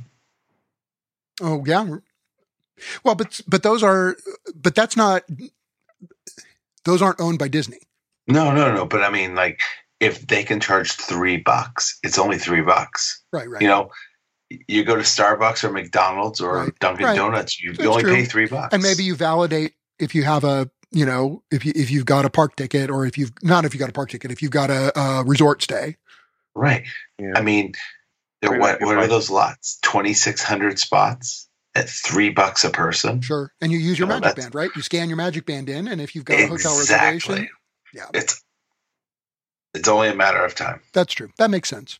[1.40, 1.86] Oh yeah.
[3.04, 4.16] Well, but but those are
[4.54, 5.22] but that's not
[6.84, 7.78] those aren't owned by Disney.
[8.26, 8.86] No, no, no.
[8.86, 9.60] But I mean, like,
[10.00, 13.22] if they can charge three bucks, it's only three bucks.
[13.32, 13.62] Right, right.
[13.62, 13.90] You know,
[14.68, 17.16] you go to Starbucks or McDonald's or right, Dunkin' right.
[17.16, 18.14] Donuts, you, you only true.
[18.14, 18.72] pay three bucks.
[18.72, 22.24] And maybe you validate if you have a, you know, if you if you've got
[22.24, 24.50] a park ticket or if you've not if you got a park ticket, if you've
[24.50, 25.96] got a, a resort stay.
[26.54, 26.84] Right.
[27.18, 27.32] Yeah.
[27.34, 27.72] I mean,
[28.42, 29.78] there, what what are those lots?
[29.82, 33.20] Twenty six hundred spots at three bucks a person.
[33.20, 34.70] Sure, and you use your you know, magic band, right?
[34.76, 36.56] You scan your magic band in, and if you've got exactly.
[36.56, 37.48] a hotel reservation,
[37.94, 38.42] yeah, it's
[39.74, 40.80] it's only a matter of time.
[40.92, 41.30] That's true.
[41.38, 41.98] That makes sense.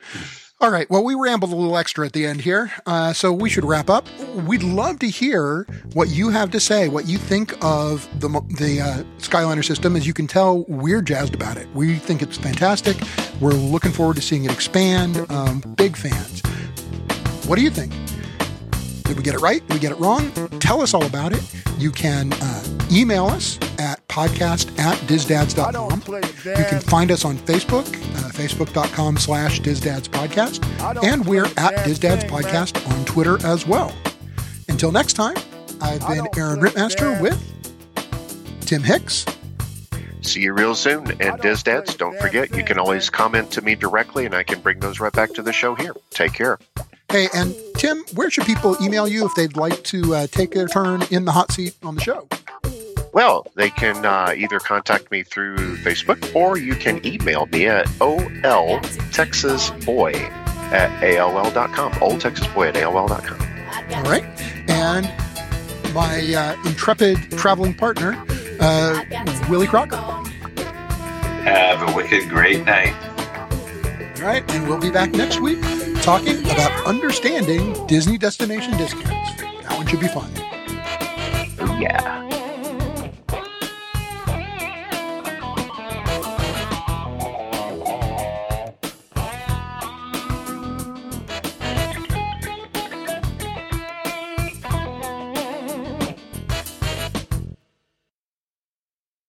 [0.00, 0.41] Hmm.
[0.62, 0.88] All right.
[0.88, 3.90] Well, we rambled a little extra at the end here, uh, so we should wrap
[3.90, 4.06] up.
[4.46, 8.80] We'd love to hear what you have to say, what you think of the the
[8.80, 9.96] uh, Skyliner system.
[9.96, 11.66] As you can tell, we're jazzed about it.
[11.74, 12.96] We think it's fantastic.
[13.40, 15.28] We're looking forward to seeing it expand.
[15.32, 16.42] Um, big fans.
[17.48, 17.92] What do you think?
[19.12, 19.60] Did we get it right?
[19.68, 20.32] Did we get it wrong?
[20.58, 21.42] Tell us all about it.
[21.76, 26.02] You can uh, email us at podcast at disdads.com.
[26.46, 31.04] You can find us on Facebook, uh, facebook.com slash disdadspodcast.
[31.04, 33.94] And we're at DISDads podcast on Twitter as well.
[34.70, 35.36] Until next time,
[35.82, 37.38] I've been Aaron Rittmaster with
[38.62, 39.26] Tim Hicks.
[40.22, 41.10] See you real soon.
[41.20, 44.80] And DISDads, don't forget, you can always comment to me directly and I can bring
[44.80, 45.94] those right back to the show here.
[46.08, 46.58] Take care.
[47.12, 50.66] Hey, and Tim, where should people email you if they'd like to uh, take their
[50.66, 52.26] turn in the hot seat on the show?
[53.12, 57.84] Well, they can uh, either contact me through Facebook or you can email me at
[58.00, 60.14] oltexasboy
[60.72, 61.92] at AOL.com.
[62.00, 63.38] Old Texas Boy at AOL.com.
[63.94, 64.24] All right.
[64.70, 65.04] And
[65.92, 68.16] my uh, intrepid traveling partner,
[68.58, 69.04] uh,
[69.50, 69.98] Willie Crocker.
[71.44, 72.94] Have a wicked great night.
[74.22, 74.48] All right.
[74.54, 75.60] And we'll be back next week
[76.00, 79.34] talking about understanding Disney destination discounts.
[79.42, 80.30] That one should be fun.
[81.80, 82.41] Yeah.